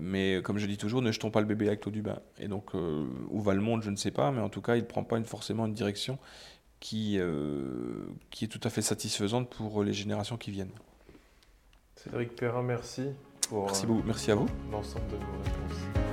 mais 0.00 0.40
comme 0.44 0.58
je 0.58 0.66
dis 0.66 0.76
toujours, 0.76 1.02
ne 1.02 1.10
jetons 1.10 1.30
pas 1.30 1.40
le 1.40 1.46
bébé 1.46 1.66
avec 1.66 1.84
l'eau 1.84 1.90
du 1.90 2.02
bain. 2.02 2.20
Et 2.38 2.48
donc, 2.48 2.74
où 2.74 3.40
va 3.40 3.54
le 3.54 3.60
monde, 3.60 3.82
je 3.82 3.90
ne 3.90 3.96
sais 3.96 4.10
pas, 4.10 4.30
mais 4.30 4.40
en 4.40 4.48
tout 4.48 4.60
cas, 4.60 4.76
il 4.76 4.82
ne 4.82 4.86
prend 4.86 5.02
pas 5.02 5.16
une, 5.16 5.24
forcément 5.24 5.66
une 5.66 5.74
direction 5.74 6.18
qui, 6.78 7.18
qui 8.30 8.44
est 8.44 8.48
tout 8.48 8.60
à 8.62 8.70
fait 8.70 8.82
satisfaisante 8.82 9.50
pour 9.50 9.82
les 9.82 9.92
générations 9.92 10.36
qui 10.36 10.52
viennent. 10.52 10.72
Cédric 11.96 12.36
Perrin, 12.36 12.62
merci. 12.62 13.08
Pour, 13.48 13.64
merci, 13.64 13.86
beaucoup. 13.86 14.02
merci 14.06 14.30
à 14.30 14.34
vous. 14.36 14.46
L'ensemble 14.70 15.06
de 15.08 15.16
vos 15.16 15.32
réponses. 15.44 16.11